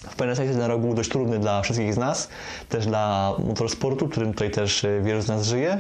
w 0.10 0.16
pewnym 0.16 0.36
sensie 0.36 0.54
ten 0.54 0.62
rok 0.62 0.82
był 0.82 0.94
dość 0.94 1.10
trudny 1.10 1.40
dla 1.40 1.62
wszystkich 1.62 1.94
z 1.94 1.98
nas, 1.98 2.30
też 2.70 2.86
dla 2.86 3.34
motorsportu, 3.48 4.08
którym 4.10 4.32
tutaj 4.34 4.52
też 4.52 4.84
y, 4.84 5.02
wielu 5.04 5.22
z 5.22 5.28
nas 5.28 5.48
żyje. 5.48 5.80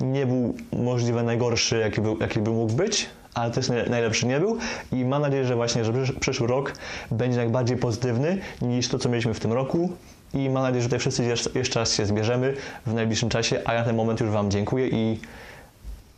Nie 0.00 0.26
był 0.26 0.54
możliwie 0.72 1.22
najgorszy, 1.22 1.78
jaki, 1.78 2.00
był, 2.00 2.18
jaki 2.20 2.40
by 2.40 2.50
mógł 2.50 2.72
być, 2.72 3.06
ale 3.34 3.50
też 3.50 3.68
najlepszy 3.90 4.26
nie 4.26 4.40
był 4.40 4.58
i 4.92 5.04
mam 5.04 5.22
nadzieję, 5.22 5.44
że 5.44 5.56
właśnie, 5.56 5.84
że 5.84 5.92
przysz- 5.92 6.18
przyszły 6.20 6.46
rok 6.46 6.72
będzie 7.10 7.40
jak 7.40 7.50
bardziej 7.50 7.76
pozytywny 7.76 8.38
niż 8.62 8.88
to, 8.88 8.98
co 8.98 9.08
mieliśmy 9.08 9.34
w 9.34 9.40
tym 9.40 9.52
roku 9.52 9.90
i 10.34 10.50
mam 10.50 10.62
nadzieję, 10.62 10.82
że 10.82 10.86
tutaj 10.88 10.98
wszyscy 10.98 11.24
jeszcze 11.54 11.80
raz 11.80 11.92
się 11.94 12.06
zbierzemy 12.06 12.54
w 12.86 12.94
najbliższym 12.94 13.28
czasie, 13.28 13.60
a 13.64 13.72
ja 13.72 13.78
na 13.80 13.86
ten 13.86 13.96
moment 13.96 14.20
już 14.20 14.30
Wam 14.30 14.50
dziękuję 14.50 14.88
i 14.88 15.20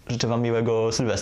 życzę 0.08 0.26
Wam 0.28 0.42
miłego 0.42 0.92
Sylwestra. 0.92 1.14